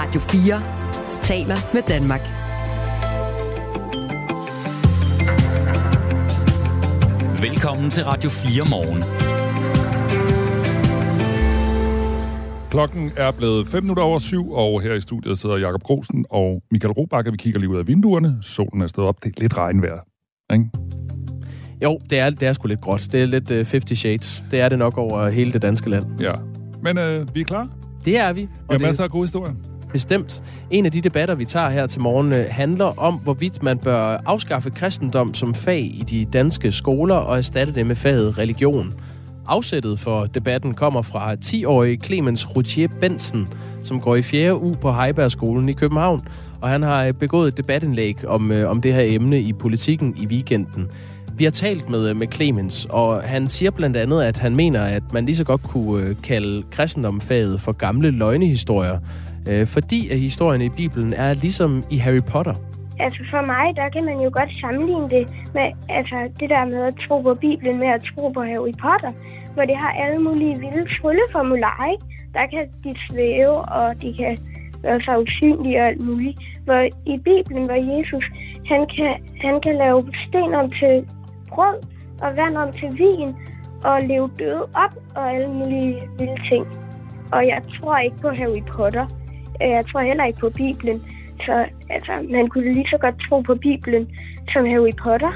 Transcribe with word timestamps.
Radio 0.00 0.20
4 0.20 1.22
taler 1.22 1.56
med 1.74 1.82
Danmark. 1.82 2.20
Velkommen 7.42 7.90
til 7.90 8.04
Radio 8.04 8.30
4 8.30 8.64
morgen. 8.70 9.02
Klokken 12.70 13.12
er 13.16 13.30
blevet 13.30 13.68
5 13.68 13.82
minutter 13.82 14.02
over 14.02 14.18
syv, 14.18 14.50
og 14.50 14.80
her 14.80 14.94
i 14.94 15.00
studiet 15.00 15.38
sidder 15.38 15.56
Jakob 15.56 15.82
Grosen 15.82 16.26
og 16.30 16.62
Michael 16.70 16.92
Robakker. 16.92 17.30
Vi 17.30 17.36
kigger 17.36 17.60
lige 17.60 17.70
ud 17.70 17.78
af 17.78 17.86
vinduerne. 17.86 18.38
Solen 18.42 18.82
er 18.82 18.86
stået 18.86 19.08
op. 19.08 19.24
Det 19.24 19.36
er 19.36 19.40
lidt 19.40 19.58
regnvejr. 19.58 20.00
Ikke? 20.52 20.70
Jo, 21.82 21.98
det 22.10 22.18
er, 22.18 22.30
det 22.30 22.48
er 22.48 22.52
sgu 22.52 22.68
lidt 22.68 22.80
gråt. 22.80 23.08
Det 23.12 23.22
er 23.22 23.26
lidt 23.26 23.50
uh, 23.50 23.56
50 23.56 23.98
Shades. 23.98 24.44
Det 24.50 24.60
er 24.60 24.68
det 24.68 24.78
nok 24.78 24.98
over 24.98 25.28
hele 25.28 25.52
det 25.52 25.62
danske 25.62 25.90
land. 25.90 26.04
Ja. 26.20 26.32
Men 26.82 26.98
øh, 26.98 27.34
vi 27.34 27.40
er 27.40 27.44
klar. 27.44 27.68
Det 28.04 28.18
er 28.18 28.32
vi. 28.32 28.40
Vi 28.40 28.48
har 28.70 28.78
masser 28.78 29.04
af 29.04 29.10
gode 29.10 29.22
historier. 29.22 29.54
Bestemt. 29.92 30.42
En 30.70 30.86
af 30.86 30.92
de 30.92 31.00
debatter, 31.00 31.34
vi 31.34 31.44
tager 31.44 31.68
her 31.68 31.86
til 31.86 32.00
morgen, 32.00 32.32
øh, 32.32 32.46
handler 32.50 32.98
om, 32.98 33.14
hvorvidt 33.14 33.62
man 33.62 33.78
bør 33.78 34.18
afskaffe 34.26 34.70
kristendom 34.70 35.34
som 35.34 35.54
fag 35.54 35.80
i 35.80 36.04
de 36.10 36.24
danske 36.24 36.72
skoler 36.72 37.14
og 37.14 37.38
erstatte 37.38 37.74
det 37.74 37.86
med 37.86 37.96
faget 37.96 38.38
religion. 38.38 38.92
Afsættet 39.46 39.98
for 39.98 40.24
debatten 40.24 40.74
kommer 40.74 41.02
fra 41.02 41.34
10-årige 41.34 41.98
Clemens 42.04 42.56
Routier 42.56 42.88
Bensen, 43.00 43.48
som 43.82 44.00
går 44.00 44.16
i 44.16 44.22
4. 44.22 44.62
u 44.62 44.74
på 44.74 44.92
Heibergskolen 44.92 45.68
i 45.68 45.72
København, 45.72 46.20
og 46.60 46.68
han 46.68 46.82
har 46.82 47.04
øh, 47.04 47.12
begået 47.12 47.48
et 47.48 47.56
debatindlæg 47.56 48.26
om, 48.26 48.52
øh, 48.52 48.70
om 48.70 48.80
det 48.80 48.94
her 48.94 49.02
emne 49.04 49.40
i 49.40 49.52
politikken 49.52 50.14
i 50.16 50.26
weekenden. 50.26 50.86
Vi 51.34 51.44
har 51.44 51.50
talt 51.50 51.90
med, 51.90 52.14
med 52.14 52.26
Clemens, 52.32 52.86
og 52.90 53.22
han 53.22 53.48
siger 53.48 53.70
blandt 53.70 53.96
andet, 53.96 54.22
at 54.22 54.38
han 54.38 54.56
mener, 54.56 54.82
at 54.82 55.12
man 55.12 55.26
lige 55.26 55.36
så 55.36 55.44
godt 55.44 55.62
kunne 55.62 56.14
kalde 56.14 56.62
kristendomfaget 56.70 57.60
for 57.60 57.72
gamle 57.72 58.10
løgnehistorier, 58.10 58.98
øh, 59.48 59.66
fordi 59.66 60.08
at 60.08 60.18
historien 60.18 60.62
i 60.62 60.68
Bibelen 60.68 61.12
er 61.12 61.34
ligesom 61.34 61.84
i 61.90 61.96
Harry 61.96 62.22
Potter. 62.32 62.54
Altså 63.00 63.22
for 63.30 63.42
mig, 63.46 63.66
der 63.76 63.88
kan 63.88 64.04
man 64.04 64.16
jo 64.24 64.30
godt 64.38 64.50
sammenligne 64.60 65.10
det 65.10 65.24
med 65.54 65.66
altså 65.88 66.18
det 66.40 66.50
der 66.50 66.64
med 66.64 66.82
at 66.90 66.94
tro 67.08 67.20
på 67.20 67.34
Bibelen 67.34 67.78
med 67.78 67.86
at 67.86 68.02
tro 68.10 68.28
på 68.28 68.42
Harry 68.42 68.74
Potter, 68.84 69.12
hvor 69.54 69.64
det 69.64 69.76
har 69.76 69.92
alle 70.02 70.18
mulige 70.18 70.54
vilde 70.62 70.84
trylleformularer, 70.96 71.90
ikke? 71.92 72.04
Der 72.34 72.46
kan 72.52 72.64
de 72.84 72.92
svæve, 73.08 73.56
og 73.78 74.02
de 74.02 74.14
kan 74.20 74.38
være 74.82 75.00
så 75.00 75.12
usynlige 75.24 75.78
og 75.80 75.86
alt 75.86 76.02
muligt. 76.08 76.38
Hvor 76.64 76.80
i 77.14 77.16
Bibelen, 77.28 77.64
hvor 77.68 77.80
Jesus, 77.94 78.24
han 78.72 78.86
kan, 78.96 79.12
han 79.44 79.60
kan 79.60 79.74
lave 79.76 80.00
sten 80.24 80.54
om 80.54 80.70
til 80.70 80.94
brød, 81.48 81.78
og 82.22 82.36
vand 82.36 82.56
om 82.56 82.72
til 82.72 82.90
vin, 82.98 83.30
og 83.84 84.02
leve 84.02 84.30
døde 84.38 84.62
op, 84.74 84.94
og 85.16 85.34
alle 85.34 85.52
mulige 85.52 86.00
vilde 86.18 86.40
ting. 86.50 86.66
Og 87.32 87.46
jeg 87.46 87.62
tror 87.74 87.96
ikke 87.98 88.16
på 88.16 88.28
Harry 88.28 88.62
Potter. 88.72 89.06
Jeg 89.60 89.84
tror 89.86 90.00
heller 90.00 90.24
ikke 90.24 90.38
på 90.38 90.50
Bibelen. 90.50 91.02
Så 91.46 91.64
altså, 91.90 92.12
man 92.30 92.48
kunne 92.48 92.72
lige 92.72 92.88
så 92.90 92.98
godt 93.00 93.14
tro 93.28 93.40
på 93.40 93.54
Bibelen 93.54 94.08
som 94.52 94.64
Harry 94.64 94.92
Potter. 95.02 95.32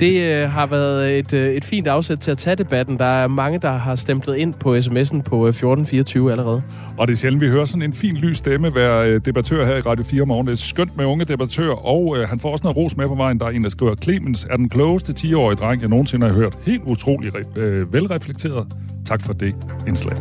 Det 0.00 0.42
øh, 0.42 0.50
har 0.50 0.66
været 0.66 1.18
et, 1.18 1.34
øh, 1.34 1.54
et 1.54 1.64
fint 1.64 1.86
afsæt 1.86 2.18
til 2.18 2.30
at 2.30 2.38
tage 2.38 2.56
debatten. 2.56 2.98
Der 2.98 3.04
er 3.04 3.28
mange, 3.28 3.58
der 3.58 3.72
har 3.72 3.94
stemplet 3.94 4.36
ind 4.36 4.54
på 4.54 4.76
sms'en 4.76 5.22
på 5.22 5.46
1424 5.46 6.26
øh, 6.26 6.32
allerede. 6.32 6.62
Og 6.98 7.08
det 7.08 7.14
er 7.14 7.16
sjældent, 7.16 7.42
vi 7.42 7.48
hører 7.48 7.64
sådan 7.64 7.82
en 7.82 7.92
fin 7.92 8.16
lys 8.16 8.38
stemme 8.38 8.74
være 8.74 9.10
øh, 9.10 9.20
debattør 9.24 9.66
her 9.66 9.76
i 9.76 9.80
Radio 9.80 10.04
4 10.04 10.26
morgen. 10.26 10.46
Det 10.46 10.52
er 10.52 10.56
skønt 10.56 10.96
med 10.96 11.04
unge 11.04 11.24
debattører, 11.24 11.86
og 11.86 12.16
øh, 12.18 12.28
han 12.28 12.40
får 12.40 12.52
også 12.52 12.62
noget 12.64 12.76
ros 12.76 12.96
med 12.96 13.06
på 13.06 13.14
vejen. 13.14 13.40
Der 13.40 13.46
er 13.46 13.50
en, 13.50 13.62
der 13.62 13.68
skriver, 13.68 13.94
Clemens 13.94 14.46
er 14.50 14.56
den 14.56 14.68
klogeste 14.68 15.12
10-årige 15.18 15.56
dreng, 15.56 15.80
jeg 15.80 15.88
nogensinde 15.88 16.26
har 16.26 16.34
hørt. 16.34 16.58
Helt 16.66 16.82
utrolig 16.84 17.32
øh, 17.56 17.92
velreflekteret. 17.92 18.66
Tak 19.06 19.22
for 19.22 19.32
det 19.32 19.54
indslag. 19.86 20.16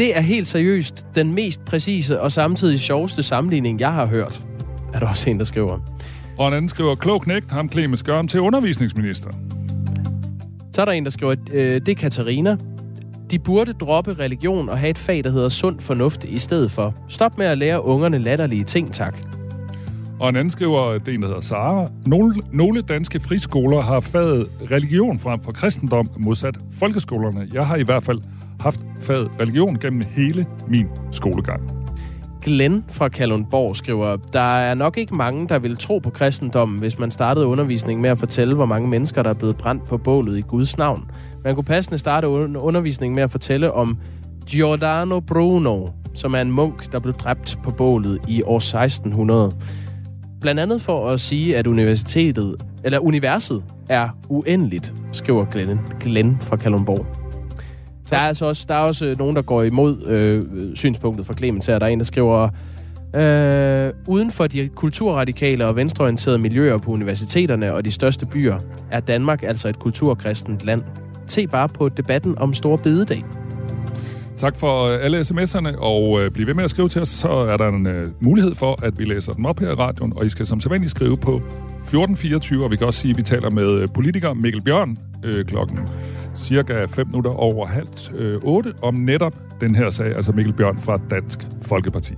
Det 0.00 0.16
er 0.16 0.20
helt 0.20 0.46
seriøst 0.46 1.06
den 1.14 1.34
mest 1.34 1.64
præcise 1.64 2.20
og 2.20 2.32
samtidig 2.32 2.80
sjoveste 2.80 3.22
sammenligning, 3.22 3.80
jeg 3.80 3.92
har 3.92 4.06
hørt. 4.06 4.42
Er 4.94 4.98
der 4.98 5.06
også 5.06 5.30
en, 5.30 5.38
der 5.38 5.44
skriver. 5.44 5.78
Og 6.38 6.48
en 6.48 6.54
anden 6.54 6.68
skriver, 6.68 6.94
klog 6.94 7.22
knægt, 7.22 7.50
ham 7.50 7.70
Clemens 7.70 8.02
gør 8.02 8.16
ham 8.16 8.28
til 8.28 8.40
undervisningsminister. 8.40 9.30
Så 10.72 10.80
er 10.80 10.84
der 10.84 10.92
en, 10.92 11.04
der 11.04 11.10
skriver, 11.10 11.34
øh, 11.52 11.80
det 11.80 11.88
er 11.88 11.94
Katarina. 11.94 12.56
De 13.30 13.38
burde 13.38 13.72
droppe 13.72 14.12
religion 14.12 14.68
og 14.68 14.78
have 14.78 14.90
et 14.90 14.98
fag, 14.98 15.24
der 15.24 15.30
hedder 15.30 15.48
sund 15.48 15.80
fornuft 15.80 16.24
i 16.24 16.38
stedet 16.38 16.70
for. 16.70 16.94
Stop 17.08 17.38
med 17.38 17.46
at 17.46 17.58
lære 17.58 17.84
ungerne 17.84 18.18
latterlige 18.18 18.64
ting, 18.64 18.92
tak. 18.92 19.18
Og 20.20 20.28
en 20.28 20.36
anden 20.36 20.50
skriver, 20.50 20.98
det 20.98 21.08
er 21.08 21.12
en, 21.12 21.22
der 21.22 21.28
hedder 21.28 21.40
Sara. 21.40 21.88
Nogle, 22.06 22.34
nogle 22.52 22.82
danske 22.82 23.20
friskoler 23.20 23.80
har 23.80 24.00
faget 24.00 24.48
religion 24.70 25.18
frem 25.18 25.40
for 25.40 25.52
kristendom 25.52 26.08
modsat 26.18 26.58
folkeskolerne. 26.78 27.48
Jeg 27.52 27.66
har 27.66 27.76
i 27.76 27.82
hvert 27.82 28.02
fald 28.02 28.20
haft 28.60 28.80
faget 29.00 29.30
religion 29.40 29.78
gennem 29.78 30.02
hele 30.08 30.46
min 30.68 30.86
skolegang. 31.12 31.80
Glenn 32.42 32.84
fra 32.88 33.08
Kalundborg 33.08 33.76
skriver, 33.76 34.16
der 34.32 34.58
er 34.58 34.74
nok 34.74 34.98
ikke 34.98 35.14
mange, 35.14 35.48
der 35.48 35.58
vil 35.58 35.76
tro 35.76 35.98
på 35.98 36.10
kristendommen, 36.10 36.78
hvis 36.78 36.98
man 36.98 37.10
startede 37.10 37.46
undervisningen 37.46 38.02
med 38.02 38.10
at 38.10 38.18
fortælle, 38.18 38.54
hvor 38.54 38.66
mange 38.66 38.88
mennesker, 38.88 39.22
der 39.22 39.30
er 39.30 39.34
blevet 39.34 39.56
brændt 39.56 39.84
på 39.84 39.96
bålet 39.98 40.38
i 40.38 40.40
Guds 40.40 40.78
navn. 40.78 41.10
Man 41.44 41.54
kunne 41.54 41.64
passende 41.64 41.98
starte 41.98 42.28
undervisningen 42.28 43.14
med 43.14 43.22
at 43.22 43.30
fortælle 43.30 43.72
om 43.72 43.98
Giordano 44.46 45.20
Bruno, 45.20 45.86
som 46.14 46.34
er 46.34 46.40
en 46.40 46.50
munk, 46.50 46.92
der 46.92 47.00
blev 47.00 47.14
dræbt 47.14 47.58
på 47.62 47.70
bålet 47.70 48.18
i 48.28 48.42
år 48.42 48.56
1600. 48.56 49.52
Blandt 50.40 50.60
andet 50.60 50.82
for 50.82 51.08
at 51.08 51.20
sige, 51.20 51.56
at 51.56 51.66
universitetet, 51.66 52.56
eller 52.84 52.98
universet 52.98 53.64
er 53.88 54.08
uendeligt, 54.28 54.94
skriver 55.12 55.44
Glenn, 55.44 55.80
Glenn 56.00 56.38
fra 56.40 56.56
Kalundborg. 56.56 57.19
Der 58.10 58.16
er 58.16 58.20
altså 58.20 58.46
også, 58.46 58.64
der 58.68 58.74
er 58.74 58.78
også 58.78 59.06
øh, 59.06 59.18
nogen, 59.18 59.36
der 59.36 59.42
går 59.42 59.62
imod 59.62 60.08
øh, 60.08 60.42
synspunktet 60.74 61.26
fra 61.26 61.34
Clemens 61.34 61.66
her. 61.66 61.78
Der 61.78 61.86
er 61.86 61.90
en, 61.90 61.98
der 61.98 62.04
skriver, 62.04 62.48
øh, 63.14 63.92
uden 64.06 64.30
for 64.30 64.46
de 64.46 64.68
kulturradikale 64.68 65.66
og 65.66 65.76
venstreorienterede 65.76 66.38
miljøer 66.38 66.78
på 66.78 66.90
universiteterne 66.90 67.74
og 67.74 67.84
de 67.84 67.90
største 67.90 68.26
byer, 68.26 68.58
er 68.90 69.00
Danmark 69.00 69.42
altså 69.42 69.68
et 69.68 69.78
kulturkristent 69.78 70.64
land. 70.64 70.82
Se 71.26 71.46
bare 71.46 71.68
på 71.68 71.88
debatten 71.88 72.38
om 72.38 72.54
Store 72.54 72.78
Bededag. 72.78 73.24
Tak 74.36 74.56
for 74.56 74.84
øh, 74.84 74.98
alle 75.04 75.20
sms'erne, 75.20 75.78
og 75.78 76.20
øh, 76.20 76.30
bliv 76.30 76.46
ved 76.46 76.54
med 76.54 76.64
at 76.64 76.70
skrive 76.70 76.88
til 76.88 77.02
os, 77.02 77.08
så 77.08 77.28
er 77.28 77.56
der 77.56 77.68
en 77.68 77.86
øh, 77.86 78.10
mulighed 78.20 78.54
for, 78.54 78.84
at 78.86 78.98
vi 78.98 79.04
læser 79.04 79.32
dem 79.32 79.44
op 79.44 79.60
her 79.60 79.70
i 79.70 79.74
radioen, 79.74 80.12
og 80.16 80.26
I 80.26 80.28
skal 80.28 80.46
som 80.46 80.60
sædvanligt 80.60 80.90
skrive 80.90 81.16
på 81.16 81.36
1424, 81.36 82.64
og 82.64 82.70
vi 82.70 82.76
kan 82.76 82.86
også 82.86 83.00
sige, 83.00 83.10
at 83.10 83.16
vi 83.16 83.22
taler 83.22 83.50
med 83.50 83.70
øh, 83.70 83.88
politiker 83.94 84.34
Mikkel 84.34 84.62
Bjørn 84.62 84.98
øh, 85.24 85.44
klokken 85.44 85.78
cirka 86.36 86.84
5 86.84 87.06
minutter 87.06 87.30
over 87.30 87.66
halv 87.66 87.88
øh, 88.14 88.40
8 88.42 88.72
om 88.82 88.94
netop 88.94 89.34
den 89.60 89.74
her 89.74 89.90
sag, 89.90 90.16
altså 90.16 90.32
Mikkel 90.32 90.52
Bjørn 90.52 90.78
fra 90.78 91.00
Dansk 91.10 91.46
Folkeparti. 91.62 92.14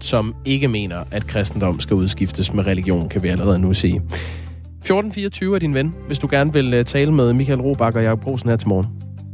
Som 0.00 0.34
ikke 0.44 0.68
mener, 0.68 1.04
at 1.10 1.26
kristendom 1.26 1.80
skal 1.80 1.94
udskiftes 1.96 2.52
med 2.52 2.66
religion, 2.66 3.08
kan 3.08 3.22
vi 3.22 3.28
allerede 3.28 3.58
nu 3.58 3.72
sige. 3.72 3.96
1424 3.96 5.54
er 5.54 5.58
din 5.58 5.74
ven, 5.74 5.94
hvis 6.06 6.18
du 6.18 6.28
gerne 6.30 6.52
vil 6.52 6.74
øh, 6.74 6.84
tale 6.84 7.12
med 7.12 7.32
Michael 7.32 7.60
Robach 7.60 7.96
og 7.96 8.02
Jacob 8.02 8.20
Brosen 8.20 8.48
her 8.48 8.56
til 8.56 8.68
morgen. 8.68 8.86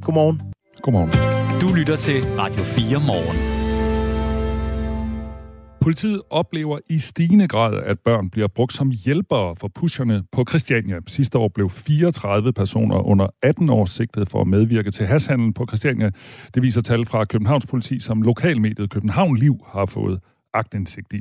Godmorgen. 0.02 0.40
Godmorgen. 0.82 1.10
Du 1.60 1.74
lytter 1.74 1.96
til 1.96 2.24
Radio 2.38 2.62
4 2.62 2.98
morgen. 3.06 3.59
Politiet 5.80 6.22
oplever 6.30 6.78
i 6.90 6.98
stigende 6.98 7.48
grad, 7.48 7.82
at 7.82 7.98
børn 8.00 8.30
bliver 8.30 8.48
brugt 8.48 8.72
som 8.72 8.92
hjælpere 9.04 9.56
for 9.56 9.68
pusherne 9.68 10.22
på 10.32 10.44
Christiania. 10.48 10.96
Sidste 11.06 11.38
år 11.38 11.48
blev 11.48 11.70
34 11.70 12.52
personer 12.52 13.06
under 13.06 13.26
18 13.42 13.68
år 13.68 13.84
sigtet 13.84 14.28
for 14.28 14.40
at 14.40 14.46
medvirke 14.46 14.90
til 14.90 15.06
hashandel 15.06 15.54
på 15.54 15.66
Christiania. 15.68 16.10
Det 16.54 16.62
viser 16.62 16.80
tal 16.80 17.06
fra 17.06 17.24
Københavns 17.24 17.66
politi, 17.66 18.00
som 18.00 18.22
lokalmediet 18.22 18.90
København 18.90 19.36
Liv 19.36 19.56
har 19.72 19.86
fået 19.86 20.20
agtindsigt 20.54 21.12
i. 21.12 21.20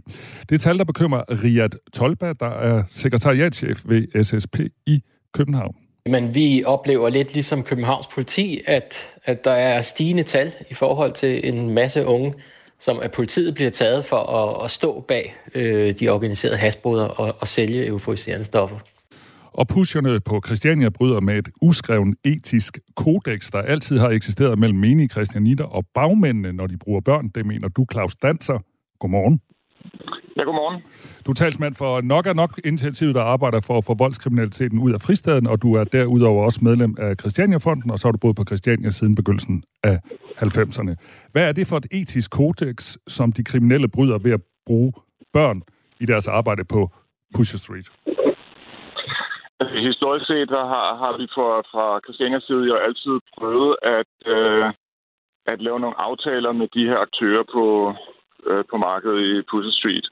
Det 0.50 0.56
er 0.56 0.60
tal, 0.60 0.78
der 0.78 0.84
bekymrer 0.84 1.44
Riyad 1.44 1.70
Tolba, 1.94 2.34
der 2.34 2.50
er 2.50 2.84
sekretariatchef 2.90 3.82
ved 3.86 4.24
SSP 4.24 4.60
i 4.86 5.04
København. 5.34 5.76
Men 6.06 6.36
vi 6.36 6.64
oplever 6.66 7.10
lidt 7.10 7.34
ligesom 7.34 7.64
Københavns 7.64 8.08
politi, 8.08 8.62
at, 8.68 8.94
at 9.26 9.44
der 9.44 9.52
er 9.52 9.82
stigende 9.82 10.24
tal 10.24 10.52
i 10.70 10.74
forhold 10.74 11.14
til 11.14 11.48
en 11.54 11.70
masse 11.70 12.06
unge, 12.06 12.34
som 12.80 13.00
at 13.02 13.12
politiet 13.12 13.56
bliver 13.56 13.70
taget 13.70 14.06
for 14.06 14.18
at, 14.18 14.66
at 14.66 14.72
stå 14.72 15.02
bag 15.08 15.36
øh, 15.56 15.94
de 16.00 16.10
organiserede 16.10 16.58
hasboder 16.58 17.06
og, 17.06 17.36
og 17.40 17.48
sælge 17.48 17.88
euforiserende 17.88 18.46
stoffer. 18.46 18.78
Og 19.54 19.68
pusherne 19.68 20.20
på 20.20 20.42
Christiania 20.46 20.90
bryder 20.90 21.20
med 21.20 21.38
et 21.38 21.50
uskreven 21.62 22.16
etisk 22.24 22.80
kodex, 22.96 23.52
der 23.52 23.62
altid 23.62 23.98
har 24.00 24.10
eksisteret 24.10 24.60
mellem 24.60 24.80
menige 24.80 25.10
christianitter 25.10 25.66
og 25.66 25.84
bagmændene, 25.94 26.54
når 26.54 26.68
de 26.68 26.78
bruger 26.78 27.02
børn. 27.02 27.30
Det 27.36 27.46
mener 27.46 27.68
du, 27.68 27.86
Claus 27.92 28.16
Danser. 28.16 28.60
Godmorgen. 29.00 29.40
Ja, 30.40 30.44
godmorgen. 30.44 30.84
Du 31.26 31.32
er 31.32 31.36
talsmand 31.36 31.76
for 31.76 32.02
Nok 32.02 32.26
er 32.26 32.34
Nok 32.34 32.60
initiativet, 32.66 33.16
der 33.16 33.24
arbejder 33.24 33.60
for 33.68 33.78
at 33.78 33.86
få 33.86 33.94
voldskriminaliteten 34.00 34.80
ud 34.80 34.92
af 34.94 35.02
fristaden, 35.02 35.48
og 35.48 35.62
du 35.62 35.74
er 35.76 35.84
derudover 35.84 36.46
også 36.46 36.60
medlem 36.64 36.96
af 37.00 37.16
Christiania-fonden, 37.22 37.92
og 37.92 38.00
så 38.00 38.08
har 38.08 38.12
du 38.12 38.18
boet 38.18 38.36
på 38.36 38.44
Christiania 38.50 38.90
siden 38.90 39.16
begyndelsen 39.16 39.64
af 39.84 39.98
90'erne. 40.38 40.94
Hvad 41.32 41.44
er 41.48 41.52
det 41.52 41.68
for 41.68 41.78
et 41.78 41.88
etisk 41.92 42.32
kodex, 42.32 42.98
som 43.08 43.32
de 43.32 43.44
kriminelle 43.44 43.88
bryder 43.88 44.18
ved 44.18 44.32
at 44.32 44.42
bruge 44.66 44.94
børn 45.34 45.62
i 46.00 46.06
deres 46.06 46.28
arbejde 46.28 46.64
på 46.66 46.90
Pusher 47.36 47.60
Street? 47.60 47.88
Historisk 49.90 50.26
set 50.28 50.50
har, 50.50 50.88
har 51.02 51.18
vi 51.18 51.26
fra, 51.36 51.50
fra 51.72 52.00
Christianias 52.04 52.44
side 52.44 52.66
jo 52.72 52.76
altid 52.76 53.16
prøvet 53.38 53.76
at, 53.98 54.14
øh, 54.36 54.66
at 55.46 55.62
lave 55.62 55.80
nogle 55.80 56.00
aftaler 56.08 56.52
med 56.52 56.68
de 56.76 56.84
her 56.90 56.98
aktører 57.08 57.44
på, 57.56 57.66
øh, 58.50 58.64
på 58.72 58.78
markedet 58.78 59.20
i 59.30 59.42
Pussy 59.50 59.72
Street. 59.80 60.08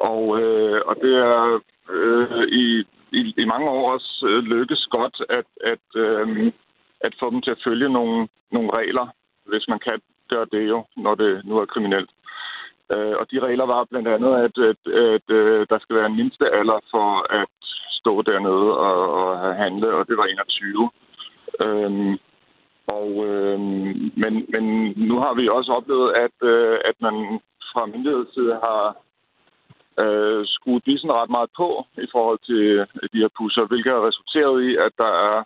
Og, 0.00 0.40
øh, 0.40 0.80
og 0.86 0.96
det 1.02 1.14
er 1.14 1.60
øh, 1.90 2.42
i, 2.48 2.84
i, 3.12 3.34
i 3.36 3.44
mange 3.44 3.70
år 3.70 3.92
også 3.92 4.26
øh, 4.28 4.42
lykkes 4.42 4.86
godt 4.90 5.16
at, 5.28 5.48
at, 5.72 5.86
øh, 5.96 6.52
at 7.00 7.14
få 7.20 7.30
dem 7.30 7.42
til 7.42 7.50
at 7.50 7.62
følge 7.64 7.88
nogle, 7.88 8.28
nogle 8.52 8.70
regler, 8.72 9.06
hvis 9.46 9.68
man 9.68 9.78
kan 9.78 10.00
gøre 10.28 10.46
det 10.52 10.68
jo, 10.68 10.84
når 10.96 11.14
det 11.14 11.44
nu 11.44 11.58
er 11.58 11.64
kriminelt. 11.64 12.10
Øh, 12.92 13.14
og 13.20 13.30
de 13.30 13.38
regler 13.40 13.66
var 13.66 13.84
blandt 13.90 14.08
andet, 14.08 14.34
at, 14.46 14.54
at, 14.70 14.80
at, 14.92 15.14
at 15.14 15.36
øh, 15.36 15.66
der 15.70 15.78
skal 15.78 15.96
være 15.96 16.06
en 16.06 16.16
mindste 16.16 16.44
alder 16.58 16.80
for 16.90 17.32
at 17.40 17.54
stå 18.00 18.22
dernede 18.22 18.68
og, 18.86 18.96
og 19.18 19.38
have 19.38 19.54
handle, 19.54 19.94
og 19.94 20.08
det 20.08 20.16
var 20.16 20.24
21. 20.24 20.90
Øhm, 21.64 22.18
og, 22.86 23.10
øhm, 23.26 24.12
men, 24.22 24.32
men 24.54 24.64
nu 24.96 25.18
har 25.24 25.34
vi 25.34 25.48
også 25.48 25.72
oplevet, 25.72 26.12
at, 26.24 26.36
øh, 26.48 26.78
at 26.84 26.96
man 27.00 27.40
fra 27.72 27.86
myndighedsside 27.86 28.54
har 28.66 28.96
øh, 30.02 30.40
skruet 30.54 30.82
bissen 30.88 31.10
ret 31.20 31.30
meget 31.36 31.50
på 31.60 31.68
i 32.06 32.08
forhold 32.14 32.40
til 32.50 32.64
de 33.12 33.22
her 33.22 33.32
pusser, 33.38 33.64
hvilket 33.70 33.92
har 33.92 34.06
resulteret 34.08 34.56
i, 34.68 34.70
at 34.86 34.92
der 35.02 35.12
er 35.28 35.36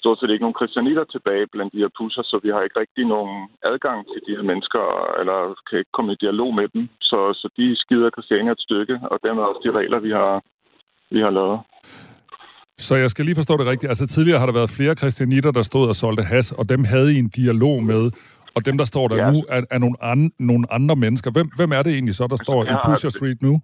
stort 0.00 0.18
set 0.18 0.30
ikke 0.30 0.46
nogen 0.46 0.60
kristianitter 0.60 1.04
tilbage 1.04 1.46
blandt 1.52 1.72
de 1.74 1.82
her 1.84 1.92
pusser, 1.98 2.22
så 2.30 2.36
vi 2.44 2.48
har 2.54 2.62
ikke 2.62 2.80
rigtig 2.82 3.04
nogen 3.14 3.36
adgang 3.70 3.98
til 4.10 4.20
de 4.26 4.36
her 4.36 4.44
mennesker, 4.50 4.84
eller 5.20 5.38
kan 5.66 5.78
ikke 5.78 5.96
komme 5.96 6.12
i 6.12 6.22
dialog 6.24 6.50
med 6.58 6.66
dem. 6.74 6.82
Så, 7.10 7.18
så 7.40 7.46
de 7.58 7.66
skider 7.82 8.10
Christiania 8.16 8.52
et 8.52 8.66
stykke, 8.66 8.94
og 9.10 9.16
dermed 9.24 9.42
også 9.42 9.62
de 9.66 9.76
regler, 9.78 9.98
vi 10.06 10.12
har, 10.20 10.34
vi 11.14 11.20
har 11.26 11.32
lavet. 11.38 11.58
Så 12.78 12.94
jeg 13.02 13.10
skal 13.10 13.24
lige 13.24 13.40
forstå 13.40 13.56
det 13.56 13.66
rigtigt. 13.66 13.90
Altså 13.90 14.06
tidligere 14.06 14.38
har 14.38 14.46
der 14.46 14.52
været 14.60 14.70
flere 14.78 14.94
kristianitter, 14.96 15.50
der 15.50 15.62
stod 15.62 15.88
og 15.88 15.94
solgte 15.94 16.22
has, 16.22 16.52
og 16.52 16.68
dem 16.68 16.84
havde 16.84 17.14
I 17.14 17.18
en 17.18 17.28
dialog 17.28 17.82
med. 17.82 18.10
Og 18.56 18.66
dem, 18.66 18.78
der 18.78 18.84
står 18.84 19.08
der 19.08 19.16
ja. 19.16 19.30
nu, 19.30 19.44
er, 19.48 19.62
er 19.70 19.78
nogle, 19.78 19.96
an, 20.02 20.32
nogle 20.38 20.72
andre 20.72 20.96
mennesker. 20.96 21.30
Hvem, 21.30 21.48
hvem 21.56 21.72
er 21.72 21.82
det 21.82 21.92
egentlig 21.92 22.14
så, 22.14 22.24
der 22.24 22.32
altså, 22.32 22.44
står 22.44 22.64
i 22.64 22.74
Pusher 22.86 23.10
Street 23.10 23.42
nu? 23.42 23.60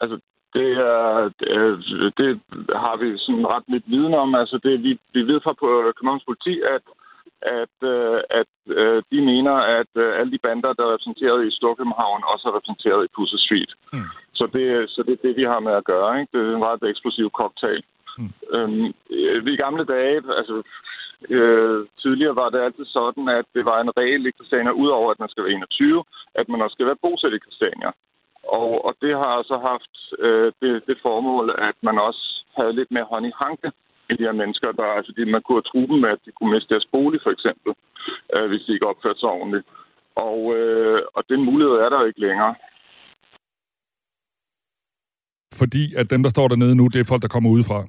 Altså, 0.00 0.16
det, 0.54 0.70
er, 0.72 1.30
det, 1.40 2.14
det 2.18 2.40
har 2.84 2.96
vi 2.96 3.18
sådan 3.18 3.46
ret 3.54 3.66
lidt 3.68 3.84
viden 3.86 4.14
om. 4.14 4.34
Altså, 4.34 4.56
det, 4.64 4.82
vi, 4.82 4.98
vi 5.14 5.22
ved 5.30 5.40
fra 5.40 5.54
Københavns 5.96 6.28
politi, 6.28 6.54
at, 6.74 6.84
at, 7.60 7.76
øh, 7.92 8.20
at, 8.40 8.52
øh, 8.66 9.02
de 9.10 9.20
mener, 9.32 9.54
at 9.78 9.92
øh, 10.02 10.18
alle 10.18 10.32
de 10.32 10.44
bander, 10.46 10.72
der 10.72 10.84
er 10.84 10.92
repræsenteret 10.92 11.46
i 11.46 11.56
Storkøbenhavn, 11.58 12.22
også 12.32 12.48
er 12.48 12.56
repræsenteret 12.56 13.04
i 13.04 13.12
Pusher 13.16 13.38
Street. 13.38 13.72
Mm. 13.92 14.08
Så, 14.38 14.44
det, 14.54 14.90
så 14.90 15.02
det 15.06 15.12
er 15.12 15.26
det, 15.26 15.36
vi 15.36 15.44
har 15.52 15.60
med 15.60 15.72
at 15.72 15.84
gøre. 15.92 16.20
Ikke? 16.20 16.30
Det 16.32 16.40
er 16.40 16.56
en 16.56 16.68
ret 16.70 16.82
eksplosiv 16.90 17.30
cocktail. 17.40 17.82
Mm. 18.18 18.32
Øhm, 18.54 18.86
I 19.52 19.56
gamle 19.64 19.84
dage, 19.84 20.16
altså 20.40 20.62
øh, 21.28 21.86
tidligere 22.02 22.36
var 22.36 22.48
det 22.50 22.60
altid 22.60 22.84
sådan, 22.84 23.28
at 23.28 23.46
det 23.54 23.64
var 23.64 23.80
en 23.80 23.96
regel 23.96 24.26
i 24.26 24.36
Christiania, 24.36 24.70
udover 24.70 25.10
at 25.10 25.20
man 25.20 25.28
skal 25.28 25.44
være 25.44 25.52
21, 25.52 26.04
at 26.34 26.48
man 26.48 26.62
også 26.62 26.74
skal 26.74 26.86
være 26.86 27.02
bosat 27.02 27.32
i 27.32 27.44
Christiania. 27.44 27.90
Og, 28.58 28.84
og 28.86 28.92
det 29.02 29.12
har 29.22 29.36
så 29.50 29.56
haft 29.70 29.94
øh, 30.26 30.52
det, 30.60 30.72
det 30.88 30.96
formål, 31.02 31.46
at 31.68 31.76
man 31.82 31.98
også 31.98 32.24
havde 32.56 32.72
lidt 32.78 32.90
mere 32.90 33.10
hånd 33.12 33.26
i 33.26 33.38
hanke 33.42 33.68
i 34.10 34.14
de 34.18 34.26
her 34.28 34.36
mennesker, 34.40 34.72
der, 34.72 34.88
altså 34.98 35.12
de, 35.16 35.24
man 35.24 35.42
kunne 35.42 35.62
have 35.74 35.86
dem 35.86 35.98
med, 36.04 36.10
at 36.16 36.24
de 36.26 36.30
kunne 36.32 36.52
miste 36.54 36.72
deres 36.74 36.88
bolig, 36.92 37.20
for 37.22 37.30
eksempel, 37.36 37.70
øh, 38.34 38.46
hvis 38.50 38.62
de 38.66 38.72
ikke 38.72 38.90
opførte 38.92 39.20
sig 39.20 39.28
ordentligt. 39.28 39.66
Og, 40.14 40.38
øh, 40.56 41.02
og 41.16 41.22
den 41.28 41.40
mulighed 41.44 41.74
er 41.74 41.88
der 41.88 42.06
ikke 42.06 42.20
længere. 42.28 42.54
Fordi 45.60 45.94
at 46.00 46.10
dem, 46.10 46.22
der 46.22 46.30
står 46.30 46.48
dernede 46.48 46.74
nu, 46.74 46.84
det 46.86 47.00
er 47.00 47.10
folk, 47.12 47.22
der 47.22 47.34
kommer 47.34 47.50
udefra? 47.50 47.80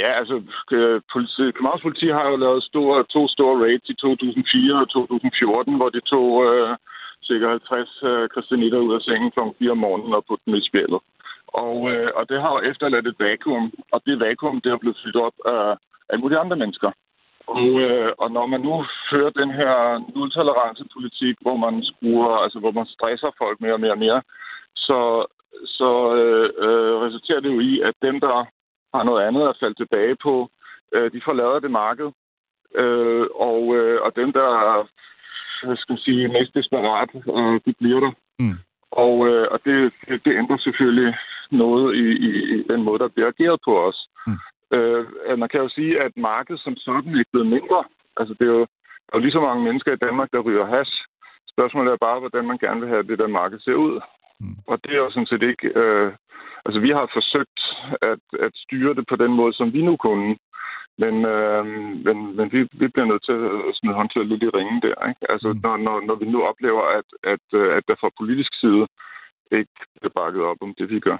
Ja, 0.00 0.10
altså, 0.20 0.36
øh, 0.72 1.00
politi, 1.12 1.42
Københavns 1.54 1.82
politi 1.82 2.08
har 2.18 2.26
jo 2.30 2.36
lavet 2.36 2.62
store, 2.70 3.04
to 3.14 3.28
store 3.28 3.56
raids 3.64 3.88
i 3.88 3.94
2004 3.94 4.80
og 4.82 4.88
2014, 4.88 5.76
hvor 5.76 5.88
de 5.88 6.00
tog 6.00 6.28
øh, 6.46 6.76
cirka 7.28 7.46
50 7.48 8.02
øh, 8.10 8.28
kristianitter 8.32 8.78
ud 8.86 8.94
af 8.94 9.02
sengen 9.02 9.30
kl. 9.30 9.40
4 9.58 9.70
om 9.70 9.78
morgenen 9.84 10.14
og 10.14 10.24
putte 10.28 10.44
dem 10.46 10.54
i 10.54 10.68
spjældet. 10.68 11.00
Og, 11.64 11.76
øh, 11.92 12.10
og 12.18 12.28
det 12.30 12.38
har 12.42 12.50
jo 12.52 12.60
efterladt 12.70 13.06
et 13.06 13.20
vakuum, 13.24 13.72
og 13.92 13.98
det 14.06 14.20
vakuum, 14.20 14.60
det 14.60 14.70
er 14.72 14.82
blevet 14.82 15.00
fyldt 15.02 15.16
op 15.26 15.36
af 15.54 15.76
alle 16.10 16.20
mulige 16.22 16.42
andre 16.44 16.56
mennesker. 16.56 16.90
Og, 17.56 17.68
øh, 17.84 18.12
og 18.18 18.28
når 18.36 18.46
man 18.46 18.60
nu 18.60 18.84
fører 19.10 19.30
den 19.30 19.50
her 19.50 19.72
nultolerancepolitik, 20.14 21.36
hvor 21.40 21.56
man 21.56 21.74
skruer, 21.90 22.36
altså 22.44 22.58
hvor 22.58 22.70
man 22.70 22.86
stresser 22.86 23.30
folk 23.38 23.60
mere 23.60 23.72
og 23.72 23.80
mere 23.80 23.96
og 23.98 23.98
mere, 24.06 24.22
så, 24.76 25.00
så 25.64 25.90
øh, 26.20 26.48
øh, 26.66 26.94
resulterer 27.06 27.40
det 27.40 27.50
jo 27.54 27.60
i, 27.60 27.80
at 27.80 27.94
dem, 28.02 28.20
der 28.20 28.46
har 28.94 29.02
noget 29.02 29.26
andet 29.26 29.48
at 29.48 29.56
falde 29.60 29.74
tilbage 29.74 30.16
på. 30.22 30.50
Øh, 30.94 31.12
de 31.12 31.20
forlader 31.24 31.58
det 31.58 31.70
marked. 31.70 32.10
Øh, 32.74 33.26
og, 33.34 33.76
øh, 33.76 34.02
og 34.02 34.16
dem, 34.16 34.32
der 34.32 34.48
skal 35.58 35.92
man 35.92 35.98
sige, 35.98 36.28
mest 36.28 36.54
desperat, 36.54 37.10
øh, 37.14 37.60
de 37.66 37.72
bliver 37.80 38.00
der. 38.00 38.12
Mm. 38.38 38.58
Og, 38.90 39.28
øh, 39.28 39.46
og 39.50 39.58
det, 39.64 39.92
det, 40.08 40.24
det 40.24 40.38
ændrer 40.40 40.58
selvfølgelig 40.58 41.14
noget 41.50 41.96
i, 41.96 42.06
i, 42.28 42.30
i 42.54 42.62
den 42.70 42.82
måde, 42.82 42.98
der 42.98 43.08
bliver 43.08 43.28
ageret 43.28 43.60
på 43.64 43.72
os. 43.88 43.98
Mm. 44.26 44.38
Øh, 44.76 45.38
man 45.38 45.48
kan 45.48 45.60
jo 45.60 45.68
sige, 45.68 46.02
at 46.02 46.12
markedet 46.16 46.60
som 46.60 46.76
sådan 46.76 47.14
er 47.18 47.24
blevet 47.32 47.48
mindre. 47.56 47.84
Altså, 48.16 48.34
det 48.38 48.46
er 48.46 48.52
jo, 48.58 48.66
der 49.06 49.12
er 49.12 49.18
jo 49.18 49.24
lige 49.24 49.36
så 49.36 49.40
mange 49.40 49.64
mennesker 49.64 49.92
i 49.92 50.04
Danmark, 50.06 50.28
der 50.32 50.46
ryger 50.46 50.66
has. 50.66 50.90
Spørgsmålet 51.54 51.92
er 51.92 52.04
bare, 52.06 52.20
hvordan 52.20 52.44
man 52.46 52.58
gerne 52.58 52.80
vil 52.80 52.88
have 52.88 53.02
det 53.02 53.18
der 53.18 53.26
marked 53.26 53.60
ser 53.60 53.74
ud. 53.74 54.00
Mm. 54.40 54.56
Og 54.66 54.78
det 54.84 54.92
er 54.92 54.96
jo 55.04 55.10
sådan 55.10 55.26
set 55.26 55.42
ikke 55.42 55.66
øh, 55.80 56.12
Altså, 56.66 56.80
vi 56.80 56.90
har 56.90 57.06
forsøgt 57.18 57.60
at, 58.10 58.22
at 58.46 58.52
styre 58.64 58.94
det 58.94 59.04
på 59.08 59.16
den 59.16 59.32
måde, 59.32 59.52
som 59.54 59.72
vi 59.72 59.82
nu 59.82 59.96
kunne. 59.96 60.36
Men, 61.02 61.14
øh, 61.34 61.64
men, 62.06 62.16
men 62.36 62.46
vi, 62.54 62.60
vi 62.80 62.86
bliver 62.92 63.08
nødt 63.10 63.24
til 63.28 63.38
at 63.68 63.74
smide 63.78 63.98
håndtøjet 63.98 64.28
lidt 64.28 64.42
i 64.42 64.54
ringen 64.58 64.80
der. 64.86 64.96
Ikke? 65.10 65.22
Altså, 65.32 65.48
mm. 65.52 65.60
når, 65.64 65.76
når, 65.86 65.96
når 66.08 66.16
vi 66.22 66.26
nu 66.34 66.38
oplever, 66.50 66.82
at, 66.98 67.08
at, 67.32 67.44
at 67.76 67.82
der 67.88 67.96
fra 68.00 68.10
politisk 68.20 68.52
side 68.62 68.84
ikke 69.58 69.76
bliver 69.98 70.14
bakket 70.20 70.42
op 70.50 70.60
om 70.66 70.74
det, 70.78 70.86
vi 70.90 71.00
gør. 71.08 71.18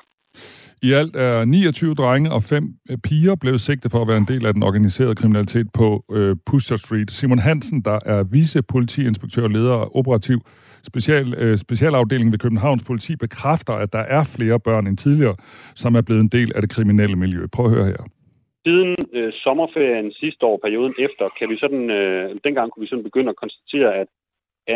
I 0.82 0.92
alt 0.92 1.16
er 1.16 1.44
29 1.44 1.94
drenge 1.94 2.32
og 2.32 2.42
5 2.42 2.74
øh, 2.90 2.98
piger 2.98 3.34
blevet 3.34 3.60
sigtet 3.60 3.90
for 3.90 4.02
at 4.02 4.08
være 4.08 4.16
en 4.16 4.28
del 4.28 4.46
af 4.46 4.54
den 4.54 4.62
organiserede 4.62 5.14
kriminalitet 5.14 5.66
på 5.74 6.04
øh, 6.12 6.36
Pusher 6.46 6.76
Street. 6.76 7.10
Simon 7.10 7.38
Hansen, 7.38 7.80
der 7.82 7.98
er 8.06 8.22
vicepolitiinspektør 8.22 9.42
og 9.42 9.50
leder 9.50 9.74
af 9.74 9.88
operativ 9.94 10.40
special, 10.82 11.34
øh, 11.34 11.58
specialafdeling 11.58 12.32
ved 12.32 12.38
Københavns 12.38 12.84
Politi 12.84 13.16
bekræfter, 13.16 13.72
at 13.72 13.92
der 13.92 13.98
er 13.98 14.22
flere 14.22 14.60
børn 14.60 14.86
end 14.86 14.96
tidligere, 14.96 15.36
som 15.74 15.94
er 15.94 16.00
blevet 16.00 16.20
en 16.20 16.28
del 16.28 16.52
af 16.54 16.60
det 16.62 16.70
kriminelle 16.70 17.16
miljø. 17.16 17.46
Prøv 17.46 17.66
at 17.66 17.72
høre 17.72 17.86
her. 17.86 18.17
Siden 18.66 18.96
øh, 19.12 19.32
sommerferien 19.44 20.12
sidste 20.12 20.42
år, 20.46 20.56
perioden 20.64 20.94
efter, 21.06 21.24
kan 21.38 21.48
vi 21.50 21.56
sådan, 21.58 21.90
øh, 21.90 22.36
dengang 22.44 22.70
kunne 22.70 22.84
vi 22.84 22.88
sådan 22.88 23.08
begynde 23.08 23.30
at 23.30 23.42
konstatere, 23.42 23.94
at 24.02 24.08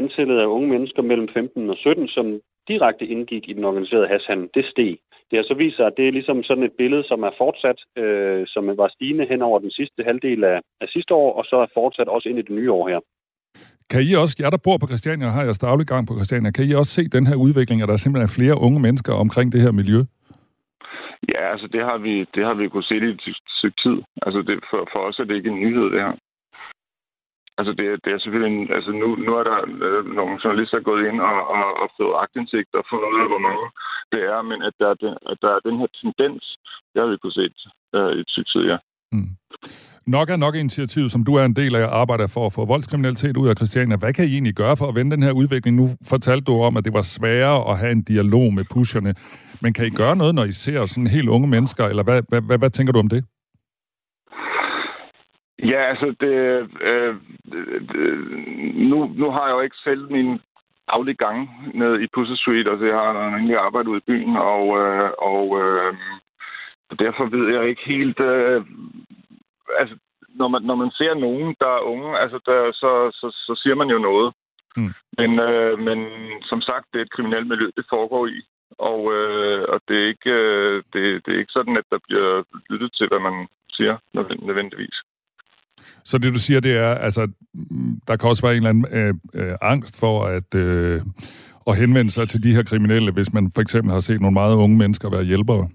antallet 0.00 0.38
af 0.40 0.46
unge 0.46 0.68
mennesker 0.68 1.02
mellem 1.02 1.28
15 1.34 1.70
og 1.70 1.76
17, 1.76 2.08
som 2.08 2.26
direkte 2.68 3.06
indgik 3.06 3.48
i 3.48 3.52
den 3.52 3.64
organiserede 3.64 4.08
hashandel, 4.08 4.48
det 4.54 4.64
steg. 4.72 4.98
Det 5.28 5.38
har 5.38 5.46
så 5.48 5.54
vist 5.54 5.76
sig, 5.76 5.86
at 5.86 5.96
det 5.96 6.08
er 6.08 6.12
ligesom 6.18 6.42
sådan 6.42 6.64
et 6.64 6.74
billede, 6.78 7.04
som 7.10 7.22
er 7.22 7.34
fortsat, 7.42 7.78
øh, 8.02 8.42
som 8.46 8.62
var 8.80 8.88
stigende 8.94 9.26
hen 9.30 9.42
over 9.42 9.58
den 9.58 9.70
sidste 9.70 10.02
halvdel 10.08 10.44
af, 10.44 10.60
af 10.80 10.88
sidste 10.88 11.14
år, 11.14 11.32
og 11.38 11.44
så 11.44 11.56
er 11.56 11.74
fortsat 11.74 12.08
også 12.08 12.28
ind 12.28 12.38
i 12.38 12.42
det 12.42 12.54
nye 12.60 12.72
år 12.72 12.88
her. 12.88 13.00
Kan 13.90 14.02
I 14.02 14.12
også, 14.22 14.36
jer 14.40 14.50
der 14.50 14.64
bor 14.66 14.78
på 14.78 14.86
Christiania 14.86 15.26
og 15.26 15.32
har 15.32 15.42
jeres 15.42 15.58
daglig 15.58 15.86
gang 15.86 16.06
på 16.06 16.14
Christiania, 16.14 16.50
kan 16.50 16.64
I 16.64 16.72
også 16.74 16.92
se 16.92 17.02
den 17.08 17.26
her 17.26 17.36
udvikling, 17.46 17.82
at 17.82 17.88
der 17.88 17.96
simpelthen 17.96 18.28
er 18.28 18.36
flere 18.38 18.60
unge 18.66 18.80
mennesker 18.80 19.12
omkring 19.12 19.52
det 19.52 19.60
her 19.60 19.72
miljø? 19.72 20.00
Ja, 21.28 21.42
altså 21.52 21.66
det 21.66 21.82
har 21.84 21.98
vi, 21.98 22.14
det 22.34 22.44
har 22.44 22.54
vi 22.54 22.68
kunnet 22.68 22.86
se 22.86 22.96
i 22.96 23.10
et 23.10 23.36
stykke 23.58 23.78
tid. 23.84 23.96
Altså 24.26 24.42
det, 24.42 24.64
for, 24.70 24.88
for 24.92 24.98
os 24.98 25.18
er 25.18 25.24
det 25.24 25.36
ikke 25.36 25.50
en 25.50 25.60
nyhed, 25.60 25.84
det 25.90 26.00
her. 26.06 26.14
Altså 27.58 27.72
det, 27.78 28.04
det 28.04 28.12
er 28.12 28.18
selvfølgelig 28.18 28.52
en, 28.52 28.72
altså 28.76 28.90
nu, 28.92 29.08
nu 29.26 29.30
er 29.40 29.44
der 29.50 29.58
øh, 29.86 30.04
nogle 30.18 30.40
journalister 30.44 30.80
gået 30.80 31.06
ind 31.08 31.20
og, 31.20 31.48
og, 31.48 31.64
og 31.82 31.88
fået 31.96 32.18
agtindsigt 32.22 32.74
og 32.74 32.84
fundet 32.90 33.08
ud 33.12 33.20
af, 33.20 33.28
hvor 33.28 33.44
mange 33.48 33.66
det 34.12 34.22
er, 34.34 34.42
men 34.42 34.62
at 34.62 34.74
der, 34.80 34.88
er 34.90 34.98
den, 35.04 35.14
at 35.30 35.38
der 35.42 35.50
er 35.56 35.60
den 35.68 35.78
her 35.80 35.90
tendens, 36.00 36.42
det 36.92 36.98
har 37.02 37.08
vi 37.10 37.16
kunnet 37.16 37.34
se 37.34 37.46
øh, 37.96 38.12
i 38.16 38.20
et 38.20 38.30
stykke 38.30 38.50
tid, 38.54 38.64
ja. 38.72 38.78
Mm. 39.12 39.30
Nok 40.06 40.30
er 40.30 40.36
nok 40.36 40.54
initiativet, 40.54 41.10
som 41.10 41.24
du 41.24 41.34
er 41.34 41.44
en 41.44 41.56
del 41.56 41.74
af, 41.74 41.86
arbejder 41.86 42.26
for 42.26 42.46
at 42.46 42.52
få 42.52 42.64
voldskriminalitet 42.66 43.36
ud 43.36 43.48
af 43.48 43.56
Christiania. 43.56 43.96
Hvad 43.96 44.12
kan 44.12 44.24
I 44.24 44.32
egentlig 44.32 44.54
gøre 44.54 44.76
for 44.76 44.86
at 44.88 44.94
vende 44.94 45.10
den 45.16 45.22
her 45.22 45.32
udvikling? 45.32 45.76
Nu 45.76 45.88
fortalte 46.08 46.44
du 46.44 46.62
om, 46.62 46.76
at 46.76 46.84
det 46.84 46.92
var 46.92 47.02
sværere 47.02 47.70
at 47.70 47.78
have 47.78 47.92
en 47.92 48.02
dialog 48.02 48.54
med 48.54 48.64
pusherne. 48.74 49.14
Men 49.62 49.72
kan 49.72 49.86
I 49.86 49.90
gøre 49.90 50.16
noget, 50.16 50.34
når 50.34 50.44
I 50.44 50.52
ser 50.52 50.86
sådan 50.86 51.06
helt 51.06 51.28
unge 51.28 51.48
mennesker, 51.48 51.84
eller 51.84 52.02
hvad, 52.02 52.22
hvad, 52.28 52.40
hvad, 52.40 52.58
hvad 52.58 52.70
tænker 52.70 52.92
du 52.92 52.98
om 52.98 53.08
det? 53.08 53.24
Ja, 55.58 55.80
altså, 55.90 56.14
det, 56.20 56.34
øh, 56.88 57.14
nu, 58.90 58.98
nu 59.20 59.30
har 59.30 59.46
jeg 59.46 59.54
jo 59.54 59.60
ikke 59.60 59.76
selv 59.84 60.12
min 60.12 60.40
daglige 60.90 61.14
gang 61.26 61.50
ned 61.74 62.00
i 62.00 62.06
Pussy 62.14 62.32
Street, 62.34 62.68
altså 62.68 62.84
jeg 62.86 62.94
har 62.94 63.28
egentlig 63.28 63.56
arbejdet 63.56 63.88
ude 63.88 63.98
i 63.98 64.08
byen, 64.10 64.36
og, 64.36 64.64
øh, 64.80 65.10
og 65.18 65.46
øh, 65.62 65.94
derfor 66.98 67.24
ved 67.36 67.54
jeg 67.54 67.68
ikke 67.68 67.82
helt, 67.86 68.20
øh, 68.20 68.62
altså, 69.80 69.96
når 70.40 70.48
man, 70.48 70.62
når 70.62 70.74
man 70.74 70.90
ser 70.90 71.14
nogen, 71.14 71.54
der 71.60 71.70
er 71.78 71.86
unge, 71.92 72.18
altså, 72.18 72.38
der, 72.46 72.72
så, 72.72 72.90
så, 73.20 73.26
så 73.46 73.52
siger 73.62 73.74
man 73.74 73.88
jo 73.94 73.98
noget. 73.98 74.28
Mm. 74.76 74.92
Men, 75.18 75.30
øh, 75.48 75.78
men 75.78 75.98
som 76.50 76.60
sagt, 76.60 76.86
det 76.92 76.98
er 76.98 77.04
et 77.04 77.14
kriminelt 77.16 77.46
miljø, 77.48 77.66
det 77.76 77.86
foregår 77.90 78.26
i. 78.26 78.40
Og, 78.90 79.00
øh, 79.16 79.62
og 79.72 79.80
det, 79.88 79.96
er 80.02 80.08
ikke, 80.08 80.30
øh, 80.30 80.82
det, 80.92 81.02
det 81.24 81.34
er 81.34 81.38
ikke 81.38 81.56
sådan, 81.58 81.76
at 81.76 81.86
der 81.90 81.98
bliver 82.06 82.42
lyttet 82.70 82.90
til, 82.98 83.08
hvad 83.08 83.20
man 83.28 83.46
siger 83.76 83.96
nødvendigvis. 84.48 84.96
Så 86.04 86.18
det, 86.18 86.34
du 86.34 86.38
siger, 86.38 86.60
det 86.60 86.76
er, 86.76 86.94
altså, 86.94 87.30
der 88.08 88.16
kan 88.16 88.28
også 88.28 88.42
være 88.46 88.56
en 88.56 88.66
eller 88.66 88.70
anden 88.70 88.86
øh, 88.98 89.14
øh, 89.34 89.54
angst 89.60 90.00
for 90.00 90.24
at, 90.24 90.54
øh, 90.54 91.00
at 91.66 91.76
henvende 91.76 92.10
sig 92.10 92.28
til 92.28 92.42
de 92.42 92.54
her 92.54 92.62
kriminelle, 92.62 93.12
hvis 93.12 93.32
man 93.32 93.50
for 93.54 93.62
eksempel 93.62 93.92
har 93.92 94.00
set 94.00 94.20
nogle 94.20 94.34
meget 94.34 94.56
unge 94.56 94.78
mennesker 94.78 95.10
være 95.10 95.24
hjælpere. 95.24 95.68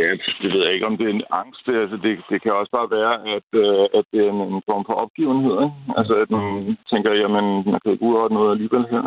Ja, 0.00 0.08
det 0.42 0.50
ved 0.52 0.60
jeg 0.64 0.74
ikke, 0.74 0.86
om 0.90 0.96
det 0.98 1.06
er 1.06 1.14
en 1.14 1.28
angst. 1.40 1.60
Det, 1.66 1.74
altså, 1.82 1.96
det, 2.04 2.12
det 2.30 2.38
kan 2.42 2.52
også 2.60 2.72
bare 2.78 2.90
være, 2.98 3.14
at, 3.36 3.48
øh, 3.64 3.84
at 3.98 4.04
det 4.12 4.20
er 4.26 4.30
en 4.30 4.62
form 4.70 4.84
for 4.88 4.96
opgivenhed. 5.04 5.54
Ikke? 5.64 5.76
Altså, 5.98 6.14
at 6.22 6.30
man 6.36 6.44
tænker, 6.90 7.10
jamen, 7.22 7.46
man 7.72 7.80
kan 7.80 7.92
ikke 7.92 8.06
udrette 8.08 8.34
noget 8.34 8.50
alligevel 8.54 8.84
her. 8.94 9.04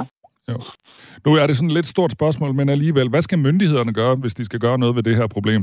Jo. 0.50 0.57
Nu 1.25 1.29
er 1.39 1.45
det 1.48 1.55
sådan 1.57 1.71
et 1.71 1.77
lidt 1.79 1.93
stort 1.95 2.12
spørgsmål, 2.17 2.51
men 2.53 2.69
alligevel, 2.69 3.10
hvad 3.10 3.21
skal 3.21 3.39
myndighederne 3.39 3.93
gøre, 4.01 4.15
hvis 4.15 4.38
de 4.39 4.45
skal 4.45 4.60
gøre 4.65 4.77
noget 4.81 4.95
ved 4.95 5.03
det 5.03 5.15
her 5.19 5.27
problem? 5.36 5.62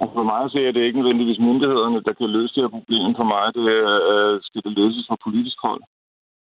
Altså, 0.00 0.14
for 0.18 0.26
mig 0.32 0.42
ser 0.50 0.64
jeg 0.66 0.74
det 0.74 0.82
ikke 0.84 1.00
nødvendigvis 1.00 1.46
myndighederne, 1.48 2.02
der 2.06 2.12
kan 2.18 2.28
løse 2.36 2.54
det 2.54 2.62
her 2.64 2.76
problem. 2.78 3.08
For 3.20 3.26
mig 3.34 3.46
det 3.56 3.64
øh, 4.12 4.34
skal 4.46 4.62
det 4.66 4.72
løses 4.80 5.04
fra 5.08 5.16
politisk 5.26 5.58
hold. 5.66 5.82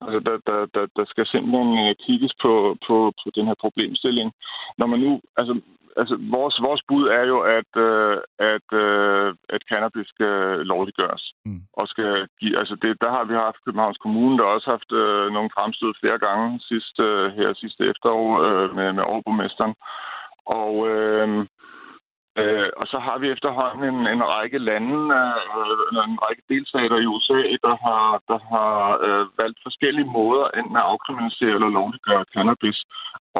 Altså, 0.03 0.19
der, 0.27 0.35
der, 0.47 0.59
der, 0.75 0.85
der 0.97 1.05
skal 1.11 1.25
simpelthen 1.25 1.71
øh, 1.83 1.95
kigges 2.05 2.33
på, 2.43 2.53
på, 2.87 2.95
på 3.21 3.27
den 3.35 3.45
her 3.49 3.57
problemstilling. 3.63 4.29
Når 4.79 4.87
man 4.91 4.99
nu, 5.05 5.11
altså, 5.39 5.53
altså 6.01 6.15
vores, 6.35 6.55
vores 6.67 6.81
bud 6.87 7.05
er 7.19 7.25
jo, 7.33 7.37
at, 7.57 7.71
øh, 7.87 8.17
at, 8.53 8.67
øh, 8.83 9.35
at 9.55 9.61
cannabis 9.71 10.07
skal 10.07 10.35
lovliggøres. 10.71 11.23
Mm. 11.45 11.61
Og 11.79 11.87
skal 11.87 12.27
give, 12.39 12.59
altså 12.61 12.75
det, 12.83 13.01
der 13.03 13.09
har 13.15 13.23
vi 13.23 13.33
haft 13.33 13.63
Københavns 13.65 13.97
Kommune, 13.97 14.37
der 14.37 14.43
har 14.43 14.53
også 14.57 14.69
haft 14.75 14.91
øh, 14.91 15.25
nogle 15.35 15.49
fremstød 15.57 15.91
flere 16.01 16.19
gange 16.27 16.59
sidste, 16.71 17.03
øh, 17.03 17.31
her 17.37 17.53
sidste 17.53 17.81
efterår 17.91 18.27
øh, 18.45 18.75
med, 18.75 18.93
med 18.93 19.03
overborgmesteren. 19.03 19.75
Og 20.61 20.73
øh, 20.93 21.45
Øh, 22.41 22.69
og 22.77 22.85
så 22.87 22.97
har 22.99 23.17
vi 23.17 23.27
efterhånden 23.35 23.83
en, 23.91 23.99
en 24.15 24.23
række 24.33 24.57
lande, 24.57 24.99
øh, 25.19 26.09
en 26.11 26.19
række 26.25 26.43
delstater 26.49 26.97
i 26.99 27.09
USA, 27.13 27.39
der 27.67 27.75
har, 27.85 28.21
der 28.31 28.39
har 28.53 28.73
øh, 29.05 29.25
valgt 29.41 29.59
forskellige 29.63 30.11
måder 30.17 30.45
enten 30.57 30.75
at 30.77 30.89
afkriminalisere 30.91 31.55
eller 31.57 31.69
lovliggøre 31.77 32.25
cannabis. 32.33 32.79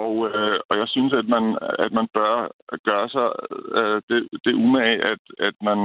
Og, 0.04 0.13
øh, 0.30 0.60
og 0.70 0.77
jeg 0.82 0.88
synes, 0.88 1.13
at 1.13 1.27
man, 1.36 1.58
at 1.86 1.92
man 1.92 2.08
bør 2.18 2.34
gøre 2.89 3.10
sig 3.16 3.27
øh, 3.80 4.01
det, 4.10 4.20
det 4.46 4.54
umage, 4.54 4.98
at, 5.12 5.24
at 5.39 5.56
man, 5.68 5.80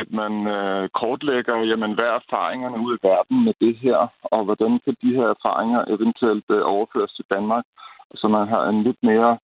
at 0.00 0.08
man 0.20 0.32
øh, 0.56 0.88
kortlægger, 1.00 1.56
jamen, 1.70 1.92
hvad 1.94 2.04
er 2.04 2.20
erfaringerne 2.22 2.78
ud 2.84 2.92
i 2.96 3.06
verden 3.06 3.44
med 3.44 3.54
det 3.60 3.76
her, 3.76 3.98
og 4.22 4.44
hvordan 4.44 4.80
kan 4.84 4.96
de 5.02 5.14
her 5.18 5.26
erfaringer 5.36 5.84
eventuelt 5.94 6.48
øh, 6.50 6.62
overføres 6.74 7.12
til 7.12 7.24
Danmark, 7.34 7.64
så 8.14 8.28
man 8.28 8.48
har 8.48 8.62
en 8.68 8.82
lidt 8.82 9.02
mere 9.02 9.38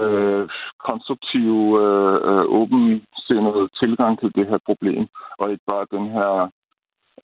øh, 0.00 0.48
konstruktiv, 0.88 1.52
øh, 1.84 2.16
øh 2.30 2.44
åbensindede 2.60 3.64
tilgang 3.80 4.20
til 4.20 4.30
det 4.34 4.46
her 4.50 4.58
problem, 4.66 5.06
og 5.38 5.50
ikke 5.50 5.64
bare 5.72 5.92
den 5.96 6.06
her 6.16 6.30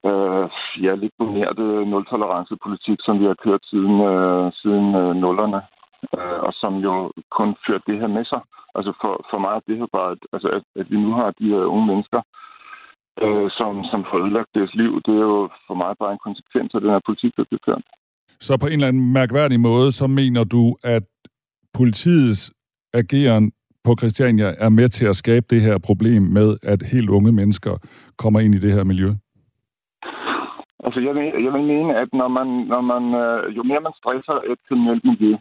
øh, 0.08 0.46
ja, 0.84 0.92
lidt 0.94 1.14
bonerte 1.18 1.66
nul-tolerance-politik, 1.90 2.98
som 3.06 3.20
vi 3.20 3.24
har 3.30 3.38
kørt 3.44 3.62
siden, 3.70 3.96
øh, 4.10 4.52
siden 4.60 4.86
øh, 5.02 5.12
nullerne, 5.22 5.60
øh, 6.16 6.38
og 6.46 6.52
som 6.60 6.74
jo 6.86 7.12
kun 7.38 7.50
førte 7.66 7.86
det 7.90 8.00
her 8.00 8.10
med 8.16 8.24
sig. 8.24 8.40
Altså 8.74 8.92
for, 9.00 9.12
for 9.30 9.38
mig 9.38 9.52
er 9.54 9.66
det 9.68 9.76
her 9.78 9.88
bare, 9.92 10.10
at, 10.12 10.22
altså 10.32 10.48
at, 10.48 10.62
at 10.80 10.86
vi 10.90 10.96
nu 10.96 11.10
har 11.12 11.30
de 11.40 11.48
her 11.54 11.64
unge 11.74 11.86
mennesker, 11.86 12.20
øh, 13.24 13.48
som, 13.58 13.70
som 13.90 14.00
får 14.08 14.18
ødelagt 14.24 14.50
deres 14.54 14.74
liv, 14.74 14.92
det 15.06 15.14
er 15.14 15.26
jo 15.34 15.48
for 15.66 15.74
mig 15.74 15.92
bare 16.00 16.12
en 16.12 16.26
konsekvens 16.26 16.74
af 16.74 16.80
den 16.80 16.90
her 16.90 17.00
politik, 17.06 17.32
der 17.36 17.44
bliver 17.48 17.64
kørt. 17.68 17.84
Så 18.40 18.58
på 18.60 18.66
en 18.66 18.72
eller 18.72 18.88
anden 18.88 19.12
mærkværdig 19.12 19.60
måde, 19.60 19.92
så 19.92 20.06
mener 20.06 20.44
du, 20.44 20.76
at 20.82 21.04
politiets 21.74 22.52
ageren 22.92 23.52
på 23.84 23.96
Christiania 23.98 24.54
er 24.58 24.68
med 24.68 24.88
til 24.88 25.06
at 25.06 25.16
skabe 25.16 25.46
det 25.50 25.60
her 25.62 25.78
problem 25.78 26.22
med, 26.22 26.56
at 26.62 26.82
helt 26.82 27.10
unge 27.10 27.32
mennesker 27.32 27.74
kommer 28.18 28.40
ind 28.40 28.54
i 28.54 28.58
det 28.58 28.72
her 28.72 28.84
miljø? 28.84 29.10
Altså, 30.84 31.00
jeg 31.00 31.14
vil, 31.14 31.24
jeg 31.44 31.52
vil 31.52 31.62
mene, 31.62 31.96
at 32.02 32.08
når 32.12 32.28
man, 32.28 32.46
når 32.46 32.80
man, 32.80 33.02
øh, 33.22 33.56
jo 33.56 33.62
mere 33.62 33.80
man 33.80 33.92
stresser 34.00 34.36
et 34.52 34.58
kriminelt 34.68 35.04
miljø, 35.04 35.36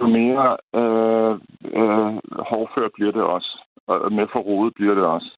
jo 0.00 0.06
mere 0.18 0.46
øh, 0.80 1.32
øh, 1.78 2.12
hårdført 2.50 2.90
bliver 2.94 3.12
det 3.12 3.22
også. 3.22 3.50
Og 3.86 4.12
mere 4.12 4.28
forrodet 4.32 4.74
bliver 4.74 4.94
det 4.94 5.04
også. 5.04 5.30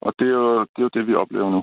Og 0.00 0.12
det 0.18 0.26
er, 0.28 0.38
jo, 0.42 0.60
det 0.60 0.78
er 0.78 0.88
jo 0.88 0.96
det, 0.96 1.06
vi 1.06 1.14
oplever 1.14 1.50
nu. 1.50 1.62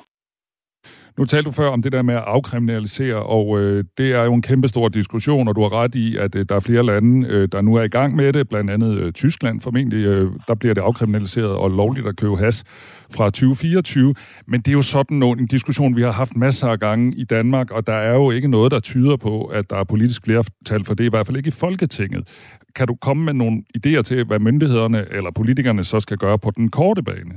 Nu 1.18 1.26
talte 1.26 1.46
du 1.46 1.52
før 1.52 1.68
om 1.68 1.82
det 1.82 1.92
der 1.92 2.02
med 2.02 2.16
at 2.16 2.24
afkriminalisere, 2.28 3.16
og 3.16 3.60
øh, 3.60 3.84
det 3.98 4.12
er 4.12 4.24
jo 4.24 4.34
en 4.34 4.42
kæmpe 4.42 4.68
stor 4.68 4.90
diskussion, 4.90 5.48
og 5.48 5.56
du 5.56 5.62
har 5.62 5.74
ret 5.74 5.96
i, 5.96 6.18
at 6.18 6.36
øh, 6.36 6.46
der 6.50 6.56
er 6.56 6.60
flere 6.60 6.84
lande, 6.84 7.28
øh, 7.28 7.48
der 7.52 7.62
nu 7.62 7.76
er 7.76 7.84
i 7.84 7.88
gang 7.88 8.16
med 8.16 8.34
det, 8.34 8.50
blandt 8.50 8.72
andet 8.72 8.98
øh, 8.98 9.14
Tyskland 9.14 9.62
formentlig, 9.62 10.06
øh, 10.06 10.32
der 10.48 10.56
bliver 10.56 10.74
det 10.74 10.82
afkriminaliseret 10.82 11.52
og 11.52 11.70
lovligt 11.70 12.08
at 12.08 12.16
købe 12.16 12.38
has 12.38 12.64
fra 13.12 13.26
2024. 13.26 14.16
Men 14.48 14.62
det 14.62 14.68
er 14.68 14.72
jo 14.74 14.82
sådan 14.82 15.18
noget, 15.18 15.40
en 15.40 15.48
diskussion, 15.48 15.96
vi 15.96 16.02
har 16.02 16.12
haft 16.12 16.36
masser 16.36 16.68
af 16.68 16.80
gange 16.80 17.16
i 17.16 17.24
Danmark, 17.24 17.72
og 17.72 17.88
der 17.88 17.94
er 17.94 18.14
jo 18.14 18.32
ikke 18.32 18.48
noget, 18.48 18.72
der 18.72 18.80
tyder 18.80 19.18
på, 19.18 19.46
at 19.46 19.70
der 19.70 19.76
er 19.76 19.84
politisk 19.84 20.24
flertal 20.24 20.84
for 20.86 20.94
det, 20.94 21.04
i 21.04 21.10
hvert 21.10 21.26
fald 21.26 21.38
ikke 21.38 21.48
i 21.48 21.52
Folketinget. 21.52 22.28
Kan 22.76 22.88
du 22.88 22.96
komme 22.96 23.24
med 23.24 23.34
nogle 23.34 23.64
idéer 23.78 24.02
til, 24.02 24.24
hvad 24.24 24.40
myndighederne 24.40 25.06
eller 25.12 25.32
politikerne 25.36 25.84
så 25.84 26.00
skal 26.00 26.18
gøre 26.18 26.40
på 26.40 26.52
den 26.52 26.70
korte 26.70 27.04
bane? 27.04 27.32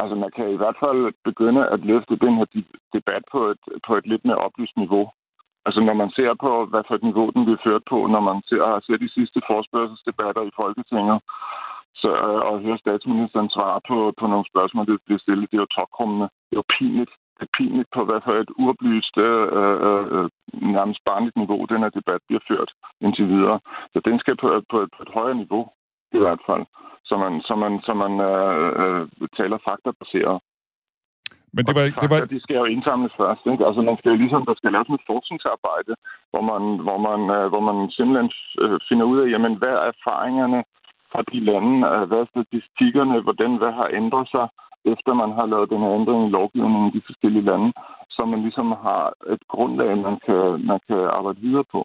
Altså, 0.00 0.14
man 0.24 0.30
kan 0.36 0.46
i 0.50 0.60
hvert 0.60 0.78
fald 0.82 1.00
begynde 1.28 1.62
at 1.74 1.80
løfte 1.90 2.14
den 2.24 2.34
her 2.38 2.46
debat 2.96 3.22
på 3.32 3.40
et, 3.52 3.62
på 3.86 3.92
et 3.98 4.06
lidt 4.06 4.24
mere 4.24 4.44
oplyst 4.46 4.76
niveau. 4.76 5.04
Altså, 5.66 5.80
når 5.80 5.94
man 6.02 6.10
ser 6.10 6.32
på, 6.44 6.52
hvad 6.70 6.82
for 6.88 6.94
et 6.94 7.02
niveau 7.08 7.30
den 7.34 7.44
bliver 7.44 7.64
ført 7.66 7.84
på, 7.92 7.98
når 8.14 8.22
man 8.30 8.38
ser, 8.48 8.80
ser 8.86 8.96
de 9.04 9.14
sidste 9.16 9.40
forspørgselsdebatter 9.48 10.42
i 10.42 10.56
Folketinget, 10.60 11.18
så, 12.02 12.10
øh, 12.26 12.40
og 12.48 12.60
hører 12.64 12.82
statsministeren 12.84 13.50
svare 13.56 13.80
på, 13.88 13.98
på 14.20 14.26
nogle 14.26 14.46
spørgsmål, 14.52 14.86
der 14.86 14.96
bliver 15.06 15.22
stillet, 15.24 15.50
det 15.50 15.56
er 15.56 15.64
jo 15.66 15.74
tokrummende. 15.76 16.28
Det 16.46 16.54
er 16.54 16.62
jo 16.62 16.72
pinligt. 16.78 17.12
Det 17.36 17.44
er 17.46 17.56
pinligt 17.58 17.90
på, 17.94 18.00
hvad 18.04 18.20
for 18.24 18.34
et 18.42 18.50
uoplyst, 18.62 19.14
øh, 19.26 19.46
øh, 19.58 20.04
øh 20.14 20.28
nærmest 20.76 21.00
barnligt 21.08 21.36
niveau, 21.36 21.60
den 21.64 21.82
her 21.84 21.92
debat 21.98 22.20
bliver 22.28 22.42
ført 22.50 22.70
indtil 23.04 23.28
videre. 23.34 23.58
Så 23.92 23.98
den 24.08 24.18
skal 24.18 24.36
på, 24.42 24.48
på, 24.70 24.76
på 24.96 25.00
et 25.02 25.12
højere 25.16 25.40
niveau, 25.42 25.62
i 26.12 26.18
hvert 26.18 26.42
fald 26.46 26.64
så 27.10 27.14
man, 27.22 27.32
så 27.48 27.54
man, 27.62 27.72
så 27.86 27.92
man 28.02 28.12
øh, 28.30 28.68
øh, 28.82 29.02
taler 29.38 29.58
faktabaseret. 29.68 30.36
Men 31.54 31.62
det 31.66 31.74
var, 31.76 31.84
ikke... 31.88 32.00
det 32.04 32.10
var... 32.12 32.18
De 32.36 32.40
skal 32.44 32.56
jo 32.62 32.66
indsamles 32.74 33.14
først. 33.22 33.42
Ikke? 33.52 33.66
Altså, 33.68 33.80
man 33.88 33.96
skal 33.98 34.10
jo 34.12 34.18
ligesom, 34.22 34.42
der 34.48 34.56
skal 34.56 34.72
laves 34.72 34.90
et 34.90 35.08
forskningsarbejde, 35.12 35.94
hvor 36.32 36.42
man, 36.50 36.62
hvor 36.86 36.98
man, 37.08 37.20
øh, 37.36 37.46
hvor 37.52 37.62
man 37.68 37.78
simpelthen 37.96 38.30
øh, 38.62 38.78
finder 38.88 39.06
ud 39.12 39.18
af, 39.22 39.26
jamen, 39.34 39.54
hvad 39.60 39.74
er 39.78 39.84
erfaringerne 39.92 40.60
fra 41.12 41.20
de 41.32 41.38
lande, 41.50 41.74
øh, 41.92 42.02
hvad 42.08 42.18
er 42.22 42.32
statistikkerne, 42.34 43.16
hvordan 43.26 43.52
hvad 43.60 43.72
har 43.80 43.88
ændret 44.00 44.26
sig, 44.34 44.46
efter 44.92 45.12
man 45.22 45.32
har 45.38 45.46
lavet 45.52 45.72
den 45.72 45.82
her 45.84 45.92
ændring 45.98 46.20
i 46.26 46.34
lovgivningen 46.38 46.88
i 46.88 46.96
de 46.96 47.06
forskellige 47.08 47.48
lande, 47.50 47.70
så 48.14 48.20
man 48.32 48.40
ligesom 48.46 48.68
har 48.86 49.04
et 49.34 49.42
grundlag, 49.52 49.90
man 50.08 50.16
kan, 50.26 50.42
man 50.70 50.80
kan 50.88 51.00
arbejde 51.16 51.40
videre 51.46 51.66
på. 51.74 51.80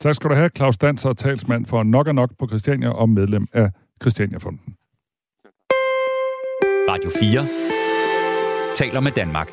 Tak 0.00 0.14
skal 0.14 0.30
du 0.30 0.34
have, 0.34 0.50
Claus 0.56 0.76
Danser, 0.76 1.12
talsmand 1.12 1.66
for 1.66 1.82
Nok 1.82 2.06
og 2.06 2.14
Nok 2.14 2.30
på 2.38 2.46
Christiania 2.48 2.88
og 2.88 3.08
medlem 3.08 3.46
af 3.52 3.70
Christiania-fonden. 4.02 4.60
Radio 6.90 7.10
4 7.20 7.46
taler 8.74 9.00
med 9.00 9.10
Danmark. 9.10 9.48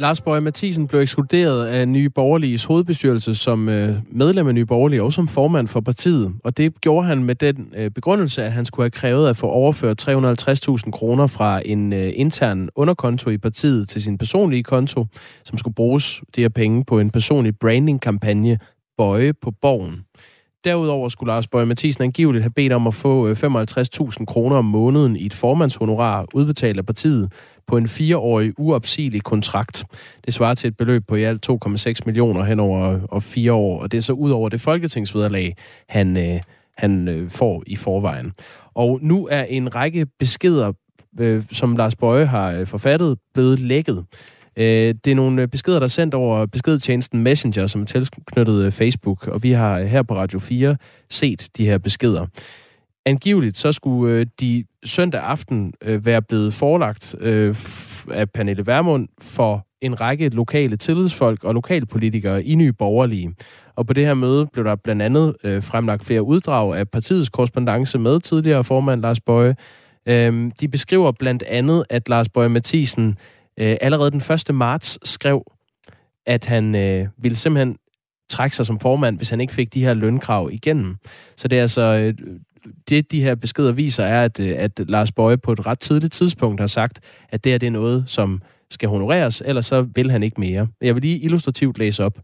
Lars 0.00 0.20
Bøge 0.20 0.40
Mathisen 0.40 0.86
blev 0.86 1.00
ekskluderet 1.00 1.66
af 1.66 1.88
Nye 1.88 2.10
Borgerliges 2.10 2.64
hovedbestyrelse 2.64 3.34
som 3.34 3.68
øh, 3.68 3.96
medlem 4.10 4.48
af 4.48 4.54
Nye 4.54 4.66
Borgerlige 4.66 5.02
og 5.02 5.12
som 5.12 5.28
formand 5.28 5.68
for 5.68 5.80
partiet. 5.80 6.34
Og 6.44 6.56
det 6.56 6.80
gjorde 6.80 7.06
han 7.06 7.24
med 7.24 7.34
den 7.34 7.72
øh, 7.76 7.90
begrundelse, 7.90 8.44
at 8.44 8.52
han 8.52 8.64
skulle 8.64 8.84
have 8.84 8.90
krævet 8.90 9.28
at 9.28 9.36
få 9.36 9.46
overført 9.46 10.08
350.000 10.08 10.90
kroner 10.90 11.26
fra 11.26 11.62
en 11.64 11.92
øh, 11.92 12.12
intern 12.14 12.68
underkonto 12.74 13.30
i 13.30 13.38
partiet 13.38 13.88
til 13.88 14.02
sin 14.02 14.18
personlige 14.18 14.62
konto, 14.62 15.06
som 15.44 15.58
skulle 15.58 15.74
bruges 15.74 16.22
de 16.36 16.40
her 16.40 16.48
penge 16.48 16.84
på 16.84 16.98
en 16.98 17.10
personlig 17.10 17.58
branding-kampagne 17.58 18.58
Bøje 19.02 19.32
på 19.32 19.50
Borgen. 19.50 20.04
Derudover 20.64 21.08
skulle 21.08 21.32
Lars 21.32 21.48
Bøje 21.48 21.66
Mathisen 21.66 22.04
angiveligt 22.04 22.42
have 22.42 22.50
bedt 22.50 22.72
om 22.72 22.86
at 22.86 22.94
få 22.94 23.28
øh, 23.28 23.36
55.000 23.36 24.24
kroner 24.24 24.56
om 24.56 24.64
måneden 24.64 25.16
i 25.16 25.26
et 25.26 25.34
formandshonorar 25.34 26.26
udbetalt 26.34 26.78
af 26.78 26.86
partiet 26.86 27.32
på 27.66 27.76
en 27.76 27.88
fireårig 27.88 28.52
uopsigelig 28.58 29.22
kontrakt. 29.22 29.84
Det 30.24 30.34
svarer 30.34 30.54
til 30.54 30.68
et 30.68 30.76
beløb 30.76 31.02
på 31.08 31.14
i 31.14 31.22
alt 31.22 31.50
2,6 31.50 31.94
millioner 32.06 32.44
hen 32.44 32.60
over 32.60 32.90
øh, 32.90 33.00
og 33.02 33.22
fire 33.22 33.52
år, 33.52 33.82
og 33.82 33.92
det 33.92 33.98
er 33.98 34.02
så 34.02 34.12
ud 34.12 34.30
over 34.30 34.48
det 34.48 34.60
folketingsvederlag, 34.60 35.56
han, 35.88 36.16
øh, 36.16 36.40
han 36.76 37.08
øh, 37.08 37.30
får 37.30 37.62
i 37.66 37.76
forvejen. 37.76 38.32
Og 38.74 38.98
nu 39.02 39.28
er 39.30 39.42
en 39.42 39.74
række 39.74 40.06
beskeder, 40.18 40.72
øh, 41.20 41.44
som 41.52 41.76
Lars 41.76 41.96
Bøje 41.96 42.24
har 42.24 42.52
øh, 42.52 42.66
forfattet, 42.66 43.18
blevet 43.34 43.60
lækket. 43.60 44.04
Øh, 44.56 44.94
det 45.04 45.10
er 45.10 45.14
nogle 45.14 45.48
beskeder, 45.48 45.78
der 45.78 45.84
er 45.84 45.88
sendt 45.88 46.14
over 46.14 46.46
beskedtjenesten 46.46 47.22
Messenger, 47.22 47.66
som 47.66 47.80
er 47.80 47.84
tilknyttet 47.84 48.64
øh, 48.64 48.72
Facebook, 48.72 49.26
og 49.26 49.42
vi 49.42 49.52
har 49.52 49.82
her 49.82 50.02
på 50.02 50.14
Radio 50.14 50.38
4 50.38 50.76
set 51.10 51.48
de 51.56 51.66
her 51.66 51.78
beskeder. 51.78 52.26
Angiveligt 53.06 53.56
så 53.56 53.72
skulle 53.72 54.14
øh, 54.14 54.26
de 54.40 54.64
søndag 54.84 55.22
aften 55.22 55.74
øh, 55.82 56.06
være 56.06 56.22
blevet 56.22 56.54
forelagt 56.54 57.14
af 58.10 58.30
Pernille 58.30 58.66
Vermund 58.66 59.08
for 59.20 59.66
en 59.80 60.00
række 60.00 60.28
lokale 60.28 60.76
tillidsfolk 60.76 61.44
og 61.44 61.54
lokalpolitikere 61.54 62.44
i 62.44 62.54
Nye 62.54 62.72
Borgerlige. 62.72 63.34
Og 63.76 63.86
på 63.86 63.92
det 63.92 64.06
her 64.06 64.14
møde 64.14 64.46
blev 64.46 64.64
der 64.64 64.76
blandt 64.76 65.02
andet 65.02 65.34
fremlagt 65.64 66.04
flere 66.04 66.22
uddrag 66.22 66.76
af 66.76 66.88
partiets 66.88 67.28
korrespondence 67.28 67.98
med 67.98 68.20
tidligere 68.20 68.64
formand 68.64 69.00
Lars 69.00 69.20
Bøje, 69.20 69.54
Øhm, 70.06 70.50
de 70.50 70.68
beskriver 70.68 71.12
blandt 71.12 71.42
andet, 71.42 71.84
at 71.90 72.08
Lars 72.08 72.28
Bøge 72.28 72.48
Mathisen 72.48 73.18
øh, 73.62 73.76
allerede 73.80 74.10
den 74.10 74.22
1. 74.50 74.54
marts 74.54 75.08
skrev, 75.08 75.44
at 76.26 76.44
han 76.44 76.74
øh, 76.74 77.08
ville 77.18 77.36
simpelthen 77.36 77.76
trække 78.30 78.56
sig 78.56 78.66
som 78.66 78.80
formand, 78.80 79.16
hvis 79.16 79.30
han 79.30 79.40
ikke 79.40 79.54
fik 79.54 79.74
de 79.74 79.84
her 79.84 79.94
lønkrav 79.94 80.48
igennem. 80.52 80.96
Så 81.36 81.48
det 81.48 81.58
er 81.58 81.62
altså... 81.62 81.82
Øh, 81.82 82.14
det, 82.88 83.12
de 83.12 83.22
her 83.22 83.34
beskeder 83.34 83.72
viser, 83.72 84.04
er, 84.04 84.24
at, 84.24 84.40
øh, 84.40 84.54
at 84.58 84.80
Lars 84.88 85.12
Bøje 85.12 85.38
på 85.38 85.52
et 85.52 85.66
ret 85.66 85.78
tidligt 85.78 86.12
tidspunkt 86.12 86.60
har 86.60 86.66
sagt, 86.66 87.00
at 87.28 87.44
det 87.44 87.52
her 87.52 87.58
det 87.58 87.66
er 87.66 87.70
noget, 87.70 88.04
som 88.06 88.42
skal 88.70 88.88
honoreres, 88.88 89.42
ellers 89.46 89.66
så 89.66 89.82
vil 89.82 90.10
han 90.10 90.22
ikke 90.22 90.40
mere. 90.40 90.68
Jeg 90.80 90.94
vil 90.94 91.02
lige 91.02 91.18
illustrativt 91.18 91.78
læse 91.78 92.04
op. 92.04 92.18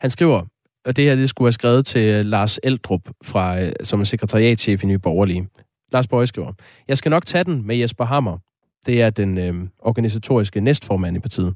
Han 0.00 0.10
skriver, 0.10 0.42
og 0.84 0.96
det 0.96 1.04
her 1.04 1.16
det 1.16 1.28
skulle 1.28 1.46
have 1.46 1.52
skrevet 1.52 1.86
til 1.86 2.08
øh, 2.08 2.24
Lars 2.24 2.58
Eldrup, 2.62 3.08
fra, 3.24 3.62
øh, 3.62 3.72
som 3.82 4.00
er 4.00 4.04
sekretariatchef 4.04 4.82
i 4.82 4.86
Nye 4.86 4.98
Borgerlige. 4.98 5.48
Lars 5.92 6.08
Bøje 6.08 6.26
skriver, 6.26 6.52
jeg 6.88 6.98
skal 6.98 7.10
nok 7.10 7.26
tage 7.26 7.44
den 7.44 7.66
med 7.66 7.76
Jesper 7.76 8.04
Hammer. 8.04 8.38
Det 8.86 9.02
er 9.02 9.10
den 9.10 9.38
øh, 9.38 9.54
organisatoriske 9.78 10.60
næstformand 10.60 11.16
i 11.16 11.20
partiet. 11.20 11.54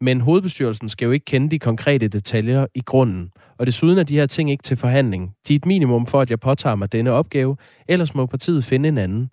Men 0.00 0.20
hovedbestyrelsen 0.20 0.88
skal 0.88 1.06
jo 1.06 1.10
ikke 1.10 1.24
kende 1.24 1.50
de 1.50 1.58
konkrete 1.58 2.08
detaljer 2.08 2.66
i 2.74 2.80
grunden. 2.80 3.30
Og 3.58 3.66
desuden 3.66 3.98
er 3.98 4.02
de 4.02 4.16
her 4.16 4.26
ting 4.26 4.50
ikke 4.50 4.62
til 4.62 4.76
forhandling. 4.76 5.34
De 5.48 5.54
er 5.54 5.56
et 5.56 5.66
minimum 5.66 6.06
for, 6.06 6.20
at 6.20 6.30
jeg 6.30 6.40
påtager 6.40 6.76
mig 6.76 6.92
denne 6.92 7.12
opgave, 7.12 7.56
ellers 7.88 8.14
må 8.14 8.26
partiet 8.26 8.64
finde 8.64 8.88
en 8.88 8.98
anden. 8.98 9.30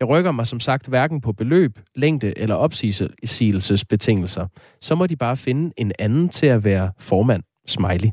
Jeg 0.00 0.08
rykker 0.08 0.32
mig 0.32 0.46
som 0.46 0.60
sagt 0.60 0.88
hverken 0.88 1.20
på 1.20 1.32
beløb, 1.32 1.78
længde 1.94 2.38
eller 2.38 2.54
opsigelsesbetingelser. 2.54 4.46
Så 4.80 4.94
må 4.94 5.06
de 5.06 5.16
bare 5.16 5.36
finde 5.36 5.72
en 5.76 5.92
anden 5.98 6.28
til 6.28 6.46
at 6.46 6.64
være 6.64 6.90
formand. 6.98 7.42
Smiley. 7.66 8.08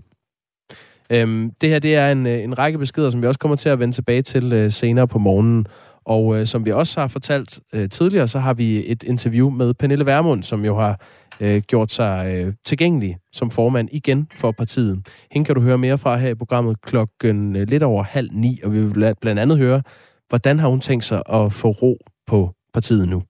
Øhm, 1.12 1.52
det 1.62 1.70
her 1.70 1.80
det 1.80 1.96
er 1.96 2.12
en, 2.12 2.28
øh, 2.28 2.44
en 2.44 2.58
række 2.58 2.78
beskeder, 2.78 3.10
som 3.10 3.22
vi 3.22 3.28
også 3.28 3.40
kommer 3.40 3.56
til 3.56 3.70
at 3.70 3.80
vende 3.80 3.96
tilbage 3.96 4.22
til 4.22 4.54
øh, 4.54 4.72
senere 4.72 5.08
på 5.08 5.20
morgenen. 5.20 5.66
Og 6.06 6.40
øh, 6.40 6.48
som 6.48 6.66
vi 6.66 6.72
også 6.72 7.00
har 7.00 7.08
fortalt 7.08 7.60
øh, 7.74 7.90
tidligere, 7.90 8.28
så 8.28 8.40
har 8.40 8.54
vi 8.54 8.92
et 8.92 9.04
interview 9.04 9.50
med 9.50 9.74
Pernille 9.74 10.06
Vermund, 10.06 10.44
som 10.44 10.66
jo 10.66 10.80
har 10.80 11.00
øh, 11.40 11.62
gjort 11.62 11.92
sig 11.92 12.36
øh, 12.36 12.54
tilgængelig 12.66 13.18
som 13.34 13.52
formand 13.52 13.90
igen 13.92 14.28
for 14.34 14.52
partiet. 14.52 15.08
Hende 15.32 15.46
kan 15.46 15.56
du 15.56 15.62
høre 15.62 15.78
mere 15.78 15.98
fra 15.98 16.18
her 16.18 16.30
i 16.30 16.36
programmet 16.36 16.82
klokken 16.82 17.56
øh, 17.56 17.68
lidt 17.68 17.84
over 17.84 18.04
halv 18.04 18.30
ni, 18.34 18.60
og 18.64 18.74
vi 18.74 18.82
vil 18.82 19.16
blandt 19.22 19.40
andet 19.40 19.58
høre, 19.58 19.82
hvordan 20.30 20.60
har 20.60 20.68
hun 20.68 20.82
tænkt 20.82 21.06
sig 21.06 21.24
at 21.30 21.52
få 21.52 21.70
ro 21.70 21.98
på 22.28 22.52
partiet 22.74 23.10
nu. 23.10 23.24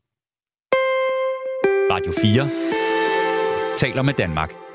Radio 1.91 2.11
4 2.21 2.69
taler 3.77 4.01
med 4.01 4.13
Danmark. 4.13 4.68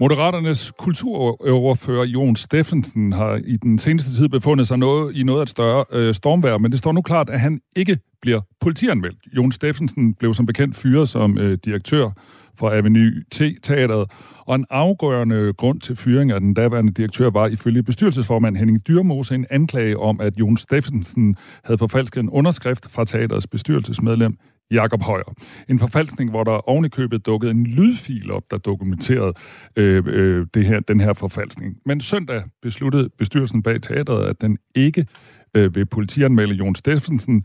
Moderaternes 0.00 0.72
kulturoverfører 0.78 2.04
Jon 2.04 2.36
Steffensen 2.36 3.12
har 3.12 3.40
i 3.44 3.56
den 3.56 3.78
seneste 3.78 4.16
tid 4.16 4.28
befundet 4.28 4.68
sig 4.68 4.78
noget, 4.78 5.16
i 5.16 5.22
noget 5.22 5.38
af 5.38 5.42
et 5.42 5.48
større 5.48 5.84
øh, 5.92 6.14
stormvær, 6.14 6.58
men 6.58 6.70
det 6.70 6.78
står 6.78 6.92
nu 6.92 7.02
klart, 7.02 7.30
at 7.30 7.40
han 7.40 7.60
ikke 7.76 7.98
bliver 8.22 8.40
politianmeldt. 8.60 9.18
Jon 9.36 9.52
Steffensen 9.52 10.14
blev 10.14 10.34
som 10.34 10.46
bekendt 10.46 10.76
fyret 10.76 11.08
som 11.08 11.38
øh, 11.38 11.58
direktør 11.64 12.10
for 12.58 12.70
Avenue 12.70 13.10
T-teateret, 13.30 14.10
og 14.46 14.54
en 14.54 14.66
afgørende 14.70 15.52
grund 15.52 15.80
til 15.80 15.96
fyringen 15.96 16.34
af 16.34 16.40
den 16.40 16.54
daværende 16.54 16.92
direktør 16.92 17.30
var 17.30 17.46
ifølge 17.46 17.82
bestyrelsesformand 17.82 18.56
Henning 18.56 18.86
Dyrmose 18.86 19.34
en 19.34 19.46
anklage 19.50 19.98
om, 19.98 20.20
at 20.20 20.36
Jon 20.40 20.56
Steffensen 20.56 21.36
havde 21.64 21.78
forfalsket 21.78 22.20
en 22.20 22.30
underskrift 22.30 22.90
fra 22.90 23.04
teaterets 23.04 23.46
bestyrelsesmedlem 23.46 24.34
Jakob 24.70 25.02
Højer. 25.02 25.34
En 25.68 25.78
forfalskning, 25.78 26.30
hvor 26.30 26.44
der 26.44 26.68
oven 26.68 26.84
i 26.84 26.88
købet 26.88 27.26
dukkede 27.26 27.50
en 27.50 27.66
lydfil 27.66 28.30
op, 28.30 28.42
der 28.50 28.58
dokumenterede 28.58 29.32
øh, 29.76 30.04
øh, 30.06 30.46
det 30.54 30.64
her, 30.64 30.80
den 30.80 31.00
her 31.00 31.12
forfalskning. 31.12 31.76
Men 31.86 32.00
søndag 32.00 32.42
besluttede 32.62 33.08
bestyrelsen 33.18 33.62
bag 33.62 33.82
teateret, 33.82 34.26
at 34.26 34.40
den 34.40 34.58
ikke 34.74 35.06
øh, 35.54 35.74
vil 35.74 35.86
politianmelde 35.86 36.54
Jon 36.54 36.74
Steffensen, 36.74 37.44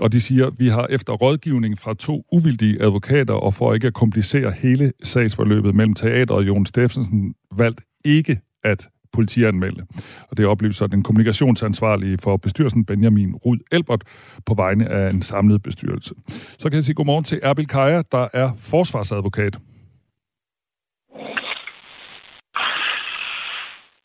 og 0.00 0.12
de 0.12 0.20
siger, 0.20 0.50
vi 0.50 0.68
har 0.68 0.86
efter 0.90 1.12
rådgivning 1.12 1.78
fra 1.78 1.94
to 1.94 2.24
uvildige 2.32 2.82
advokater, 2.82 3.34
og 3.34 3.54
for 3.54 3.74
ikke 3.74 3.86
at 3.86 3.94
komplicere 3.94 4.50
hele 4.50 4.92
sagsforløbet 5.02 5.74
mellem 5.74 5.94
teateret 5.94 6.30
og 6.30 6.46
Jon 6.46 6.66
Steffensen, 6.66 7.34
valgt 7.56 7.80
ikke 8.04 8.40
at 8.64 8.88
politianmelde. 9.12 9.86
Og 10.30 10.36
det 10.36 10.46
oplyser 10.46 10.86
den 10.86 11.02
kommunikationsansvarlige 11.02 12.18
for 12.22 12.36
bestyrelsen 12.36 12.84
Benjamin 12.84 13.34
Rud 13.34 13.58
Elbert 13.72 14.02
på 14.46 14.54
vegne 14.54 14.88
af 14.88 15.10
en 15.10 15.22
samlet 15.22 15.62
bestyrelse. 15.62 16.14
Så 16.58 16.68
kan 16.70 16.74
jeg 16.74 16.82
sige 16.82 16.94
godmorgen 16.94 17.24
til 17.24 17.40
Erbil 17.42 17.66
Kaja, 17.66 18.02
der 18.12 18.28
er 18.32 18.50
forsvarsadvokat. 18.58 19.58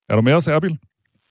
Er 0.10 0.16
du 0.16 0.22
med 0.22 0.34
os, 0.34 0.48
Erbil? 0.48 0.78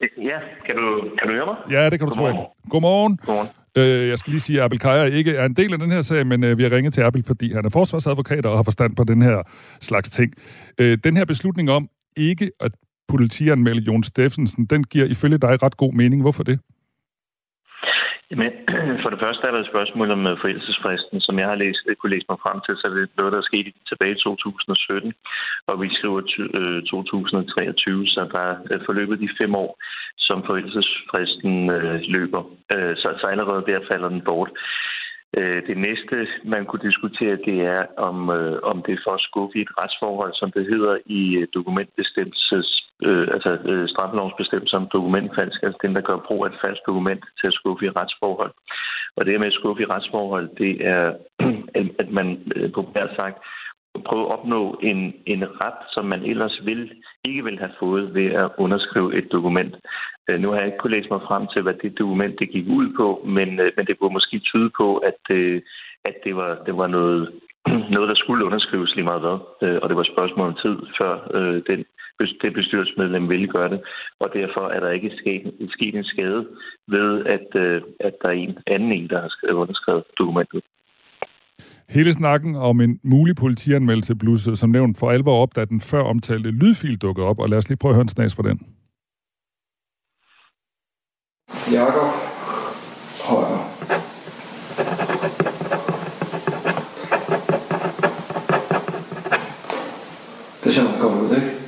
Ja, 0.01 0.39
kan 0.67 0.77
du, 0.77 1.01
kan 1.19 1.29
du 1.29 1.33
høre 1.35 1.47
mig? 1.47 1.57
Ja, 1.71 1.91
det 1.91 1.99
kan 1.99 2.09
du 2.09 2.15
Godmorgen. 2.15 2.37
tro. 2.37 2.69
Godmorgen. 2.71 3.17
Godmorgen. 3.17 3.49
Øh, 3.77 4.09
jeg 4.09 4.19
skal 4.19 4.31
lige 4.31 4.41
sige, 4.41 4.59
at 4.59 4.65
Erbil 4.65 4.79
Kaja 4.79 5.05
ikke 5.05 5.37
er 5.37 5.45
en 5.45 5.55
del 5.55 5.73
af 5.73 5.79
den 5.79 5.91
her 5.91 6.01
sag, 6.01 6.27
men 6.27 6.45
øh, 6.45 6.59
vi 6.59 6.63
har 6.63 6.71
ringet 6.71 6.93
til 6.95 7.03
Erbil, 7.03 7.25
fordi 7.25 7.53
han 7.53 7.65
er 7.65 7.71
forsvarsadvokat 7.71 8.47
og 8.47 8.57
har 8.57 8.63
forstand 8.63 8.97
på 8.97 9.05
den 9.05 9.23
her 9.23 9.43
slags 9.81 10.11
ting. 10.11 10.33
Øh, 10.79 10.99
den 11.05 11.17
her 11.17 11.25
beslutning 11.25 11.71
om 11.71 11.89
ikke 12.17 12.51
at 12.61 12.73
politianmelde 13.09 13.83
Jon 13.83 14.03
Steffensen, 14.03 14.67
den 14.67 14.85
giver 14.85 15.07
ifølge 15.07 15.39
dig 15.39 15.63
ret 15.63 15.77
god 15.77 15.93
mening. 15.93 16.23
Hvorfor 16.23 16.43
det? 16.43 16.59
Jamen, 18.33 18.53
for 19.03 19.11
det 19.11 19.21
første 19.25 19.47
er 19.47 19.53
der 19.53 19.61
et 19.61 19.73
spørgsmål 19.73 20.11
om 20.17 20.27
øh, 20.27 20.39
forældelsesfristen, 20.41 21.21
som 21.21 21.39
jeg 21.39 21.49
har 21.49 21.59
læst, 21.65 21.83
kunne 21.99 22.15
læse 22.15 22.31
mig 22.33 22.39
frem 22.45 22.59
til, 22.67 22.75
så 22.77 22.87
det 22.89 23.03
er 23.03 23.19
noget, 23.19 23.33
der 23.33 23.41
er 23.41 23.51
sket 23.51 23.67
tilbage 23.91 24.15
i 24.17 24.23
2017, 24.23 25.13
og 25.71 25.75
vi 25.83 25.89
skriver 25.97 26.21
2023, 26.91 28.01
øh, 28.01 28.07
så 28.15 28.21
der 28.33 28.43
er 28.51 28.57
øh, 28.71 28.81
forløbet 28.87 29.21
de 29.25 29.37
fem 29.41 29.55
år, 29.55 29.73
som 30.19 30.39
forældelsesfristen 30.47 31.55
løber. 32.17 32.43
Så, 33.03 33.09
så 33.21 33.27
allerede 33.27 33.65
der 33.71 33.89
falder 33.91 34.09
den 34.09 34.23
bort. 34.29 34.51
Det 35.69 35.77
næste, 35.77 36.17
man 36.45 36.67
kunne 36.67 36.87
diskutere, 36.89 37.45
det 37.49 37.59
er, 37.75 37.83
om, 38.09 38.29
om 38.71 38.83
det 38.87 38.93
er 38.95 39.05
for 39.07 39.15
at 39.15 39.27
skuffe 39.29 39.59
i 39.59 39.63
et 39.63 39.77
retsforhold, 39.79 40.35
som 40.35 40.53
det 40.57 40.65
hedder 40.73 40.97
i 41.07 41.23
øh, 41.37 41.47
dokumentbestemmelses, 41.55 42.82
øh, 43.09 43.29
altså 43.35 43.51
øh, 43.71 43.89
straffelovens 43.89 44.35
bestemmelse 44.39 44.77
om 44.77 44.89
dokumentfalsk, 44.93 45.63
altså 45.63 45.79
den, 45.83 45.95
der 45.95 46.01
gør 46.01 46.17
brug 46.27 46.45
af 46.45 46.49
et 46.51 46.59
falsk 46.65 46.83
dokument 46.87 47.25
til 47.41 47.47
at 47.47 47.55
skuffe 47.55 47.87
i 47.87 47.91
retsforhold. 47.99 48.53
Og 49.17 49.27
det 49.27 49.41
med 49.41 49.47
at 49.53 49.59
skuffe 49.61 49.83
i 49.83 49.87
retsforhold, 49.95 50.49
det 50.59 50.87
er, 50.87 51.05
at- 52.01 52.11
man 52.19 52.27
øh, 52.57 52.73
populært 52.73 53.11
sagt 53.17 53.39
prøve 54.05 54.25
at 54.27 54.33
opnå 54.39 54.79
en, 54.83 55.15
en 55.27 55.43
ret, 55.65 55.81
som 55.95 56.05
man 56.05 56.23
ellers 56.23 56.61
vil, 56.65 56.93
ikke 57.25 57.45
ville 57.45 57.59
have 57.59 57.73
fået 57.79 58.15
ved 58.15 58.27
at 58.27 58.51
underskrive 58.59 59.15
et 59.19 59.33
dokument. 59.33 59.75
Øh, 60.29 60.41
Nu 60.41 60.51
har 60.51 60.57
jeg 60.57 60.67
ikke 60.67 60.79
kunnet 60.79 60.97
læse 60.99 61.11
mig 61.11 61.21
frem 61.29 61.47
til, 61.53 61.63
hvad 61.63 61.75
det 61.75 61.99
dokument 61.99 62.39
det 62.39 62.51
gik 62.51 62.67
ud 62.69 62.89
på, 62.97 63.23
men, 63.27 63.61
øh, 63.61 63.71
men 63.77 63.87
det 63.87 63.99
kunne 63.99 64.13
måske 64.13 64.39
tyde 64.39 64.71
på, 64.77 64.97
at, 64.97 65.21
øh, 65.31 65.63
at 66.05 66.15
det, 66.25 66.37
var, 66.37 66.51
det 66.67 66.77
var 66.77 66.87
noget, 66.87 67.33
noget, 67.95 68.09
der 68.09 68.15
skulle 68.15 68.45
underskrives 68.45 68.95
lige 68.95 69.05
meget 69.11 69.21
hvad. 69.21 69.39
Øh, 69.69 69.79
Og 69.83 69.89
det 69.89 69.97
var 69.97 70.03
et 70.05 70.15
spørgsmål 70.15 70.47
om 70.49 70.55
tid, 70.65 70.77
før 70.99 71.13
øh, 71.35 71.63
den, 71.67 71.85
det 72.19 72.55
bestyrelsesmedlem 72.55 73.29
ville 73.29 73.49
gøre 73.49 73.69
det. 73.69 73.81
Og 74.21 74.31
derfor 74.35 74.69
er 74.69 74.81
der 74.81 74.91
ikke 74.91 75.11
sket, 75.17 75.53
sket 75.71 75.95
en 75.95 76.05
skade 76.05 76.47
ved, 76.89 77.27
at, 77.27 77.49
øh, 77.55 77.83
at 78.01 78.15
der 78.23 78.29
er 78.29 78.33
en 78.33 78.59
anden 78.67 78.93
en, 78.93 79.09
der 79.09 79.21
har 79.21 79.29
skrevet 79.29 79.55
underskrevet 79.55 80.05
dokumentet. 80.19 80.63
Hele 81.89 82.13
snakken 82.13 82.57
om 82.57 82.81
en 82.81 83.01
mulig 83.03 83.37
politianmeldelse 83.37 84.15
blussede 84.15 84.57
som 84.57 84.71
nævnt 84.71 84.99
for 84.99 85.11
alvor 85.11 85.43
op, 85.43 85.57
da 85.57 85.65
den 85.65 85.81
før 85.81 86.03
omtalte 86.03 86.51
lydfil 86.51 86.99
dukkede 86.99 87.27
op, 87.27 87.39
og 87.39 87.49
lad 87.49 87.59
os 87.59 87.69
lige 87.69 87.79
prøve 87.79 87.91
at 87.91 87.97
høre 87.97 88.03
en 88.03 88.09
snas 88.09 88.35
for 88.35 88.43
den. 88.43 88.59
Jakob 91.73 92.11
Højer. 93.29 93.59
Det 100.65 100.75
ser 100.75 100.83
nok 100.85 101.01
godt 101.01 101.15
ud, 101.23 101.37
ikke? 101.37 101.62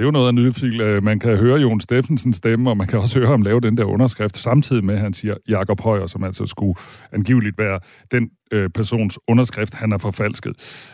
Det 0.00 0.04
er 0.04 0.08
jo 0.08 0.12
noget 0.12 0.26
af 0.26 0.30
en 0.30 0.38
lydfil. 0.38 0.80
Øh, 0.80 1.02
man 1.02 1.18
kan 1.18 1.36
høre 1.36 1.60
Jon 1.60 1.80
Steffensens 1.80 2.36
stemme, 2.36 2.70
og 2.70 2.76
man 2.76 2.86
kan 2.86 2.98
også 2.98 3.18
høre 3.18 3.28
ham 3.28 3.42
lave 3.42 3.60
den 3.60 3.76
der 3.76 3.84
underskrift, 3.84 4.38
samtidig 4.38 4.84
med, 4.84 4.94
at 4.94 5.00
han 5.00 5.12
siger 5.12 5.34
Jakob 5.48 5.80
Højer, 5.80 6.06
som 6.06 6.24
altså 6.24 6.46
skulle 6.46 6.74
angiveligt 7.12 7.58
være 7.58 7.80
den 8.12 8.30
øh, 8.52 8.70
persons 8.70 9.18
underskrift, 9.28 9.74
han 9.74 9.90
har 9.90 9.98
forfalsket, 9.98 10.52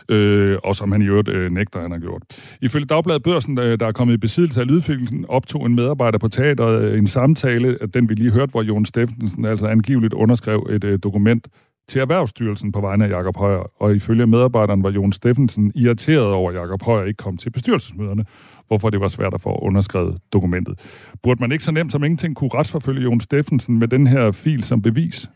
øh, 0.09 0.57
og 0.63 0.75
som 0.75 0.91
han 0.91 1.01
i 1.01 1.05
øvrigt 1.05 1.29
øh, 1.29 1.51
nægter, 1.51 1.81
han 1.81 1.91
har 1.91 1.99
gjort. 1.99 2.21
Ifølge 2.61 2.85
Dagbladet 2.85 3.23
Børsen, 3.23 3.59
øh, 3.59 3.79
der 3.79 3.87
er 3.87 3.91
kommet 3.91 4.13
i 4.13 4.17
besiddelse 4.17 4.61
af 4.61 4.67
lydfilen, 4.67 5.25
optog 5.29 5.65
en 5.65 5.75
medarbejder 5.75 6.17
på 6.17 6.27
teateret 6.27 6.83
øh, 6.83 6.99
en 6.99 7.07
samtale, 7.07 7.77
at 7.81 7.93
den 7.93 8.09
vi 8.09 8.13
lige 8.13 8.31
hørte, 8.31 8.51
hvor 8.51 8.61
Jon 8.61 8.85
Steffensen 8.85 9.45
altså 9.45 9.67
angiveligt 9.67 10.13
underskrev 10.13 10.67
et 10.69 10.83
øh, 10.83 10.99
dokument 11.03 11.47
til 11.89 12.01
Erhvervsstyrelsen 12.01 12.71
på 12.71 12.81
vegne 12.81 13.05
af 13.05 13.09
Jakob 13.09 13.37
Højer, 13.37 13.81
og 13.81 13.95
ifølge 13.95 14.27
medarbejderen 14.27 14.83
var 14.83 14.89
Jon 14.89 15.11
Steffensen 15.11 15.71
irriteret 15.75 16.33
over, 16.33 16.51
at 16.51 16.57
Jakob 16.57 16.83
Højer 16.83 17.05
ikke 17.05 17.17
kom 17.17 17.37
til 17.37 17.49
bestyrelsesmøderne, 17.49 18.25
hvorfor 18.67 18.89
det 18.89 18.99
var 19.01 19.07
svært 19.07 19.33
at 19.33 19.41
få 19.41 19.49
underskrevet 19.49 20.17
dokumentet. 20.33 20.75
Burde 21.23 21.41
man 21.41 21.51
ikke 21.51 21.63
så 21.63 21.71
nemt 21.71 21.91
som 21.91 22.03
ingenting 22.03 22.35
kunne 22.35 22.51
retsforfølge 22.53 23.01
Jon 23.01 23.19
Steffensen 23.19 23.79
med 23.79 23.87
den 23.87 24.07
her 24.07 24.31
fil 24.31 24.63
som 24.63 24.81
bevis? 24.81 25.29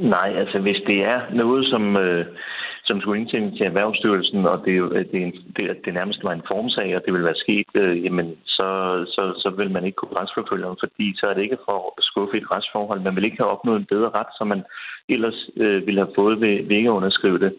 Nej, 0.00 0.28
altså 0.36 0.58
hvis 0.58 0.80
det 0.86 1.04
er 1.04 1.20
noget, 1.34 1.66
som, 1.66 1.96
øh, 1.96 2.26
som 2.84 3.00
skulle 3.00 3.20
indsendes 3.20 3.58
til 3.58 3.66
Erhvervsstyrelsen, 3.66 4.46
og 4.46 4.62
det, 4.64 4.74
det, 5.12 5.34
det, 5.56 5.84
det 5.84 5.94
nærmest 5.94 6.24
var 6.24 6.32
en 6.32 6.48
formsag, 6.48 6.96
og 6.96 7.02
det 7.04 7.12
ville 7.12 7.26
være 7.26 7.44
sket, 7.44 7.70
øh, 7.74 8.04
jamen 8.04 8.36
så, 8.44 8.68
så, 9.14 9.22
så 9.42 9.48
vil 9.56 9.70
man 9.70 9.84
ikke 9.84 9.96
kunne 9.96 10.18
retsforfølge 10.20 10.66
ham, 10.66 10.76
fordi 10.80 11.14
så 11.16 11.26
er 11.26 11.34
det 11.34 11.42
ikke 11.42 11.64
for 11.64 11.94
at 11.98 12.04
skuffe 12.04 12.36
et 12.36 12.50
retsforhold. 12.50 13.00
Man 13.00 13.16
vil 13.16 13.24
ikke 13.24 13.36
have 13.42 13.54
opnået 13.56 13.80
en 13.80 13.90
bedre 13.94 14.10
ret, 14.18 14.30
som 14.38 14.46
man 14.46 14.62
ellers 15.08 15.38
øh, 15.56 15.86
ville 15.86 16.00
have 16.04 16.14
fået 16.14 16.40
ved, 16.40 16.54
ved 16.68 16.76
ikke 16.76 16.90
at 16.90 16.98
underskrive 17.00 17.38
det. 17.38 17.52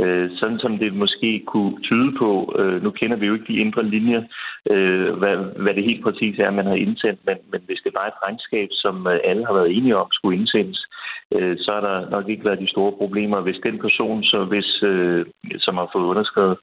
Øh, 0.00 0.30
sådan 0.40 0.58
som 0.58 0.78
det 0.78 0.92
måske 0.94 1.42
kunne 1.46 1.82
tyde 1.82 2.12
på, 2.18 2.54
øh, 2.58 2.82
nu 2.82 2.90
kender 2.90 3.16
vi 3.16 3.26
jo 3.26 3.34
ikke 3.34 3.52
de 3.52 3.60
indre 3.64 3.82
linjer, 3.82 4.22
øh, 4.70 5.10
hvad, 5.20 5.36
hvad 5.62 5.74
det 5.74 5.84
helt 5.84 6.02
præcis 6.04 6.38
er, 6.38 6.50
man 6.50 6.66
har 6.66 6.74
indsendt, 6.74 7.20
men, 7.26 7.36
men 7.52 7.60
hvis 7.66 7.80
det 7.84 7.92
bare 7.94 8.06
er 8.06 8.10
et 8.10 8.22
regnskab, 8.26 8.68
som 8.72 9.06
øh, 9.06 9.18
alle 9.24 9.46
har 9.46 9.54
været 9.54 9.76
enige 9.76 9.96
om 9.96 10.08
skulle 10.12 10.38
indsendes, 10.38 10.86
øh, 11.34 11.56
så 11.58 11.72
er 11.72 11.80
der 11.80 12.10
nok 12.10 12.28
ikke 12.28 12.44
været 12.44 12.64
de 12.64 12.70
store 12.74 12.92
problemer. 12.92 13.40
Hvis 13.40 13.60
den 13.62 13.78
person, 13.78 14.24
så 14.24 14.44
hvis, 14.44 14.82
øh, 14.82 15.26
som 15.58 15.74
har 15.76 15.88
fået 15.92 16.10
underskrevet 16.12 16.58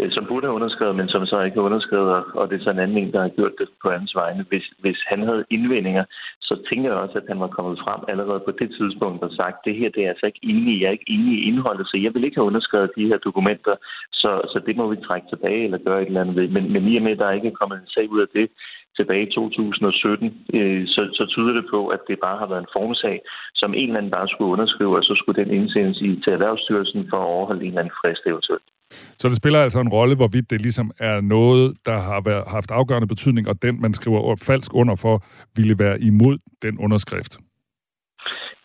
Øh, 0.00 0.10
som 0.12 0.26
burde 0.26 0.46
have 0.46 0.58
underskrevet, 0.60 0.96
men 0.96 1.08
som 1.08 1.26
så 1.26 1.40
ikke 1.42 1.58
har 1.58 1.68
underskrevet, 1.70 2.10
og 2.40 2.50
det 2.50 2.56
er 2.56 2.64
så 2.64 2.70
en 2.70 2.78
anden 2.78 2.98
en, 2.98 3.12
der 3.12 3.22
har 3.22 3.28
gjort 3.28 3.54
det 3.58 3.68
på 3.82 3.90
hans 3.90 4.14
vegne. 4.14 4.44
Hvis, 4.48 4.66
hvis 4.78 5.00
han 5.06 5.20
havde 5.28 5.44
indvendinger, 5.50 6.04
så 6.40 6.54
tænker 6.68 6.90
jeg 6.90 6.98
også, 6.98 7.18
at 7.18 7.28
han 7.28 7.40
var 7.40 7.46
kommet 7.56 7.78
frem 7.84 8.00
allerede 8.08 8.42
på 8.44 8.52
det 8.60 8.70
tidspunkt 8.78 9.22
og 9.22 9.30
sagt, 9.32 9.64
det 9.64 9.74
her 9.76 9.90
det 9.90 10.04
er 10.04 10.08
altså 10.08 10.26
ikke 10.26 10.40
enig 10.42 10.80
jeg 10.80 10.86
er 10.86 10.96
ikke 10.98 11.12
enig 11.16 11.32
i 11.38 11.48
indholdet, 11.48 11.86
så 11.86 11.96
jeg 11.96 12.14
vil 12.14 12.24
ikke 12.24 12.36
have 12.36 12.50
underskrevet 12.50 12.96
de 12.96 13.08
her 13.10 13.18
dokumenter, 13.18 13.74
så, 14.12 14.30
så 14.52 14.60
det 14.66 14.76
må 14.76 14.84
vi 14.90 14.96
trække 14.96 15.26
tilbage 15.28 15.64
eller 15.64 15.78
gøre 15.78 16.02
et 16.02 16.06
eller 16.06 16.20
andet 16.20 16.36
ved. 16.36 16.48
Men, 16.48 16.72
men 16.72 16.88
i 16.88 16.96
og 16.96 17.02
med, 17.02 17.12
at 17.12 17.18
der 17.18 17.30
ikke 17.30 17.48
er 17.48 17.60
kommet 17.60 17.78
en 17.78 17.94
sag 17.94 18.10
ud 18.10 18.20
af 18.20 18.28
det, 18.34 18.48
tilbage 18.96 19.26
i 19.28 19.32
2017, 19.32 20.46
øh, 20.54 20.86
så, 20.86 21.02
så 21.18 21.24
tyder 21.32 21.52
det 21.58 21.66
på, 21.70 21.80
at 21.88 22.00
det 22.08 22.18
bare 22.26 22.38
har 22.38 22.46
været 22.46 22.62
en 22.62 22.74
formsag, 22.76 23.20
som 23.54 23.74
en 23.74 23.88
eller 23.88 23.98
anden 23.98 24.16
bare 24.16 24.28
skulle 24.28 24.52
underskrive, 24.52 24.96
og 24.96 25.04
så 25.04 25.14
skulle 25.16 25.44
den 25.44 25.50
indsendes 25.58 26.00
i, 26.00 26.20
til 26.24 26.32
Erhvervsstyrelsen 26.32 27.06
for 27.10 27.16
at 27.16 27.30
overholde 27.34 27.62
en 27.62 27.68
eller 27.68 27.80
anden 27.80 27.98
frist 28.00 28.26
eventuelt. 28.26 28.69
Så 29.18 29.28
det 29.28 29.36
spiller 29.36 29.62
altså 29.62 29.80
en 29.80 29.88
rolle, 29.88 30.16
hvorvidt 30.16 30.50
det 30.50 30.60
ligesom 30.60 30.90
er 30.98 31.20
noget, 31.20 31.76
der 31.86 31.98
har 31.98 32.20
været, 32.20 32.44
haft 32.46 32.70
afgørende 32.70 33.08
betydning, 33.08 33.48
og 33.48 33.62
den, 33.62 33.80
man 33.80 33.94
skriver 33.94 34.36
falsk 34.36 34.74
under 34.74 34.96
for, 34.96 35.24
ville 35.56 35.78
være 35.78 36.00
imod 36.00 36.38
den 36.62 36.78
underskrift. 36.78 37.38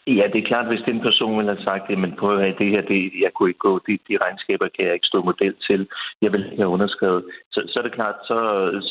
Ja, 0.08 0.26
det 0.34 0.39
er 0.39 0.50
klart, 0.52 0.68
hvis 0.68 0.88
den 0.89 1.00
person 1.08 1.38
ville 1.38 1.54
have 1.54 1.63
sagt, 1.70 1.89
at 1.89 2.15
prøv 2.20 2.32
at 2.36 2.44
have 2.46 2.60
det 2.62 2.70
her, 2.74 2.82
det, 2.82 3.00
jeg 3.26 3.32
kunne 3.34 3.50
ikke 3.50 3.68
gå, 3.70 3.74
de, 3.88 3.94
de 4.10 4.18
regnskaber 4.24 4.68
kan 4.76 4.86
jeg 4.86 4.94
ikke 4.94 5.12
stå 5.12 5.20
model 5.24 5.56
til, 5.68 5.88
jeg 6.22 6.32
vil 6.32 6.46
ikke 6.46 6.63
have 6.63 6.76
underskrevet. 6.78 7.24
Så, 7.54 7.60
så 7.72 7.76
er 7.80 7.84
det 7.84 7.98
klart, 8.00 8.18
så, 8.30 8.39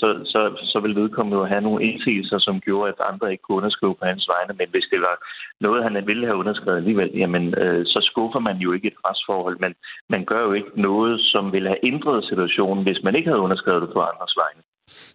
så, 0.01 0.09
så, 0.33 0.41
så 0.73 0.79
vil 0.85 0.95
vedkommende 1.03 1.39
jo 1.39 1.45
have 1.45 1.61
nogle 1.61 1.85
indsigelser, 1.85 2.39
som 2.39 2.61
gjorde, 2.61 2.89
at 2.93 3.07
andre 3.11 3.33
ikke 3.33 3.43
kunne 3.43 3.57
underskrive 3.57 3.95
på 3.95 4.05
hans 4.05 4.29
vegne. 4.35 4.55
Men 4.61 4.69
hvis 4.71 4.87
det 4.93 5.01
var 5.01 5.17
noget, 5.61 5.85
han 5.87 6.07
ville 6.07 6.27
have 6.27 6.41
underskrevet 6.43 6.79
alligevel, 6.79 7.11
jamen, 7.23 7.45
øh, 7.63 7.87
så 7.87 7.99
skuffer 8.11 8.41
man 8.49 8.57
jo 8.57 8.73
ikke 8.73 8.89
et 8.89 8.99
retsforhold. 9.07 9.57
Men 9.65 9.73
man 10.09 10.25
gør 10.25 10.43
jo 10.49 10.53
ikke 10.53 10.73
noget, 10.89 11.21
som 11.21 11.53
ville 11.53 11.69
have 11.69 11.85
ændret 11.91 12.25
situationen, 12.25 12.83
hvis 12.85 13.01
man 13.05 13.15
ikke 13.15 13.29
havde 13.29 13.45
underskrevet 13.47 13.83
det 13.83 13.91
på 13.93 14.01
andres 14.01 14.35
vegne. 14.43 14.63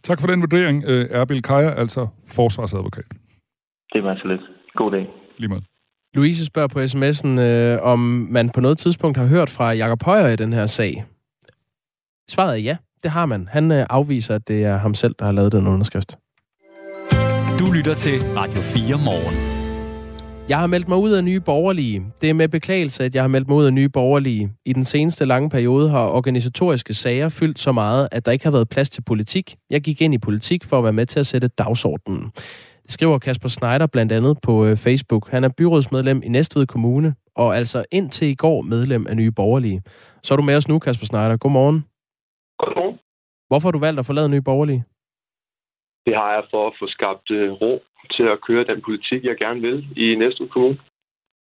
Tak 0.03 0.17
for 0.21 0.27
den 0.27 0.41
vurdering, 0.41 0.77
øh, 0.91 1.05
Erbil 1.19 1.41
Kaja, 1.41 1.71
altså 1.83 2.01
forsvarsadvokat. 2.37 3.07
Det 3.93 4.03
var 4.03 4.15
så 4.15 4.27
lidt. 4.27 4.41
God 4.75 4.91
dag. 4.91 5.09
Lige 5.37 5.49
måde. 5.49 5.78
Louise 6.13 6.45
spørger 6.45 6.67
på 6.67 6.79
sms'en, 6.79 7.41
øh, 7.41 7.81
om 7.81 7.99
man 8.31 8.49
på 8.49 8.61
noget 8.61 8.77
tidspunkt 8.77 9.17
har 9.17 9.25
hørt 9.25 9.49
fra 9.49 9.71
Jakob 9.71 10.03
Højer 10.03 10.27
i 10.27 10.35
den 10.35 10.53
her 10.53 10.65
sag. 10.65 11.05
Svaret 12.29 12.51
er 12.51 12.55
ja, 12.55 12.77
det 13.03 13.11
har 13.11 13.25
man. 13.25 13.47
Han 13.51 13.71
øh, 13.71 13.85
afviser, 13.89 14.35
at 14.35 14.47
det 14.47 14.63
er 14.63 14.77
ham 14.77 14.93
selv, 14.93 15.15
der 15.19 15.25
har 15.25 15.31
lavet 15.31 15.51
den 15.51 15.67
underskrift. 15.67 16.17
Du 17.59 17.71
lytter 17.75 17.93
til 17.93 18.21
Radio 18.21 18.61
4 18.61 18.97
morgen. 19.05 19.59
Jeg 20.49 20.59
har 20.59 20.67
meldt 20.67 20.87
mig 20.87 20.97
ud 20.97 21.11
af 21.11 21.23
Nye 21.23 21.39
Borgerlige. 21.39 22.03
Det 22.21 22.29
er 22.29 22.33
med 22.33 22.47
beklagelse, 22.47 23.03
at 23.03 23.15
jeg 23.15 23.23
har 23.23 23.27
meldt 23.27 23.47
mig 23.47 23.57
ud 23.57 23.65
af 23.65 23.73
Nye 23.73 23.89
Borgerlige. 23.89 24.51
I 24.65 24.73
den 24.73 24.83
seneste 24.83 25.25
lange 25.25 25.49
periode 25.49 25.89
har 25.89 26.07
organisatoriske 26.07 26.93
sager 26.93 27.29
fyldt 27.29 27.59
så 27.59 27.71
meget, 27.71 28.07
at 28.11 28.25
der 28.25 28.31
ikke 28.31 28.45
har 28.45 28.51
været 28.51 28.69
plads 28.69 28.89
til 28.89 29.01
politik. 29.01 29.55
Jeg 29.69 29.81
gik 29.81 30.01
ind 30.01 30.13
i 30.13 30.17
politik 30.17 30.63
for 30.63 30.77
at 30.77 30.83
være 30.83 30.93
med 30.93 31.05
til 31.05 31.19
at 31.19 31.27
sætte 31.27 31.47
dagsordenen. 31.47 32.31
Det 32.89 32.93
skriver 32.93 33.19
Kasper 33.19 33.49
Schneider 33.49 33.87
blandt 33.87 34.11
andet 34.11 34.37
på 34.45 34.65
øh, 34.65 34.77
Facebook. 34.77 35.29
Han 35.29 35.43
er 35.43 35.49
byrådsmedlem 35.57 36.21
i 36.23 36.29
Næstved 36.29 36.65
Kommune, 36.67 37.15
og 37.35 37.57
altså 37.57 37.85
indtil 37.91 38.27
i 38.27 38.35
går 38.35 38.61
medlem 38.61 39.07
af 39.09 39.15
Nye 39.17 39.31
Borgerlige. 39.31 39.81
Så 40.23 40.33
er 40.33 40.35
du 40.35 40.43
med 40.43 40.55
os 40.55 40.67
nu, 40.67 40.79
Kasper 40.79 41.05
Schneider. 41.05 41.37
Godmorgen. 41.37 41.85
Godmorgen. 42.59 42.99
Hvorfor 43.47 43.67
har 43.67 43.71
du 43.71 43.79
valgt 43.79 43.99
at 43.99 44.05
forlade 44.05 44.29
Nye 44.29 44.41
Borgerlige? 44.41 44.83
Det 46.05 46.15
har 46.15 46.31
jeg 46.35 46.43
for 46.51 46.67
at 46.67 46.73
få 46.79 46.85
skabt 46.87 47.31
øh, 47.31 47.51
ro 47.51 47.73
til 48.15 48.23
at 48.33 48.41
køre 48.47 48.63
den 48.71 48.81
politik, 48.81 49.23
jeg 49.23 49.37
gerne 49.37 49.61
vil 49.61 49.77
i 49.97 50.15
Næstved 50.15 50.47
Kommune. 50.47 50.77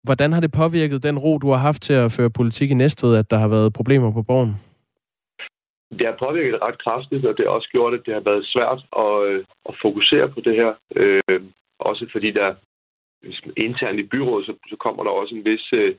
Hvordan 0.04 0.32
har 0.32 0.40
det 0.40 0.52
påvirket 0.52 1.02
den 1.02 1.18
ro, 1.18 1.38
du 1.38 1.48
har 1.50 1.60
haft 1.68 1.82
til 1.82 1.92
at 2.04 2.12
føre 2.12 2.30
politik 2.30 2.70
i 2.70 2.74
Næstved, 2.74 3.16
at 3.16 3.30
der 3.30 3.38
har 3.38 3.48
været 3.48 3.72
problemer 3.72 4.12
på 4.12 4.22
borgen? 4.22 4.54
Det 5.90 6.06
har 6.06 6.16
påvirket 6.24 6.62
ret 6.62 6.78
kraftigt, 6.84 7.26
og 7.26 7.36
det 7.36 7.44
har 7.46 7.52
også 7.52 7.68
gjort, 7.68 7.94
at 7.94 8.06
det 8.06 8.14
har 8.14 8.20
været 8.20 8.46
svært 8.46 8.80
at, 9.04 9.12
øh, 9.28 9.44
at 9.68 9.74
fokusere 9.82 10.28
på 10.28 10.40
det 10.40 10.54
her. 10.60 10.70
Øh, 10.96 11.40
også 11.78 12.08
fordi 12.12 12.30
der 12.30 12.54
internt 13.56 13.98
i 14.00 14.06
byrådet, 14.12 14.46
så, 14.46 14.54
så 14.70 14.76
kommer 14.76 15.02
der 15.04 15.10
også 15.10 15.34
en 15.34 15.44
vis 15.44 15.72
øh, 15.72 15.94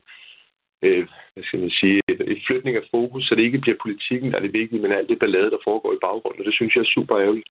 øh, 0.84 1.08
hvad 1.32 1.44
skal 1.44 1.60
man 1.60 1.70
sige, 1.70 2.00
et 2.08 2.42
flytning 2.46 2.76
af 2.76 2.88
fokus, 2.90 3.24
så 3.24 3.34
det 3.34 3.42
ikke 3.42 3.58
bliver 3.58 3.78
politikken, 3.84 4.30
der 4.30 4.36
er 4.36 4.42
det 4.42 4.52
vigtige, 4.52 4.82
men 4.82 4.92
alt 4.92 5.08
det 5.08 5.18
ballade, 5.18 5.50
der 5.50 5.64
foregår 5.64 5.92
i 5.92 6.02
baggrunden, 6.06 6.40
og 6.40 6.46
det 6.46 6.54
synes 6.54 6.74
jeg 6.74 6.80
er 6.80 6.94
super 6.96 7.18
ærgerligt. 7.18 7.48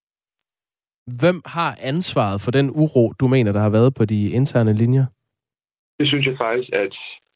Hvem 1.21 1.41
har 1.45 1.78
ansvaret 1.82 2.41
for 2.41 2.52
den 2.52 2.69
uro, 2.69 3.13
du 3.19 3.28
mener, 3.28 3.52
der 3.52 3.60
har 3.60 3.69
været 3.69 3.93
på 3.93 4.06
de 4.06 4.30
interne 4.30 4.73
linjer? 4.73 5.06
Det 6.00 6.08
synes 6.08 6.26
jeg 6.28 6.38
faktisk, 6.38 6.69
at 6.73 6.95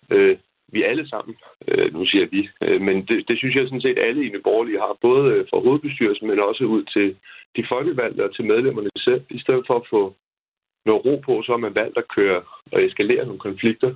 øh, 0.10 0.38
vi 0.72 0.84
alle 0.84 1.10
sammen, 1.10 1.36
øh, 1.68 1.94
nu 1.94 2.06
siger 2.06 2.28
vi, 2.32 2.50
øh, 2.62 2.82
men 2.82 2.96
det, 3.08 3.18
det 3.28 3.38
synes 3.38 3.56
jeg 3.56 3.66
sådan 3.66 3.82
set 3.88 4.00
alle 4.08 4.26
i 4.26 4.30
Nyborgerlige 4.30 4.80
har, 4.80 4.98
både 5.02 5.34
øh, 5.34 5.46
fra 5.50 5.60
hovedbestyrelsen, 5.60 6.28
men 6.28 6.40
også 6.40 6.64
ud 6.64 6.84
til 6.84 7.16
de 7.56 7.64
folkevalgte 7.70 8.26
og 8.26 8.36
til 8.36 8.46
medlemmerne 8.46 8.90
selv. 8.98 9.22
I 9.30 9.40
stedet 9.40 9.64
for 9.68 9.76
at 9.76 9.88
få 9.90 10.16
noget 10.86 11.06
ro 11.06 11.16
på, 11.26 11.34
så 11.46 11.52
har 11.52 11.58
man 11.66 11.76
valgt 11.76 11.98
at 11.98 12.10
køre 12.16 12.42
og 12.72 12.84
eskalere 12.86 13.26
nogle 13.26 13.40
konflikter, 13.40 13.92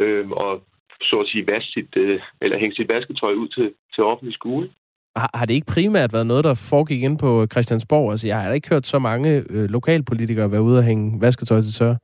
øh, 0.00 0.30
og 0.30 0.62
så 1.02 1.16
at 1.20 1.28
sige 1.28 1.46
vaske 1.46 1.70
sit, 1.72 1.96
øh, 1.96 2.20
eller 2.40 2.58
hænge 2.58 2.76
sit 2.76 2.88
vasketøj 2.88 3.32
ud 3.32 3.48
til, 3.48 3.72
til 3.94 4.04
offentlig 4.04 4.34
skole. 4.34 4.70
Har, 5.16 5.30
har 5.34 5.46
det 5.46 5.54
ikke 5.54 5.72
primært 5.74 6.12
været 6.12 6.26
noget, 6.26 6.44
der 6.44 6.66
foregik 6.70 7.02
ind 7.02 7.18
på 7.18 7.46
Christiansborg? 7.52 8.10
Altså, 8.10 8.26
jeg 8.26 8.42
har 8.42 8.52
ikke 8.52 8.68
hørt 8.68 8.86
så 8.86 8.98
mange 8.98 9.44
øh, 9.50 9.70
lokalpolitikere 9.70 10.52
være 10.52 10.62
ude 10.62 10.78
og 10.78 10.84
hænge 10.84 11.20
vasketøj 11.20 11.60
til 11.60 11.72
tørre. 11.72 11.98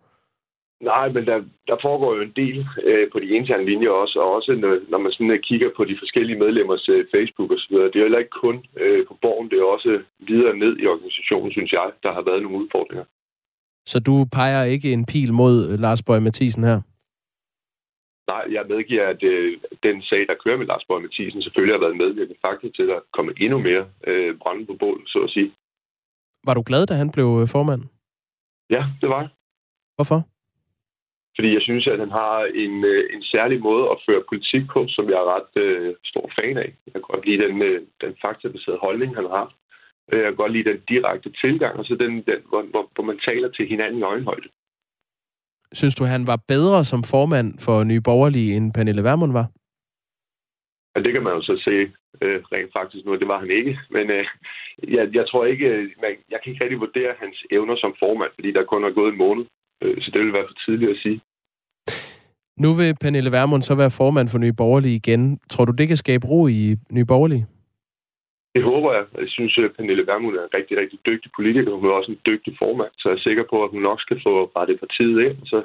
Nej, 0.80 1.08
men 1.08 1.26
der, 1.26 1.38
der 1.66 1.76
foregår 1.82 2.14
jo 2.14 2.22
en 2.22 2.32
del 2.36 2.66
øh, 2.82 3.10
på 3.12 3.18
de 3.20 3.26
interne 3.26 3.64
linjer 3.64 3.90
også, 3.90 4.18
og 4.18 4.34
også 4.34 4.52
når, 4.52 4.78
når 4.88 4.98
man 4.98 5.12
sådan 5.12 5.30
øh, 5.30 5.40
kigger 5.40 5.70
på 5.76 5.84
de 5.84 5.96
forskellige 5.98 6.38
medlemmers 6.38 6.88
øh, 6.88 7.06
Facebook 7.14 7.50
osv. 7.50 7.74
Det 7.74 7.96
er 7.96 8.06
heller 8.06 8.18
ikke 8.18 8.40
kun 8.44 8.56
øh, 8.76 9.06
på 9.06 9.14
borgen, 9.22 9.50
det 9.50 9.58
er 9.58 9.64
også 9.64 10.02
videre 10.18 10.56
ned 10.56 10.78
i 10.78 10.86
organisationen, 10.86 11.52
synes 11.52 11.72
jeg, 11.72 11.90
der 12.02 12.12
har 12.12 12.22
været 12.22 12.42
nogle 12.42 12.58
udfordringer. 12.58 13.04
Så 13.86 14.00
du 14.00 14.14
peger 14.32 14.64
ikke 14.64 14.92
en 14.92 15.06
pil 15.06 15.32
mod 15.32 15.54
øh, 15.70 15.78
Lars 15.78 16.02
Bøge 16.02 16.20
Mathisen 16.20 16.64
her? 16.64 16.80
Nej, 18.32 18.44
jeg 18.50 18.64
medgiver, 18.68 19.06
at 19.08 19.22
øh, 19.22 19.58
den 19.82 20.02
sag, 20.02 20.26
der 20.28 20.42
kører 20.44 20.58
med 20.58 20.66
Lars 20.66 20.84
Borg 20.88 21.02
Mathisen, 21.02 21.42
selvfølgelig 21.42 21.74
har 21.74 21.84
været 21.86 21.96
medvirkende 21.96 22.40
faktor 22.46 22.68
til 22.68 22.90
at 22.96 23.02
komme 23.12 23.32
endnu 23.40 23.58
mere 23.58 23.84
øh, 24.06 24.38
brænde 24.38 24.66
på 24.66 24.74
bål, 24.80 25.02
så 25.06 25.18
at 25.18 25.30
sige. 25.30 25.52
Var 26.46 26.54
du 26.54 26.62
glad, 26.66 26.86
da 26.86 26.94
han 26.94 27.10
blev 27.10 27.28
øh, 27.40 27.48
formand? 27.48 27.82
Ja, 28.70 28.82
det 29.00 29.08
var 29.08 29.20
jeg. 29.20 29.30
Hvorfor? 29.96 30.20
Fordi 31.36 31.54
jeg 31.54 31.62
synes, 31.62 31.86
at 31.86 31.98
han 31.98 32.10
har 32.10 32.36
en, 32.64 32.84
øh, 32.84 33.04
en 33.14 33.22
særlig 33.22 33.60
måde 33.60 33.84
at 33.92 34.02
føre 34.06 34.28
politik 34.28 34.64
på, 34.74 34.80
som 34.88 35.04
jeg 35.10 35.18
er 35.22 35.32
ret 35.36 35.52
øh, 35.64 35.94
stor 36.04 36.30
fan 36.38 36.56
af. 36.58 36.70
Jeg 36.86 36.92
kan 36.92 37.02
godt 37.10 37.26
lide 37.26 37.42
den, 37.44 37.62
øh, 37.62 37.80
den 38.00 38.12
faktabaserede 38.24 38.84
holdning, 38.86 39.16
han 39.16 39.24
har. 39.24 39.46
Jeg 40.12 40.22
kan 40.22 40.36
godt 40.36 40.52
lide 40.52 40.70
den 40.70 40.80
direkte 40.88 41.30
tilgang, 41.42 41.78
og 41.78 41.84
så 41.84 41.94
den, 41.94 42.12
den 42.12 42.40
hvor, 42.48 42.62
hvor, 42.72 42.90
hvor 42.94 43.04
man 43.04 43.18
taler 43.18 43.48
til 43.48 43.68
hinanden 43.68 43.98
i 43.98 44.02
øjenhøjde. 44.02 44.48
Synes 45.72 45.94
du, 45.94 46.04
han 46.04 46.26
var 46.26 46.38
bedre 46.48 46.84
som 46.84 47.02
formand 47.02 47.58
for 47.58 47.84
Nye 47.84 48.00
Borgerlige, 48.00 48.56
end 48.56 48.72
Pernille 48.74 49.04
Vermund 49.04 49.32
var? 49.32 49.46
Ja, 50.94 51.00
det 51.00 51.12
kan 51.12 51.22
man 51.22 51.32
jo 51.32 51.42
så 51.42 51.54
se 51.64 51.76
øh, 52.22 52.42
rent 52.52 52.72
faktisk 52.78 53.04
nu, 53.04 53.14
det 53.14 53.28
var 53.28 53.38
han 53.38 53.50
ikke. 53.50 53.78
Men 53.90 54.10
øh, 54.10 54.26
jeg, 54.96 55.14
jeg 55.14 55.28
tror 55.28 55.44
ikke, 55.44 55.66
øh, 55.66 55.90
man, 56.02 56.12
jeg 56.30 56.38
kan 56.40 56.52
ikke 56.52 56.64
rigtig 56.64 56.80
vurdere 56.80 57.14
hans 57.18 57.44
evner 57.50 57.76
som 57.76 57.94
formand, 57.98 58.30
fordi 58.34 58.52
der 58.52 58.64
kun 58.64 58.84
er 58.84 58.90
gået 58.90 59.12
en 59.12 59.18
måned. 59.18 59.44
Øh, 59.82 59.96
så 60.02 60.10
det 60.12 60.20
vil 60.20 60.32
være 60.32 60.48
for 60.48 60.58
tidligt 60.66 60.90
at 60.90 60.98
sige. 61.02 61.20
Nu 62.64 62.72
vil 62.78 62.96
Pernille 63.02 63.32
Vermund 63.32 63.62
så 63.62 63.74
være 63.74 63.96
formand 64.00 64.28
for 64.28 64.38
Nye 64.38 64.52
Borgerlige 64.52 64.96
igen. 65.02 65.38
Tror 65.50 65.64
du, 65.64 65.72
det 65.72 65.88
kan 65.88 65.96
skabe 65.96 66.26
ro 66.26 66.46
i 66.46 66.76
Nye 66.90 67.04
Borgerlige? 67.04 67.46
Det 68.54 68.64
håber 68.64 68.90
jeg. 68.96 69.04
Jeg 69.22 69.28
synes, 69.36 69.58
at 69.58 69.76
Pernille 69.76 70.06
Vermund 70.06 70.36
er 70.36 70.42
en 70.42 70.54
rigtig, 70.58 70.74
rigtig 70.82 70.98
dygtig 71.06 71.30
politiker. 71.38 71.72
Hun 71.72 71.88
er 71.88 71.98
også 72.00 72.12
en 72.12 72.22
dygtig 72.26 72.52
formand, 72.62 72.92
så 72.98 73.04
jeg 73.08 73.16
er 73.16 73.26
sikker 73.28 73.44
på, 73.50 73.56
at 73.64 73.70
hun 73.74 73.82
nok 73.82 74.00
skal 74.00 74.18
få 74.26 74.32
rettet 74.56 74.80
partiet 74.84 75.18
ind. 75.26 75.36
Så 75.52 75.58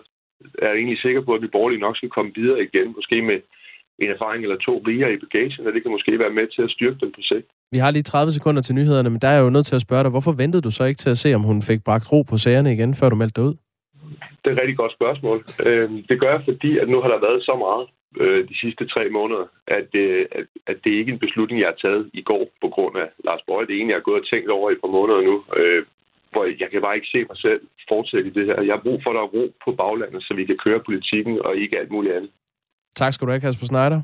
er 0.62 0.67
jeg 0.67 0.76
egentlig 0.76 1.00
sikker 1.02 1.21
på, 1.21 1.32
at 1.34 1.41
vi 1.41 1.47
borgerlige 1.47 1.86
nok 1.86 1.97
skal 1.97 2.10
komme 2.10 2.32
videre 2.36 2.63
igen, 2.67 2.88
måske 2.97 3.21
med 3.21 3.39
en 4.04 4.10
erfaring 4.15 4.43
eller 4.43 4.58
to 4.58 4.74
rigere 4.88 5.13
i 5.13 5.17
bagagen, 5.24 5.67
og 5.67 5.74
det 5.74 5.82
kan 5.82 5.91
måske 5.91 6.19
være 6.19 6.34
med 6.39 6.47
til 6.56 6.62
at 6.62 6.71
styrke 6.76 7.00
den 7.04 7.12
på 7.17 7.21
sigt. 7.21 7.47
Vi 7.71 7.78
har 7.78 7.91
lige 7.91 8.04
30 8.04 8.32
sekunder 8.32 8.62
til 8.62 8.76
nyhederne, 8.76 9.10
men 9.10 9.19
der 9.21 9.28
er 9.28 9.39
jo 9.39 9.50
nødt 9.50 9.65
til 9.65 9.76
at 9.76 9.82
spørge 9.82 10.04
dig, 10.04 10.12
hvorfor 10.12 10.32
ventede 10.32 10.62
du 10.62 10.71
så 10.71 10.84
ikke 10.84 10.97
til 10.97 11.10
at 11.10 11.17
se, 11.17 11.34
om 11.34 11.41
hun 11.41 11.62
fik 11.62 11.84
bragt 11.84 12.12
ro 12.12 12.21
på 12.21 12.38
sagerne 12.38 12.74
igen, 12.74 12.95
før 12.95 13.10
du 13.10 13.15
meldte 13.15 13.41
dig 13.41 13.50
ud? 13.50 13.56
Det 14.41 14.47
er 14.47 14.56
et 14.56 14.62
rigtig 14.62 14.77
godt 14.77 14.93
spørgsmål. 14.99 15.38
Øhm, 15.65 16.04
det 16.10 16.19
gør 16.19 16.32
jeg, 16.36 16.43
fordi 16.49 16.77
at 16.77 16.89
nu 16.89 16.97
har 17.01 17.10
der 17.10 17.25
været 17.27 17.43
så 17.49 17.56
meget 17.65 17.86
øh, 18.23 18.49
de 18.49 18.56
sidste 18.63 18.84
tre 18.93 19.04
måneder, 19.10 19.45
at, 19.67 19.89
øh, 19.95 20.25
at, 20.32 20.45
at 20.67 20.77
det 20.84 20.91
ikke 20.91 21.10
er 21.10 21.13
en 21.13 21.25
beslutning, 21.25 21.62
jeg 21.62 21.71
har 21.73 21.80
taget 21.88 22.10
i 22.13 22.21
går 22.21 22.43
på 22.62 22.67
grund 22.75 22.95
af 23.04 23.08
Lars 23.25 23.43
Bøje. 23.47 23.67
Det 23.67 23.75
er 23.75 23.82
en, 23.82 23.89
jeg 23.89 23.99
har 23.99 24.10
gået 24.10 24.21
og 24.21 24.27
tænkt 24.27 24.49
over 24.49 24.69
i 24.69 24.73
et 24.73 24.82
par 24.84 24.95
måneder 24.97 25.21
nu, 25.30 25.36
øh, 25.60 25.82
hvor 26.32 26.43
jeg 26.62 26.69
kan 26.71 26.82
bare 26.82 26.95
ikke 26.95 27.13
se 27.13 27.19
mig 27.30 27.38
selv 27.45 27.62
fortsætte 27.89 28.30
i 28.30 28.34
det 28.38 28.45
her. 28.45 28.62
Jeg 28.62 28.75
har 28.75 28.86
brug 28.88 28.99
for, 29.04 29.10
at 29.10 29.15
der 29.17 29.23
er 29.23 29.34
ro 29.36 29.43
på 29.65 29.71
baglandet, 29.82 30.23
så 30.23 30.34
vi 30.34 30.45
kan 30.45 30.58
køre 30.65 30.80
politikken 30.88 31.36
og 31.45 31.56
ikke 31.56 31.80
alt 31.80 31.91
muligt 31.91 32.15
andet. 32.15 32.32
Tak 32.95 33.13
skal 33.13 33.25
du 33.25 33.32
have, 33.32 33.41
Kasper 33.41 33.65
Schneider. 33.65 34.01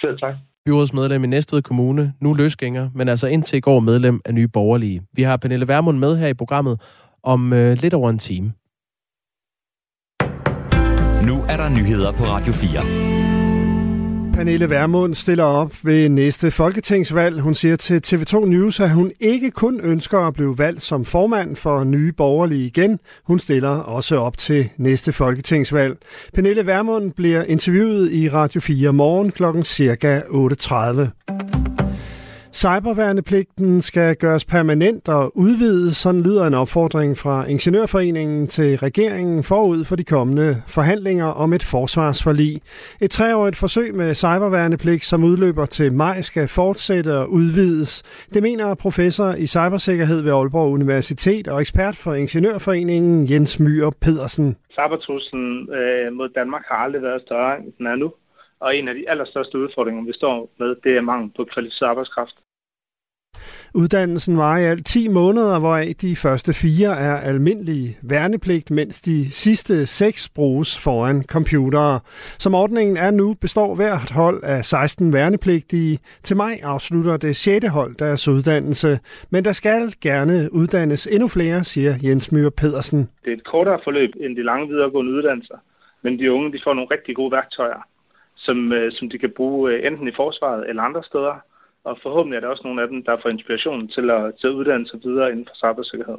Selv 0.00 0.18
tak. 0.18 0.34
Byrådsmedlem 0.66 1.24
i 1.24 1.26
Næstved 1.26 1.62
Kommune, 1.62 2.14
nu 2.20 2.32
løsgænger, 2.32 2.90
men 2.94 3.08
altså 3.08 3.26
indtil 3.26 3.56
i 3.56 3.60
går 3.60 3.80
medlem 3.80 4.20
af 4.24 4.34
Nye 4.34 4.48
Borgerlige. 4.48 5.02
Vi 5.12 5.22
har 5.22 5.36
Pernille 5.36 5.68
Vermund 5.68 5.98
med 5.98 6.16
her 6.16 6.28
i 6.28 6.34
programmet 6.34 6.80
om 7.22 7.52
øh, 7.52 7.72
lidt 7.82 7.94
over 7.94 8.10
en 8.10 8.18
time. 8.18 8.52
Nu 11.26 11.44
er 11.48 11.56
der 11.56 11.68
nyheder 11.68 12.12
på 12.12 12.24
Radio 12.24 12.52
4. 12.52 12.70
Pernille 14.34 14.70
Vermund 14.70 15.14
stiller 15.14 15.44
op 15.44 15.72
ved 15.82 16.08
næste 16.08 16.50
folketingsvalg. 16.50 17.40
Hun 17.40 17.54
siger 17.54 17.76
til 17.76 18.02
TV2 18.06 18.44
News, 18.44 18.80
at 18.80 18.90
hun 18.90 19.12
ikke 19.20 19.50
kun 19.50 19.80
ønsker 19.80 20.18
at 20.18 20.34
blive 20.34 20.58
valgt 20.58 20.82
som 20.82 21.04
formand 21.04 21.56
for 21.56 21.84
Nye 21.84 22.12
Borgerlige 22.12 22.66
igen. 22.66 22.98
Hun 23.24 23.38
stiller 23.38 23.68
også 23.68 24.16
op 24.16 24.36
til 24.36 24.68
næste 24.76 25.12
folketingsvalg. 25.12 25.96
Pernille 26.34 26.66
Vermund 26.66 27.12
bliver 27.12 27.42
interviewet 27.42 28.12
i 28.12 28.30
Radio 28.30 28.60
4 28.60 28.92
morgen 28.92 29.30
kl. 29.30 29.62
cirka 29.62 30.20
8.30. 30.20 31.61
Cyberværnepligten 32.54 33.80
skal 33.82 34.16
gøres 34.16 34.44
permanent 34.44 35.08
og 35.08 35.32
udvides, 35.34 35.96
sådan 35.96 36.22
lyder 36.22 36.46
en 36.46 36.54
opfordring 36.54 37.18
fra 37.18 37.44
Ingeniørforeningen 37.48 38.46
til 38.46 38.78
regeringen 38.78 39.44
forud 39.44 39.84
for 39.84 39.96
de 39.96 40.04
kommende 40.04 40.62
forhandlinger 40.68 41.26
om 41.26 41.52
et 41.52 41.62
forsvarsforlig. 41.62 42.60
Et 43.00 43.10
treårigt 43.10 43.56
forsøg 43.56 43.94
med 43.94 44.14
cyberværnepligt, 44.14 45.04
som 45.04 45.24
udløber 45.24 45.66
til 45.66 45.92
maj, 45.92 46.20
skal 46.20 46.48
fortsætte 46.48 47.18
og 47.18 47.30
udvides. 47.30 48.02
Det 48.34 48.42
mener 48.42 48.74
professor 48.74 49.30
i 49.38 49.46
cybersikkerhed 49.46 50.22
ved 50.22 50.32
Aalborg 50.32 50.72
Universitet 50.72 51.48
og 51.48 51.60
ekspert 51.60 51.96
for 51.96 52.14
Ingeniørforeningen 52.14 53.30
Jens 53.30 53.60
Myhr 53.60 53.90
Pedersen. 54.00 54.56
Cybertruslen 54.72 55.68
øh, 55.78 56.12
mod 56.12 56.28
Danmark 56.28 56.62
har 56.70 56.76
aldrig 56.76 57.02
været 57.02 57.22
større, 57.26 57.58
end 57.58 57.72
den 57.78 57.86
er 57.86 57.96
nu. 57.96 58.12
Og 58.64 58.76
en 58.76 58.88
af 58.88 58.94
de 58.94 59.10
allerstørste 59.10 59.58
udfordringer, 59.58 60.04
vi 60.04 60.12
står 60.12 60.50
med, 60.58 60.76
det 60.84 60.96
er 60.96 61.00
mangel 61.00 61.30
på 61.36 61.44
kvalificeret 61.52 61.88
arbejdskraft. 61.88 62.36
Uddannelsen 63.74 64.38
var 64.38 64.58
i 64.58 64.64
alt 64.64 64.86
10 64.86 65.08
måneder, 65.08 65.60
hvoraf 65.60 65.92
de 66.00 66.16
første 66.16 66.52
fire 66.62 66.92
er 67.08 67.16
almindelig 67.30 67.98
værnepligt, 68.02 68.70
mens 68.70 69.00
de 69.00 69.30
sidste 69.30 69.86
seks 69.86 70.28
bruges 70.28 70.78
foran 70.84 71.22
computere. 71.22 72.00
Som 72.38 72.54
ordningen 72.54 72.96
er 72.96 73.10
nu, 73.10 73.34
består 73.40 73.74
hvert 73.74 74.10
hold 74.10 74.40
af 74.44 74.64
16 74.64 75.12
værnepligtige. 75.12 75.98
Til 76.22 76.36
maj 76.36 76.54
afslutter 76.62 77.16
det 77.16 77.36
6. 77.36 77.66
hold 77.68 77.94
deres 77.96 78.28
uddannelse, 78.28 78.98
men 79.30 79.44
der 79.44 79.52
skal 79.52 79.94
gerne 80.02 80.34
uddannes 80.52 81.06
endnu 81.06 81.28
flere, 81.28 81.64
siger 81.64 81.92
Jens 82.04 82.32
Myhr 82.32 82.50
Pedersen. 82.50 83.00
Det 83.24 83.30
er 83.32 83.36
et 83.36 83.44
kortere 83.44 83.80
forløb 83.84 84.10
end 84.20 84.36
de 84.36 84.42
lange 84.42 84.68
videregående 84.68 85.12
uddannelser, 85.12 85.58
men 86.02 86.18
de 86.18 86.32
unge 86.32 86.52
de 86.52 86.60
får 86.64 86.74
nogle 86.74 86.90
rigtig 86.94 87.16
gode 87.16 87.32
værktøjer, 87.32 87.80
som, 88.46 88.72
øh, 88.72 88.92
som 88.92 89.10
de 89.10 89.18
kan 89.18 89.32
bruge 89.36 89.72
øh, 89.72 89.86
enten 89.86 90.08
i 90.08 90.18
forsvaret 90.22 90.68
eller 90.68 90.82
andre 90.82 91.02
steder, 91.10 91.34
og 91.84 91.98
forhåbentlig 92.02 92.36
er 92.36 92.40
der 92.40 92.48
også 92.48 92.64
nogle 92.64 92.82
af 92.82 92.88
dem, 92.88 93.04
der 93.04 93.16
får 93.22 93.28
inspiration 93.28 93.88
til 93.88 94.10
at, 94.10 94.22
til 94.40 94.46
at 94.46 94.56
uddanne 94.58 94.86
sig 94.88 94.98
videre 95.04 95.30
inden 95.32 95.48
for 95.48 95.56
cybersikkerhed. 95.62 96.18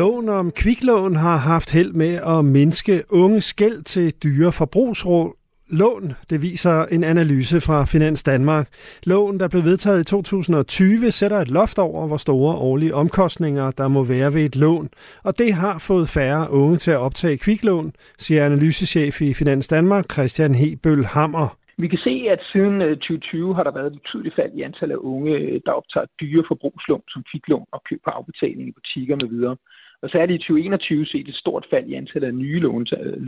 Loven 0.00 0.28
om 0.28 0.50
kviklån 0.50 1.14
har 1.16 1.36
haft 1.36 1.70
held 1.72 1.92
med 1.92 2.14
at 2.34 2.44
mindske 2.44 2.94
unge 3.10 3.40
skæld 3.40 3.84
til 3.84 4.14
dyre 4.24 4.52
forbrugsråd, 4.52 5.28
lån, 5.72 6.12
det 6.30 6.42
viser 6.42 6.76
en 6.96 7.04
analyse 7.04 7.60
fra 7.60 7.84
Finans 7.84 8.22
Danmark. 8.22 8.66
Lån, 9.06 9.38
der 9.38 9.48
blev 9.48 9.62
vedtaget 9.64 10.00
i 10.00 10.04
2020, 10.04 11.10
sætter 11.10 11.38
et 11.38 11.50
loft 11.50 11.78
over, 11.78 12.06
hvor 12.06 12.16
store 12.16 12.54
årlige 12.54 12.94
omkostninger 12.94 13.70
der 13.70 13.88
må 13.88 14.02
være 14.04 14.34
ved 14.34 14.44
et 14.44 14.56
lån. 14.56 14.88
Og 15.24 15.38
det 15.38 15.52
har 15.54 15.78
fået 15.78 16.08
færre 16.08 16.50
unge 16.50 16.76
til 16.76 16.90
at 16.90 16.98
optage 17.06 17.38
kviklån, 17.38 17.92
siger 18.18 18.46
analysechef 18.46 19.20
i 19.20 19.34
Finans 19.34 19.68
Danmark, 19.68 20.04
Christian 20.12 20.54
Hebøl 20.54 21.04
Hammer. 21.04 21.48
Vi 21.78 21.88
kan 21.88 21.98
se, 21.98 22.14
at 22.34 22.40
siden 22.52 22.82
øh, 22.82 22.96
2020 22.96 23.54
har 23.54 23.62
der 23.64 23.72
været 23.78 23.92
et 23.92 23.98
betydeligt 24.00 24.34
fald 24.34 24.52
i 24.54 24.62
antallet 24.62 24.94
af 24.94 25.04
unge, 25.12 25.32
øh, 25.38 25.60
der 25.66 25.72
optager 25.72 26.06
dyre 26.20 26.44
forbrugslån 26.48 27.02
som 27.08 27.22
kviklån 27.30 27.66
og 27.72 27.80
køb 27.88 28.00
på 28.04 28.10
afbetaling 28.10 28.68
i 28.68 28.78
butikker 28.78 29.16
med 29.16 29.28
videre. 29.34 29.56
Og 30.02 30.08
særligt 30.10 30.42
i 30.42 30.46
2021 30.46 31.06
set 31.06 31.28
et 31.28 31.34
stort 31.34 31.66
fald 31.70 31.86
i 31.88 31.94
antallet 31.94 32.28
af 32.28 32.34
nye 32.34 32.60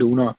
lånere. 0.01 0.33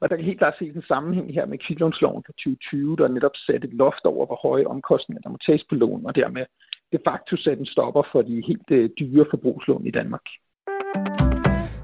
Og 0.00 0.10
der 0.10 0.16
kan 0.16 0.24
helt 0.24 0.38
klart 0.38 0.58
ses 0.58 0.74
en 0.76 0.90
sammenhæng 0.92 1.34
her 1.34 1.46
med 1.46 1.58
kviklånsloven 1.66 2.22
fra 2.26 2.32
2020, 2.32 2.96
der 2.96 3.08
netop 3.08 3.36
satte 3.46 3.68
et 3.68 3.74
loft 3.74 4.04
over, 4.04 4.26
hvor 4.26 4.40
høje 4.48 4.66
omkostninger 4.66 5.22
der 5.22 5.30
må 5.30 5.38
tages 5.46 5.64
på 5.68 5.74
lån, 5.74 6.06
og 6.06 6.14
dermed 6.14 6.44
de 6.92 6.98
facto 7.08 7.36
sætte 7.36 7.60
en 7.60 7.72
stopper 7.74 8.02
for 8.12 8.22
de 8.22 8.42
helt 8.46 8.70
øh, 8.70 8.90
dyre 9.00 9.26
forbrugslån 9.30 9.86
i 9.86 9.90
Danmark. 9.90 10.26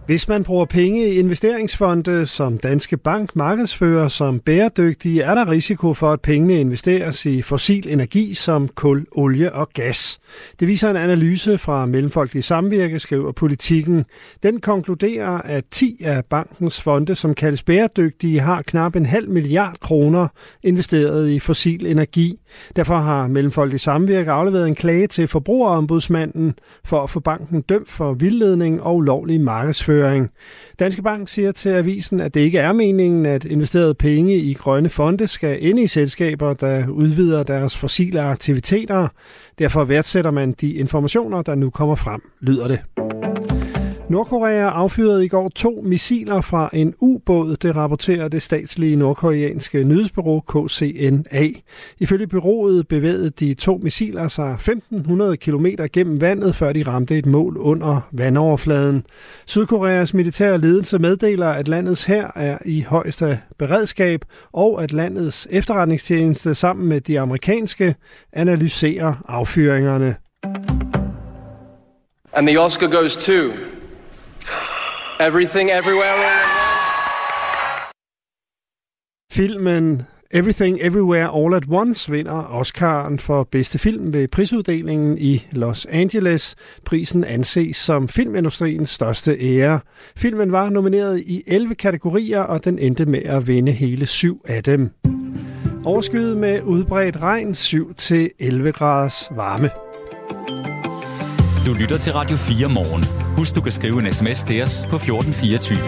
Hvis 0.06 0.28
man 0.28 0.42
bruger 0.42 0.64
penge 0.64 1.08
i 1.08 1.18
investeringsfonde, 1.18 2.26
som 2.26 2.58
Danske 2.58 2.96
Bank 2.96 3.36
markedsfører 3.36 4.08
som 4.08 4.40
bæredygtige, 4.40 5.22
er 5.22 5.34
der 5.34 5.50
risiko 5.50 5.94
for, 5.94 6.12
at 6.12 6.20
pengene 6.20 6.60
investeres 6.60 7.26
i 7.26 7.42
fossil 7.42 7.88
energi 7.88 8.34
som 8.34 8.68
kul, 8.68 9.06
olie 9.12 9.52
og 9.52 9.68
gas. 9.74 10.18
Det 10.60 10.68
viser 10.68 10.90
en 10.90 10.96
analyse 10.96 11.58
fra 11.58 11.86
Mellemfolkelig 11.86 12.44
Samvirke, 12.44 12.98
skriver 12.98 13.32
politikken. 13.32 14.04
Den 14.42 14.60
konkluderer, 14.60 15.40
at 15.40 15.64
10 15.70 15.96
af 16.04 16.24
bankens 16.24 16.82
fonde, 16.82 17.14
som 17.14 17.34
kaldes 17.34 17.62
bæredygtige, 17.62 18.40
har 18.40 18.62
knap 18.62 18.96
en 18.96 19.06
halv 19.06 19.30
milliard 19.30 19.76
kroner 19.80 20.28
investeret 20.62 21.30
i 21.30 21.40
fossil 21.40 21.86
energi. 21.86 22.40
Derfor 22.76 22.98
har 22.98 23.28
Mellemfolkelig 23.28 23.80
Samvirke 23.80 24.30
afleveret 24.30 24.68
en 24.68 24.74
klage 24.74 25.06
til 25.06 25.28
forbrugerombudsmanden 25.28 26.54
for 26.84 27.02
at 27.02 27.10
få 27.10 27.20
banken 27.20 27.60
dømt 27.60 27.90
for 27.90 28.12
vildledning 28.12 28.82
og 28.82 28.96
ulovlig 28.96 29.40
markedsføring 29.40 29.95
høring. 29.96 30.30
Danske 30.78 31.02
Bank 31.02 31.28
siger 31.28 31.52
til 31.52 31.68
avisen, 31.68 32.20
at 32.20 32.34
det 32.34 32.40
ikke 32.40 32.58
er 32.58 32.72
meningen, 32.72 33.26
at 33.26 33.44
investerede 33.44 33.94
penge 33.94 34.36
i 34.36 34.54
grønne 34.54 34.88
fonde 34.88 35.26
skal 35.26 35.64
ind 35.64 35.78
i 35.78 35.86
selskaber, 35.86 36.54
der 36.54 36.88
udvider 36.88 37.42
deres 37.42 37.76
fossile 37.76 38.20
aktiviteter. 38.20 39.08
Derfor 39.58 39.84
værdsætter 39.84 40.30
man 40.30 40.52
de 40.52 40.72
informationer, 40.72 41.42
der 41.42 41.54
nu 41.54 41.70
kommer 41.70 41.94
frem, 41.94 42.20
lyder 42.40 42.68
det. 42.68 43.25
Nordkorea 44.08 44.68
affyrede 44.68 45.24
i 45.24 45.28
går 45.28 45.48
to 45.48 45.80
missiler 45.82 46.40
fra 46.40 46.70
en 46.72 46.94
ubåd, 47.00 47.56
det 47.56 47.76
rapporterer 47.76 48.28
det 48.28 48.42
statslige 48.42 48.96
nordkoreanske 48.96 49.84
nyhedsbureau 49.84 50.40
KCNA. 50.40 51.46
Ifølge 51.98 52.26
byrået 52.26 52.88
bevægede 52.88 53.30
de 53.30 53.54
to 53.54 53.80
missiler 53.82 54.28
sig 54.28 54.52
1500 54.52 55.36
km 55.36 55.66
gennem 55.92 56.20
vandet, 56.20 56.54
før 56.54 56.72
de 56.72 56.82
ramte 56.82 57.18
et 57.18 57.26
mål 57.26 57.56
under 57.56 58.08
vandoverfladen. 58.12 59.06
Sydkoreas 59.46 60.14
militære 60.14 60.58
ledelse 60.58 60.98
meddeler, 60.98 61.48
at 61.48 61.68
landets 61.68 62.04
her 62.04 62.30
er 62.34 62.58
i 62.64 62.82
højeste 62.82 63.40
beredskab, 63.58 64.24
og 64.52 64.82
at 64.82 64.92
landets 64.92 65.48
efterretningstjeneste 65.50 66.54
sammen 66.54 66.88
med 66.88 67.00
de 67.00 67.20
amerikanske 67.20 67.94
analyserer 68.32 69.14
affyringerne. 69.28 70.16
And 72.32 72.46
the 72.46 72.60
Oscar 72.60 72.86
goes 72.86 73.16
to 73.16 73.32
Everything 75.20 75.70
Everywhere 75.70 76.16
Filmen 79.32 80.02
Everything 80.30 80.78
Everywhere 80.80 81.28
All 81.28 81.54
at 81.54 81.62
Once 81.68 82.12
vinder 82.12 82.60
Oscar'en 82.60 83.18
for 83.18 83.44
bedste 83.44 83.78
film 83.78 84.12
ved 84.12 84.28
prisuddelingen 84.28 85.18
i 85.18 85.46
Los 85.52 85.86
Angeles. 85.86 86.54
Prisen 86.84 87.24
anses 87.24 87.76
som 87.76 88.08
filmindustriens 88.08 88.90
største 88.90 89.36
ære. 89.40 89.80
Filmen 90.16 90.52
var 90.52 90.70
nomineret 90.70 91.20
i 91.20 91.42
11 91.46 91.74
kategorier, 91.74 92.40
og 92.40 92.64
den 92.64 92.78
endte 92.78 93.06
med 93.06 93.22
at 93.22 93.46
vinde 93.46 93.72
hele 93.72 94.06
syv 94.06 94.40
af 94.48 94.62
dem. 94.62 94.90
Overskyet 95.84 96.36
med 96.36 96.62
udbredt 96.62 97.16
regn 97.16 97.50
7-11 97.50 98.70
graders 98.70 99.28
varme. 99.30 99.70
Du 101.66 101.74
lytter 101.80 101.98
til 101.98 102.12
Radio 102.12 102.36
4 102.36 102.68
morgen. 102.68 103.25
Husk, 103.36 103.54
du 103.54 103.60
kan 103.60 103.72
skrive 103.72 103.98
en 103.98 104.12
sms 104.14 104.42
til 104.42 104.62
os 104.62 104.86
på 104.90 104.96
1424. 104.96 105.78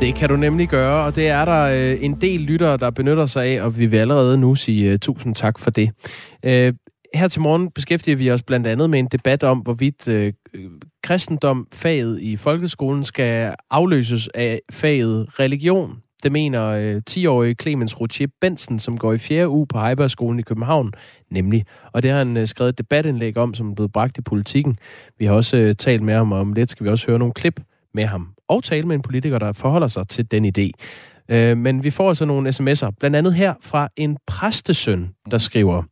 Det 0.00 0.14
kan 0.14 0.28
du 0.28 0.36
nemlig 0.36 0.68
gøre, 0.68 1.04
og 1.04 1.16
det 1.16 1.28
er 1.28 1.44
der 1.44 1.62
øh, 1.62 2.04
en 2.04 2.20
del 2.20 2.40
lyttere, 2.40 2.76
der 2.76 2.90
benytter 2.90 3.24
sig 3.24 3.44
af, 3.44 3.62
og 3.62 3.78
vi 3.78 3.86
vil 3.86 3.96
allerede 3.98 4.38
nu 4.38 4.54
sige 4.54 4.90
øh, 4.90 4.98
tusind 4.98 5.34
tak 5.34 5.58
for 5.58 5.70
det. 5.70 5.90
Øh, 6.44 6.72
her 7.14 7.28
til 7.28 7.40
morgen 7.40 7.70
beskæftiger 7.70 8.16
vi 8.16 8.30
os 8.30 8.42
blandt 8.42 8.66
andet 8.66 8.90
med 8.90 8.98
en 8.98 9.08
debat 9.12 9.44
om, 9.44 9.58
hvorvidt 9.58 10.08
øh, 10.08 10.32
kristendom, 11.02 11.66
faget 11.72 12.20
i 12.20 12.36
folkeskolen, 12.36 13.04
skal 13.04 13.54
afløses 13.70 14.28
af 14.34 14.60
faget 14.70 15.40
religion. 15.40 15.90
Det 16.22 16.32
mener 16.32 16.66
øh, 16.66 17.02
10-årige 17.10 17.54
Clemens 17.54 18.00
Routier 18.00 18.28
Bensen, 18.40 18.78
som 18.78 18.98
går 18.98 19.12
i 19.12 19.18
4. 19.18 19.48
uge 19.48 19.66
på 19.66 19.78
Heibergskolen 19.78 20.38
i 20.38 20.42
København, 20.42 20.92
nemlig. 21.30 21.64
Og 21.92 22.02
det 22.02 22.10
har 22.10 22.18
han 22.18 22.36
øh, 22.36 22.46
skrevet 22.46 22.68
et 22.68 22.78
debatindlæg 22.78 23.36
om, 23.36 23.54
som 23.54 23.70
er 23.70 23.74
blevet 23.74 23.92
bragt 23.92 24.18
i 24.18 24.22
politikken. 24.22 24.76
Vi 25.18 25.24
har 25.24 25.32
også 25.32 25.56
øh, 25.56 25.74
talt 25.74 26.02
med 26.02 26.14
ham 26.14 26.32
om 26.32 26.52
lidt, 26.52 26.70
skal 26.70 26.84
vi 26.84 26.90
også 26.90 27.06
høre 27.06 27.18
nogle 27.18 27.34
klip 27.34 27.60
med 27.94 28.06
ham 28.06 28.28
og 28.48 28.64
tale 28.64 28.86
med 28.86 28.94
en 28.96 29.02
politiker, 29.02 29.38
der 29.38 29.52
forholder 29.52 29.86
sig 29.86 30.08
til 30.08 30.30
den 30.30 30.44
idé. 30.46 30.70
Øh, 31.28 31.56
men 31.56 31.84
vi 31.84 31.90
får 31.90 32.08
altså 32.08 32.24
nogle 32.24 32.48
sms'er, 32.48 32.90
blandt 33.00 33.16
andet 33.16 33.34
her 33.34 33.54
fra 33.60 33.88
en 33.96 34.16
præstesøn, 34.26 35.08
der 35.30 35.38
skriver, 35.38 35.82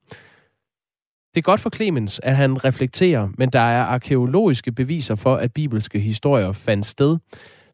det 1.34 1.40
er 1.40 1.42
godt 1.42 1.60
for 1.60 1.70
Clemens, 1.70 2.20
at 2.22 2.36
han 2.36 2.64
reflekterer, 2.64 3.28
men 3.38 3.50
der 3.50 3.60
er 3.60 3.84
arkeologiske 3.84 4.72
beviser 4.72 5.14
for, 5.14 5.36
at 5.36 5.52
bibelske 5.52 6.00
historier 6.00 6.52
fandt 6.52 6.86
sted. 6.86 7.18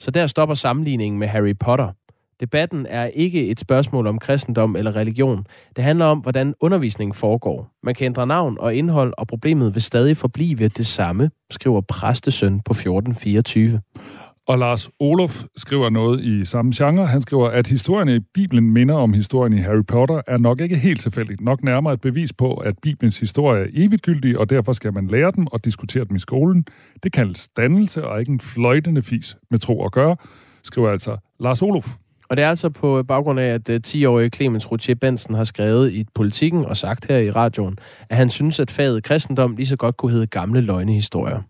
Så 0.00 0.10
der 0.10 0.26
stopper 0.26 0.54
sammenligningen 0.54 1.18
med 1.18 1.28
Harry 1.28 1.54
Potter. 1.60 1.92
Debatten 2.42 2.86
er 2.88 3.06
ikke 3.06 3.46
et 3.46 3.60
spørgsmål 3.60 4.06
om 4.06 4.18
kristendom 4.18 4.76
eller 4.76 4.96
religion. 4.96 5.46
Det 5.76 5.84
handler 5.84 6.04
om, 6.04 6.18
hvordan 6.18 6.54
undervisningen 6.60 7.14
foregår. 7.14 7.70
Man 7.82 7.94
kan 7.94 8.04
ændre 8.04 8.26
navn 8.26 8.56
og 8.60 8.74
indhold, 8.74 9.14
og 9.18 9.26
problemet 9.26 9.74
vil 9.74 9.82
stadig 9.82 10.16
forblive 10.16 10.68
det 10.68 10.86
samme, 10.86 11.30
skriver 11.50 11.80
præstesøn 11.80 12.60
på 12.60 12.72
1424. 12.72 13.80
Og 14.48 14.58
Lars 14.58 14.90
Olof 15.00 15.42
skriver 15.56 15.90
noget 15.90 16.24
i 16.24 16.44
samme 16.44 16.72
genre. 16.76 17.06
Han 17.06 17.20
skriver, 17.20 17.48
at 17.48 17.66
historien 17.66 18.08
i 18.08 18.20
Bibelen 18.34 18.70
minder 18.70 18.94
om 18.94 19.12
historien 19.12 19.52
i 19.52 19.60
Harry 19.60 19.84
Potter, 19.88 20.20
er 20.26 20.38
nok 20.38 20.60
ikke 20.60 20.76
helt 20.76 21.00
tilfældigt. 21.00 21.40
Nok 21.40 21.62
nærmere 21.62 21.94
et 21.94 22.00
bevis 22.00 22.32
på, 22.32 22.54
at 22.54 22.74
Bibelens 22.82 23.18
historie 23.18 23.62
er 23.62 23.68
evigtgyldig, 23.74 24.38
og 24.38 24.50
derfor 24.50 24.72
skal 24.72 24.92
man 24.94 25.06
lære 25.06 25.32
dem 25.36 25.46
og 25.46 25.64
diskutere 25.64 26.04
dem 26.04 26.16
i 26.16 26.20
skolen. 26.20 26.64
Det 27.02 27.12
kaldes 27.12 27.48
dannelse 27.48 28.06
og 28.06 28.20
ikke 28.20 28.32
en 28.32 28.40
fløjtende 28.40 29.02
fis 29.02 29.36
med 29.50 29.58
tro 29.58 29.84
at 29.84 29.92
gøre, 29.92 30.16
skriver 30.62 30.90
altså 30.90 31.16
Lars 31.40 31.62
Olof. 31.62 31.96
Og 32.32 32.36
det 32.36 32.44
er 32.44 32.48
altså 32.48 32.70
på 32.70 33.02
baggrund 33.02 33.40
af, 33.40 33.46
at 33.46 33.86
10-årige 33.86 34.24
øh, 34.24 34.30
Clemens 34.30 34.70
Routier 34.70 34.94
Bensen 34.94 35.34
har 35.34 35.44
skrevet 35.44 35.92
i 35.92 36.04
Politikken 36.14 36.64
og 36.64 36.76
sagt 36.76 37.06
her 37.08 37.18
i 37.18 37.30
radioen, 37.30 37.78
at 38.10 38.16
han 38.16 38.28
synes, 38.28 38.60
at 38.60 38.70
faget 38.70 39.04
kristendom 39.04 39.56
lige 39.56 39.66
så 39.66 39.76
godt 39.76 39.96
kunne 39.96 40.12
hedde 40.12 40.26
gamle 40.26 40.60
løgnehistorier. 40.60 41.42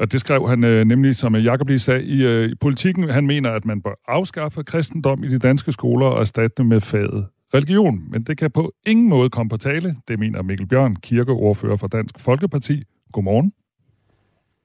Og 0.00 0.12
det 0.12 0.20
skrev 0.20 0.48
han 0.48 0.64
øh, 0.64 0.84
nemlig, 0.84 1.14
som 1.14 1.36
Jacob 1.36 1.68
lige 1.68 1.78
sagde, 1.78 2.04
i, 2.04 2.24
øh, 2.24 2.50
i 2.50 2.54
politikken. 2.54 3.08
Han 3.08 3.26
mener, 3.26 3.50
at 3.50 3.64
man 3.64 3.82
bør 3.82 3.94
afskaffe 4.08 4.64
kristendom 4.64 5.24
i 5.24 5.28
de 5.28 5.38
danske 5.38 5.72
skoler 5.72 6.06
og 6.06 6.20
erstatte 6.20 6.64
med 6.64 6.80
faget 6.80 7.26
religion. 7.54 8.00
Men 8.10 8.22
det 8.22 8.38
kan 8.38 8.50
på 8.50 8.72
ingen 8.86 9.08
måde 9.08 9.30
komme 9.30 9.50
på 9.50 9.56
tale. 9.56 9.94
Det 10.08 10.18
mener 10.18 10.42
Mikkel 10.42 10.66
Bjørn, 10.66 10.96
kirkeordfører 10.96 11.76
for 11.76 11.86
Dansk 11.86 12.20
Folkeparti. 12.20 12.82
Godmorgen. 13.12 13.52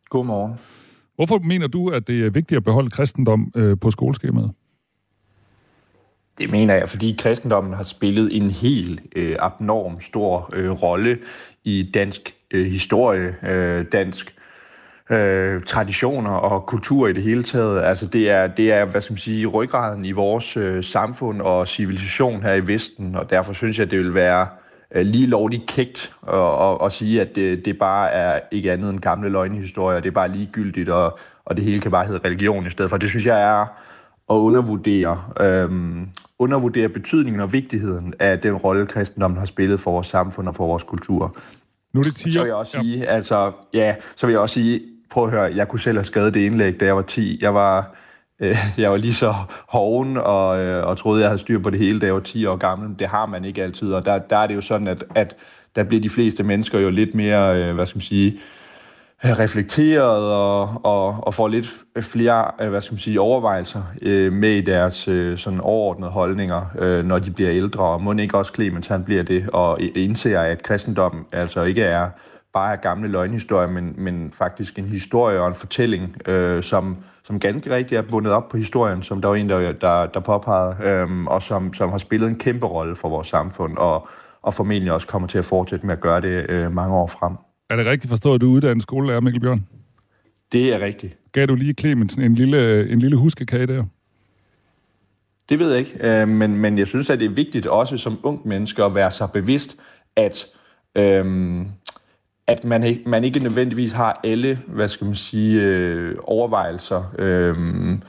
Godmorgen. 0.09 0.53
Hvorfor 1.15 1.39
mener 1.39 1.67
du, 1.67 1.89
at 1.89 2.07
det 2.07 2.25
er 2.25 2.29
vigtigt 2.29 2.57
at 2.57 2.63
beholde 2.63 2.89
kristendom 2.89 3.51
øh, 3.55 3.77
på 3.81 3.91
skoleskemaet? 3.91 4.51
Det 6.37 6.51
mener 6.51 6.73
jeg, 6.73 6.89
fordi 6.89 7.15
kristendommen 7.19 7.73
har 7.73 7.83
spillet 7.83 8.37
en 8.37 8.51
helt 8.51 9.01
øh, 9.15 9.35
abnorm 9.39 10.01
stor 10.01 10.49
øh, 10.53 10.71
rolle 10.71 11.17
i 11.63 11.91
dansk 11.93 12.33
øh, 12.51 12.65
historie, 12.65 13.35
øh, 13.49 13.85
dansk 13.91 14.35
øh, 15.09 15.61
traditioner 15.61 16.31
og 16.31 16.65
kultur 16.65 17.07
i 17.07 17.13
det 17.13 17.23
hele 17.23 17.43
taget. 17.43 17.83
Altså 17.83 18.05
det 18.05 18.29
er, 18.29 18.47
det 18.47 18.71
er 18.71 18.85
hvad 18.85 19.01
skal 19.01 19.13
man 19.13 19.17
sige, 19.17 19.45
ryggraden 19.45 20.05
i 20.05 20.11
vores 20.11 20.57
øh, 20.57 20.83
samfund 20.83 21.41
og 21.41 21.67
civilisation 21.67 22.43
her 22.43 22.53
i 22.53 22.67
Vesten, 22.67 23.15
og 23.15 23.29
derfor 23.29 23.53
synes 23.53 23.79
jeg, 23.79 23.91
det 23.91 23.99
vil 23.99 24.13
være 24.13 24.47
øh, 24.95 25.05
lige 25.05 25.27
lovligt 25.27 25.67
kægt 25.67 26.13
at, 26.27 26.39
at, 26.39 26.77
at 26.85 26.91
sige, 26.91 27.21
at 27.21 27.35
det, 27.35 27.65
det 27.65 27.77
bare 27.77 28.11
er 28.11 28.39
ikke 28.51 28.71
andet 28.71 28.89
end 28.89 28.99
gamle 28.99 29.29
løgnehistorier, 29.29 29.99
det 29.99 30.09
er 30.09 30.13
bare 30.13 30.31
ligegyldigt, 30.31 30.89
og, 30.89 31.19
og 31.45 31.57
det 31.57 31.65
hele 31.65 31.79
kan 31.79 31.91
bare 31.91 32.05
hedde 32.05 32.27
religion 32.27 32.67
i 32.67 32.69
stedet 32.69 32.89
for. 32.89 32.97
Det 32.97 33.09
synes 33.09 33.25
jeg 33.25 33.41
er 33.41 33.65
at 34.31 34.35
undervurdere, 34.35 35.21
øhm, 35.39 36.09
undervurdere 36.39 36.89
betydningen 36.89 37.41
og 37.41 37.53
vigtigheden 37.53 38.13
af 38.19 38.39
den 38.39 38.55
rolle, 38.55 38.87
kristendommen 38.87 39.37
har 39.37 39.45
spillet 39.45 39.79
for 39.79 39.91
vores 39.91 40.07
samfund 40.07 40.47
og 40.47 40.55
for 40.55 40.67
vores 40.67 40.83
kultur. 40.83 41.37
Nu 41.93 41.99
er 41.99 42.03
det 42.03 42.15
10 42.15 42.31
Så 42.31 42.39
vil 42.39 42.47
jeg 42.47 42.55
også 42.55 42.77
sige, 42.81 42.97
ja. 42.99 43.05
altså, 43.05 43.51
ja, 43.73 43.95
så 44.15 44.27
vil 44.27 44.33
jeg 44.33 44.39
også 44.39 44.53
sige, 44.53 44.81
prøv 45.09 45.25
at 45.25 45.31
høre, 45.31 45.51
jeg 45.55 45.67
kunne 45.67 45.79
selv 45.79 45.97
have 45.97 46.05
skrevet 46.05 46.33
det 46.33 46.39
indlæg, 46.39 46.79
da 46.79 46.85
jeg 46.85 46.95
var 46.95 47.01
10. 47.01 47.39
Jeg 47.41 47.53
var, 47.53 47.95
øh, 48.39 48.57
jeg 48.77 48.91
var 48.91 48.97
lige 48.97 49.13
så 49.13 49.33
hoven 49.69 50.17
og, 50.17 50.59
øh, 50.59 50.87
og 50.87 50.97
troede, 50.97 51.21
jeg 51.21 51.29
havde 51.29 51.39
styr 51.39 51.59
på 51.59 51.69
det 51.69 51.79
hele, 51.79 51.99
da 51.99 52.05
jeg 52.05 52.13
var 52.13 52.21
10 52.21 52.45
år 52.45 52.55
gammel. 52.55 52.99
Det 52.99 53.07
har 53.07 53.25
man 53.25 53.45
ikke 53.45 53.63
altid, 53.63 53.93
og 53.93 54.05
der, 54.05 54.17
der 54.17 54.37
er 54.37 54.47
det 54.47 54.55
jo 54.55 54.61
sådan, 54.61 54.87
at, 54.87 55.03
at 55.15 55.35
der 55.75 55.83
bliver 55.83 56.01
de 56.01 56.09
fleste 56.09 56.43
mennesker 56.43 56.79
jo 56.79 56.89
lidt 56.89 57.15
mere, 57.15 57.63
øh, 57.63 57.75
hvad 57.75 57.85
skal 57.85 57.97
man 57.97 58.01
sige, 58.01 58.39
reflekteret 59.23 60.33
og, 60.33 60.85
og, 60.85 61.27
og 61.27 61.33
får 61.33 61.47
lidt 61.47 61.67
flere 62.01 62.51
øh, 62.61 62.69
hvad 62.69 62.81
skal 62.81 62.93
man 62.93 62.99
sige, 62.99 63.21
overvejelser 63.21 63.81
øh, 64.01 64.33
med 64.33 64.49
i 64.49 64.61
deres 64.61 65.07
øh, 65.07 65.37
sådan 65.37 65.59
overordnede 65.61 66.11
holdninger, 66.11 66.65
øh, 66.79 67.05
når 67.05 67.19
de 67.19 67.31
bliver 67.31 67.51
ældre. 67.51 67.83
Og 67.83 68.01
må 68.01 68.13
ikke 68.13 68.37
også 68.37 68.53
Clemens 68.55 68.87
han 68.87 69.03
bliver 69.03 69.23
det, 69.23 69.49
og 69.53 69.81
indser, 69.81 70.41
at 70.41 70.63
kristendom 70.63 71.27
altså 71.31 71.63
ikke 71.63 71.83
er 71.83 72.09
bare 72.53 72.71
er 72.71 72.75
gamle 72.75 73.07
løgnhistorier, 73.07 73.67
men, 73.67 73.93
men 73.97 74.31
faktisk 74.37 74.79
en 74.79 74.85
historie 74.85 75.39
og 75.39 75.47
en 75.47 75.53
fortælling, 75.53 76.15
øh, 76.25 76.63
som, 76.63 76.97
som 77.23 77.39
ganske 77.39 77.75
rigtigt 77.75 77.99
er 77.99 78.01
bundet 78.01 78.33
op 78.33 78.49
på 78.49 78.57
historien, 78.57 79.03
som 79.03 79.21
der 79.21 79.29
var 79.29 79.35
en, 79.35 79.49
der, 79.49 79.71
der, 79.71 80.05
der 80.05 80.19
påpegede, 80.19 80.75
øh, 80.83 81.23
og 81.25 81.41
som, 81.41 81.73
som 81.73 81.89
har 81.89 81.97
spillet 81.97 82.29
en 82.29 82.39
kæmpe 82.39 82.65
rolle 82.65 82.95
for 82.95 83.09
vores 83.09 83.27
samfund, 83.27 83.77
og, 83.77 84.07
og 84.41 84.53
formentlig 84.53 84.91
også 84.93 85.07
kommer 85.07 85.27
til 85.27 85.37
at 85.37 85.45
fortsætte 85.45 85.85
med 85.85 85.93
at 85.93 86.01
gøre 86.01 86.21
det 86.21 86.45
øh, 86.49 86.71
mange 86.71 86.95
år 86.95 87.07
frem. 87.07 87.50
Er 87.71 87.75
det 87.75 87.85
rigtigt 87.85 88.09
forstået, 88.09 88.35
at 88.35 88.41
du 88.41 88.51
er 88.51 88.55
uddannet 88.55 88.83
skolelærer, 88.83 89.19
Mikkel 89.21 89.41
Bjørn? 89.41 89.65
Det 90.51 90.73
er 90.73 90.79
rigtigt. 90.79 91.17
Gav 91.31 91.45
du 91.45 91.55
lige 91.55 91.73
Clemensen 91.73 92.21
en 92.21 92.35
lille, 92.35 92.89
en 92.89 92.99
lille 92.99 93.17
huskekage 93.17 93.67
der? 93.67 93.85
Det 95.49 95.59
ved 95.59 95.69
jeg 95.69 95.79
ikke, 95.79 96.21
øh, 96.21 96.27
men, 96.27 96.55
men 96.55 96.77
jeg 96.77 96.87
synes, 96.87 97.09
at 97.09 97.19
det 97.19 97.25
er 97.25 97.29
vigtigt 97.29 97.67
også 97.67 97.97
som 97.97 98.19
ung 98.23 98.47
menneske 98.47 98.83
at 98.83 98.95
være 98.95 99.11
så 99.11 99.27
bevidst, 99.27 99.77
at, 100.15 100.45
øhm, 100.95 101.67
at 102.47 102.65
man, 102.65 102.83
ikke, 102.83 103.09
man 103.09 103.23
ikke 103.23 103.39
nødvendigvis 103.39 103.91
har 103.91 104.19
alle, 104.23 104.59
hvad 104.67 104.87
skal 104.87 105.05
man 105.05 105.15
sige, 105.15 105.61
øh, 105.61 106.15
overvejelser 106.23 107.13
øhm, 107.19 108.01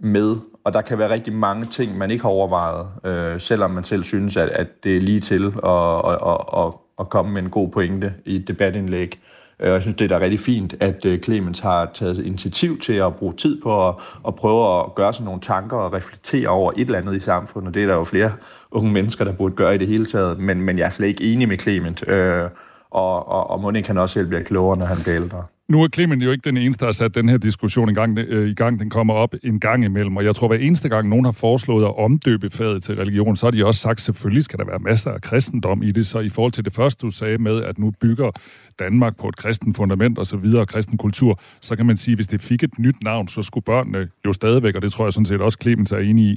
med. 0.00 0.36
Og 0.64 0.72
der 0.72 0.80
kan 0.80 0.98
være 0.98 1.10
rigtig 1.10 1.32
mange 1.32 1.64
ting, 1.64 1.98
man 1.98 2.10
ikke 2.10 2.22
har 2.22 2.30
overvejet, 2.30 2.86
øh, 3.04 3.40
selvom 3.40 3.70
man 3.70 3.84
selv 3.84 4.04
synes, 4.04 4.36
at, 4.36 4.48
at 4.48 4.84
det 4.84 4.96
er 4.96 5.00
lige 5.00 5.20
til 5.20 5.46
at, 5.46 6.10
at, 6.10 6.18
at, 6.26 6.40
at, 6.56 6.74
at 7.00 7.08
komme 7.08 7.32
med 7.32 7.42
en 7.42 7.50
god 7.50 7.68
pointe 7.68 8.14
i 8.24 8.36
et 8.36 8.48
debatindlæg. 8.48 9.20
Øh, 9.60 9.68
og 9.68 9.74
jeg 9.74 9.82
synes, 9.82 9.96
det 9.96 10.04
er 10.04 10.18
da 10.18 10.24
rigtig 10.24 10.40
fint, 10.40 10.74
at 10.80 11.04
øh, 11.04 11.20
Clemens 11.20 11.58
har 11.58 11.90
taget 11.94 12.18
initiativ 12.18 12.78
til 12.80 12.92
at 12.92 13.14
bruge 13.14 13.34
tid 13.34 13.62
på 13.62 13.88
at, 13.88 13.94
at 14.26 14.34
prøve 14.34 14.80
at 14.80 14.94
gøre 14.94 15.12
sig 15.12 15.24
nogle 15.24 15.40
tanker 15.40 15.76
og 15.76 15.92
reflektere 15.92 16.48
over 16.48 16.72
et 16.76 16.80
eller 16.80 16.98
andet 16.98 17.16
i 17.16 17.20
samfundet. 17.20 17.74
Det 17.74 17.82
er 17.82 17.86
der 17.86 17.94
jo 17.94 18.04
flere 18.04 18.32
unge 18.70 18.92
mennesker, 18.92 19.24
der 19.24 19.32
burde 19.32 19.54
gøre 19.54 19.74
i 19.74 19.78
det 19.78 19.88
hele 19.88 20.06
taget. 20.06 20.38
Men, 20.38 20.60
men 20.60 20.78
jeg 20.78 20.84
er 20.84 20.90
slet 20.90 21.08
ikke 21.08 21.24
enig 21.24 21.48
med 21.48 21.58
Clement. 21.58 22.08
Øh, 22.08 22.42
og, 22.90 23.28
og, 23.28 23.50
og 23.50 23.60
Monik 23.60 23.84
kan 23.84 23.98
også 23.98 24.12
selv 24.12 24.26
blive 24.26 24.44
klogere, 24.44 24.78
når 24.78 24.86
han 24.86 25.02
bliver 25.02 25.16
ældre. 25.16 25.44
Nu 25.68 25.82
er 25.82 25.88
Clement 25.94 26.24
jo 26.24 26.30
ikke 26.30 26.44
den 26.44 26.56
eneste, 26.56 26.80
der 26.80 26.86
har 26.86 26.92
sat 26.92 27.14
den 27.14 27.28
her 27.28 27.36
diskussion 27.36 27.90
i 27.90 27.94
gang, 27.94 28.18
øh, 28.18 28.48
i 28.48 28.54
gang. 28.54 28.78
Den 28.78 28.90
kommer 28.90 29.14
op 29.14 29.34
en 29.42 29.60
gang 29.60 29.84
imellem, 29.84 30.16
og 30.16 30.24
jeg 30.24 30.36
tror, 30.36 30.48
hver 30.48 30.56
eneste 30.56 30.88
gang 30.88 31.08
nogen 31.08 31.24
har 31.24 31.32
foreslået 31.32 31.84
at 31.84 31.98
omdøbe 31.98 32.50
faget 32.50 32.82
til 32.82 32.96
religion, 32.96 33.36
så 33.36 33.46
har 33.46 33.50
de 33.50 33.66
også 33.66 33.80
sagt, 33.80 34.00
selvfølgelig 34.00 34.44
skal 34.44 34.58
der 34.58 34.64
være 34.64 34.78
masser 34.78 35.10
af 35.10 35.20
kristendom 35.20 35.82
i 35.82 35.92
det. 35.92 36.06
Så 36.06 36.20
i 36.20 36.28
forhold 36.28 36.52
til 36.52 36.64
det 36.64 36.72
første, 36.72 37.06
du 37.06 37.10
sagde 37.10 37.38
med, 37.38 37.62
at 37.62 37.78
nu 37.78 37.92
bygger 38.00 38.30
Danmark 38.78 39.16
på 39.16 39.28
et 39.28 39.36
kristen 39.36 39.74
fundament 39.74 40.18
og 40.18 40.26
så 40.26 40.36
videre, 40.36 40.66
kristen 40.66 40.98
kultur, 40.98 41.40
så 41.60 41.76
kan 41.76 41.86
man 41.86 41.96
sige, 41.96 42.12
at 42.12 42.18
hvis 42.18 42.26
det 42.26 42.40
fik 42.40 42.62
et 42.62 42.78
nyt 42.78 43.02
navn, 43.02 43.28
så 43.28 43.42
skulle 43.42 43.64
børnene 43.64 44.08
jo 44.26 44.32
stadigvæk, 44.32 44.74
og 44.74 44.82
det 44.82 44.92
tror 44.92 45.04
jeg 45.04 45.12
sådan 45.12 45.26
set 45.26 45.40
også 45.40 45.58
Clemens 45.62 45.92
er 45.92 45.98
enig 45.98 46.24
i, 46.24 46.36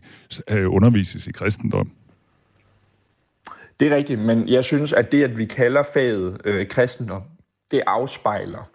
øh, 0.50 0.74
undervises 0.74 1.28
i 1.28 1.32
kristendom. 1.32 1.92
Det 3.80 3.92
er 3.92 3.96
rigtigt, 3.96 4.20
men 4.20 4.48
jeg 4.48 4.64
synes, 4.64 4.94
at 4.94 5.12
det, 5.12 5.24
at 5.24 5.38
vi 5.38 5.46
kalder 5.46 5.84
faget 5.94 6.42
øh, 6.46 6.68
kristendom, 6.68 7.22
det 7.72 7.82
afspejler, 7.88 8.70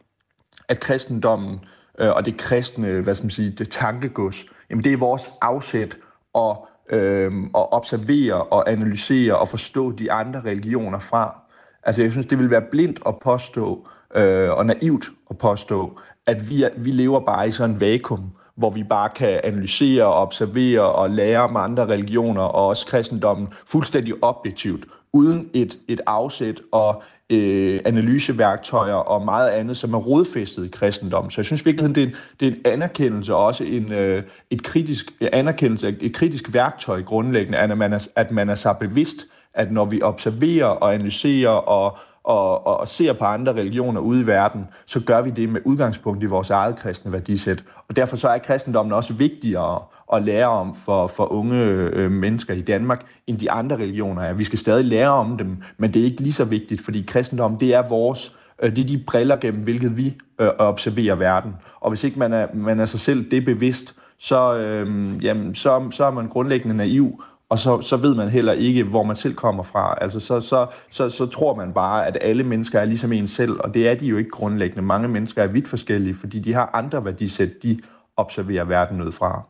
at 0.68 0.80
kristendommen 0.80 1.60
øh, 1.98 2.10
og 2.10 2.24
det 2.24 2.36
kristne, 2.36 3.00
hvad 3.00 3.14
skal 3.14 3.24
man 3.24 3.30
sige, 3.30 3.50
det 3.50 3.70
tankegods, 3.70 4.44
jamen 4.70 4.84
det 4.84 4.92
er 4.92 4.96
vores 4.96 5.28
afsæt 5.40 5.96
og 6.32 6.68
øh, 6.90 7.32
at 7.42 7.72
observere 7.72 8.42
og 8.42 8.70
analysere 8.70 9.38
og 9.38 9.48
forstå 9.48 9.92
de 9.92 10.12
andre 10.12 10.40
religioner 10.40 10.98
fra. 10.98 11.40
Altså 11.82 12.02
jeg 12.02 12.10
synes, 12.10 12.26
det 12.26 12.38
vil 12.38 12.50
være 12.50 12.62
blindt 12.70 13.00
at 13.06 13.18
påstå, 13.18 13.86
øh, 14.14 14.50
og 14.50 14.66
naivt 14.66 15.04
at 15.30 15.38
påstå, 15.38 15.98
at 16.26 16.50
vi, 16.50 16.62
er, 16.62 16.70
vi 16.76 16.90
lever 16.90 17.20
bare 17.20 17.48
i 17.48 17.50
sådan 17.50 17.70
en 17.70 17.80
vakuum, 17.80 18.30
hvor 18.54 18.70
vi 18.70 18.82
bare 18.84 19.08
kan 19.08 19.40
analysere 19.44 20.04
og 20.04 20.14
observere 20.14 20.92
og 20.92 21.10
lære 21.10 21.40
om 21.40 21.56
andre 21.56 21.86
religioner 21.86 22.42
og 22.42 22.66
også 22.66 22.86
kristendommen 22.86 23.48
fuldstændig 23.66 24.14
objektivt, 24.22 24.84
uden 25.12 25.50
et, 25.52 25.78
et 25.88 26.00
afsæt 26.06 26.60
og 26.72 27.02
øh, 27.30 27.80
analyseværktøjer 27.84 28.94
og 28.94 29.24
meget 29.24 29.50
andet, 29.50 29.76
som 29.76 29.94
er 29.94 29.98
rodfæstet 29.98 30.64
i 30.64 30.68
kristendommen. 30.68 31.30
Så 31.30 31.40
jeg 31.40 31.46
synes 31.46 31.66
virkelig, 31.66 31.94
det 31.94 32.02
er 32.02 32.06
en, 32.06 32.14
det 32.40 32.48
er 32.48 32.52
en 32.52 32.60
anerkendelse 32.64 33.34
og 33.34 33.46
også 33.46 33.64
en, 33.64 33.92
øh, 33.92 34.22
et 34.50 34.62
kritisk 34.62 35.12
anerkendelse, 35.32 35.96
et 36.00 36.14
kritisk 36.14 36.52
værktøj 36.52 37.02
grundlæggende, 37.02 37.58
at 37.58 37.78
man 37.78 37.92
er, 37.92 38.08
at 38.16 38.30
man 38.30 38.48
er 38.48 38.54
så 38.54 38.72
bevidst, 38.80 39.26
at 39.54 39.72
når 39.72 39.84
vi 39.84 40.02
observerer 40.02 40.66
og 40.66 40.94
analyserer 40.94 41.50
og 41.50 41.98
og, 42.24 42.66
og, 42.66 42.80
og 42.80 42.88
ser 42.88 43.12
på 43.12 43.24
andre 43.24 43.52
religioner 43.52 44.00
ude 44.00 44.20
i 44.20 44.26
verden, 44.26 44.66
så 44.86 45.00
gør 45.00 45.22
vi 45.22 45.30
det 45.30 45.48
med 45.48 45.60
udgangspunkt 45.64 46.22
i 46.22 46.26
vores 46.26 46.50
eget 46.50 46.76
kristne 46.76 47.12
værdisæt. 47.12 47.64
Og 47.88 47.96
derfor 47.96 48.16
så 48.16 48.28
er 48.28 48.38
kristendommen 48.38 48.92
også 48.92 49.14
vigtigere 49.14 49.82
at 50.12 50.24
lære 50.24 50.46
om 50.46 50.74
for, 50.74 51.06
for 51.06 51.32
unge 51.32 51.64
øh, 51.64 52.10
mennesker 52.10 52.54
i 52.54 52.60
Danmark, 52.60 53.06
end 53.26 53.38
de 53.38 53.50
andre 53.50 53.76
religioner 53.76 54.22
er. 54.22 54.32
Vi 54.32 54.44
skal 54.44 54.58
stadig 54.58 54.84
lære 54.84 55.10
om 55.10 55.38
dem, 55.38 55.56
men 55.78 55.94
det 55.94 56.00
er 56.00 56.04
ikke 56.04 56.22
lige 56.22 56.32
så 56.32 56.44
vigtigt, 56.44 56.80
fordi 56.80 57.04
kristendommen, 57.06 57.60
det 57.60 57.74
er 57.74 57.88
vores 57.88 58.36
øh, 58.62 58.76
det 58.76 58.84
er 58.84 58.86
de 58.86 59.04
briller 59.06 59.36
gennem, 59.36 59.62
hvilket 59.62 59.96
vi 59.96 60.16
øh, 60.40 60.48
observerer 60.58 61.14
verden. 61.14 61.54
Og 61.80 61.90
hvis 61.90 62.04
ikke 62.04 62.18
man 62.18 62.32
er, 62.32 62.46
man 62.54 62.80
er 62.80 62.86
sig 62.86 63.00
selv 63.00 63.30
det 63.30 63.44
bevidst, 63.44 63.94
så, 64.18 64.56
øh, 64.56 65.24
jamen, 65.24 65.54
så, 65.54 65.88
så 65.90 66.04
er 66.04 66.10
man 66.10 66.28
grundlæggende 66.28 66.76
naiv, 66.76 67.22
og 67.52 67.58
så, 67.58 67.80
så 67.80 67.96
ved 67.96 68.14
man 68.14 68.28
heller 68.28 68.52
ikke, 68.52 68.82
hvor 68.82 69.02
man 69.02 69.16
selv 69.16 69.34
kommer 69.34 69.62
fra. 69.62 69.98
Altså, 70.00 70.20
så, 70.20 70.40
så, 70.40 70.66
så, 70.90 71.10
så 71.10 71.26
tror 71.26 71.54
man 71.54 71.72
bare, 71.72 72.06
at 72.06 72.18
alle 72.20 72.44
mennesker 72.44 72.80
er 72.80 72.84
ligesom 72.84 73.12
en 73.12 73.28
selv, 73.28 73.52
og 73.60 73.74
det 73.74 73.88
er 73.88 73.94
de 73.94 74.06
jo 74.06 74.16
ikke 74.16 74.30
grundlæggende. 74.30 74.82
Mange 74.82 75.08
mennesker 75.08 75.42
er 75.42 75.46
vidt 75.46 75.68
forskellige, 75.68 76.14
fordi 76.14 76.38
de 76.38 76.54
har 76.54 76.70
andre 76.74 77.04
værdisæt, 77.04 77.62
de 77.62 77.80
observerer 78.16 78.64
verden 78.64 79.02
ud 79.02 79.12
fra. 79.12 79.42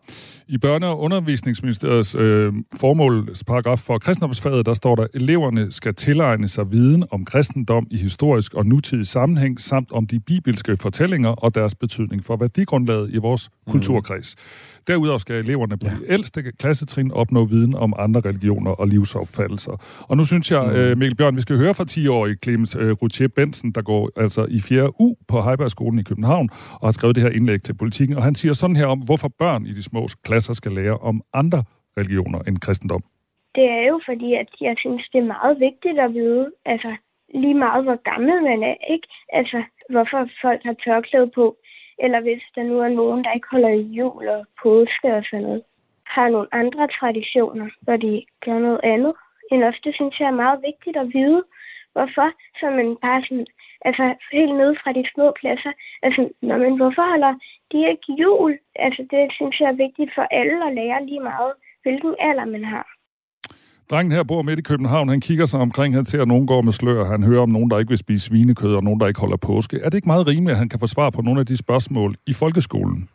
I 0.48 0.56
Børne- 0.66 0.84
og 0.84 1.00
Undervisningsministeriets 1.00 2.14
øh, 2.14 2.52
formålsparagraf 2.80 3.78
for 3.78 3.98
kristendomsfaget, 3.98 4.66
der 4.66 4.74
står 4.74 4.94
der, 4.94 5.06
eleverne 5.14 5.72
skal 5.72 5.94
tilegne 5.94 6.48
sig 6.48 6.72
viden 6.72 7.04
om 7.10 7.24
kristendom 7.24 7.86
i 7.90 7.96
historisk 7.96 8.54
og 8.54 8.66
nutidig 8.66 9.06
sammenhæng, 9.06 9.60
samt 9.60 9.92
om 9.92 10.06
de 10.06 10.20
bibelske 10.20 10.76
fortællinger 10.76 11.30
og 11.30 11.54
deres 11.54 11.74
betydning 11.74 12.24
for 12.24 12.36
værdigrundlaget 12.36 13.10
i 13.14 13.16
vores 13.16 13.50
mm. 13.66 13.72
kulturkreds. 13.72 14.36
Derudover 14.86 15.18
skal 15.18 15.36
eleverne 15.36 15.78
på 15.78 15.86
ja. 15.86 15.94
de 15.94 16.12
ældste 16.12 16.42
klassetrin 16.42 17.12
opnå 17.12 17.44
viden 17.44 17.74
om 17.74 17.94
andre 17.98 18.20
religioner 18.20 18.70
og 18.70 18.88
livsopfattelser. 18.88 19.82
Og 20.00 20.16
nu 20.16 20.24
synes 20.24 20.50
jeg, 20.50 20.72
øh, 20.74 20.98
Mikkel 20.98 21.16
Bjørn, 21.16 21.36
vi 21.36 21.40
skal 21.40 21.56
høre 21.56 21.74
fra 21.74 21.84
10-årige 21.90 22.36
Clemens 22.44 22.76
øh, 22.80 22.90
Routier 22.90 23.28
Bensen, 23.28 23.72
der 23.72 23.82
går 23.82 24.10
altså 24.16 24.46
i 24.48 24.60
4. 24.60 25.00
U 25.00 25.14
på 25.28 25.42
Heibergskolen 25.42 25.98
i 25.98 26.02
København, 26.02 26.48
og 26.72 26.86
har 26.86 26.92
skrevet 26.92 27.16
det 27.16 27.22
her 27.22 27.30
indlæg 27.30 27.62
til 27.62 27.74
politikken. 27.74 28.16
Og 28.16 28.22
han 28.22 28.34
siger 28.34 28.52
sådan 28.52 28.76
her 28.76 28.86
om, 28.86 28.98
hvorfor 28.98 29.28
børn 29.38 29.66
i 29.66 29.72
de 29.72 29.82
små 29.82 30.08
klasser 30.24 30.31
skal 30.40 30.72
lære 30.72 30.96
om 30.96 31.22
andre 31.34 31.64
religioner 31.96 32.38
end 32.38 32.58
kristendom. 32.58 33.02
Det 33.54 33.64
er 33.64 33.86
jo 33.88 34.00
fordi, 34.06 34.34
at 34.34 34.48
jeg 34.60 34.74
synes, 34.78 35.08
det 35.12 35.18
er 35.18 35.32
meget 35.36 35.60
vigtigt 35.60 35.98
at 35.98 36.14
vide, 36.14 36.52
altså 36.64 36.96
lige 37.34 37.54
meget 37.54 37.84
hvor 37.84 38.02
gammel 38.10 38.42
man 38.42 38.62
er, 38.62 38.76
ikke? 38.94 39.08
Altså, 39.32 39.62
hvorfor 39.90 40.28
folk 40.42 40.60
har 40.64 40.76
tørklæde 40.84 41.30
på 41.34 41.56
eller 41.98 42.20
hvis 42.20 42.42
der 42.54 42.62
nu 42.62 42.80
er 42.80 42.88
nogen, 42.88 43.24
der 43.24 43.32
ikke 43.32 43.48
holder 43.50 43.74
jul 43.98 44.28
og 44.28 44.46
påske 44.62 45.08
og 45.16 45.24
sådan 45.30 45.42
noget, 45.42 45.62
har 46.06 46.28
nogle 46.28 46.48
andre 46.52 46.88
traditioner, 46.98 47.68
hvor 47.80 47.96
de 47.96 48.24
gør 48.44 48.58
noget 48.58 48.80
andet 48.82 49.14
end 49.52 49.64
os. 49.64 49.80
Det 49.84 49.94
synes 49.94 50.20
jeg 50.20 50.28
er 50.28 50.42
meget 50.44 50.60
vigtigt 50.68 50.96
at 50.96 51.10
vide. 51.14 51.42
Hvorfor? 51.92 52.28
Så 52.60 52.66
man 52.70 52.96
bare 53.06 53.22
sådan, 53.22 53.46
altså 53.88 54.04
helt 54.32 54.54
ned 54.60 54.70
fra 54.82 54.92
de 54.92 55.04
små 55.14 55.26
klasser, 55.40 55.72
altså, 56.02 56.20
når 56.42 56.56
man, 56.56 56.76
hvorfor 56.76 57.04
holder 57.12 57.34
de 57.72 57.78
ikke 57.92 58.08
jul? 58.22 58.52
Altså 58.86 59.02
det 59.10 59.24
synes 59.36 59.60
jeg 59.60 59.68
er 59.74 59.82
vigtigt 59.84 60.10
for 60.16 60.24
alle 60.40 60.58
at 60.68 60.74
lære 60.80 61.06
lige 61.06 61.24
meget, 61.32 61.52
hvilken 61.84 62.14
alder 62.28 62.46
man 62.54 62.64
har. 62.64 62.86
Drengen 63.90 64.12
her 64.12 64.22
bor 64.22 64.42
midt 64.42 64.58
i 64.58 64.62
København, 64.62 65.08
han 65.08 65.20
kigger 65.20 65.46
sig 65.46 65.60
omkring, 65.60 65.94
han 65.94 66.06
ser, 66.06 66.22
at 66.22 66.28
nogen 66.28 66.46
går 66.46 66.62
med 66.62 66.72
slør, 66.72 67.04
han 67.04 67.22
hører 67.22 67.42
om 67.42 67.48
nogen, 67.48 67.70
der 67.70 67.78
ikke 67.78 67.88
vil 67.88 67.98
spise 67.98 68.26
svinekød, 68.26 68.74
og 68.74 68.84
nogen, 68.84 69.00
der 69.00 69.06
ikke 69.06 69.20
holder 69.20 69.36
påske. 69.36 69.80
Er 69.80 69.88
det 69.88 69.94
ikke 69.94 70.08
meget 70.08 70.26
rimeligt, 70.26 70.52
at 70.52 70.58
han 70.58 70.68
kan 70.68 70.80
få 70.80 70.86
svar 70.86 71.10
på 71.10 71.22
nogle 71.22 71.40
af 71.40 71.46
de 71.46 71.56
spørgsmål 71.56 72.14
i 72.26 72.32
folkeskolen? 72.32 73.08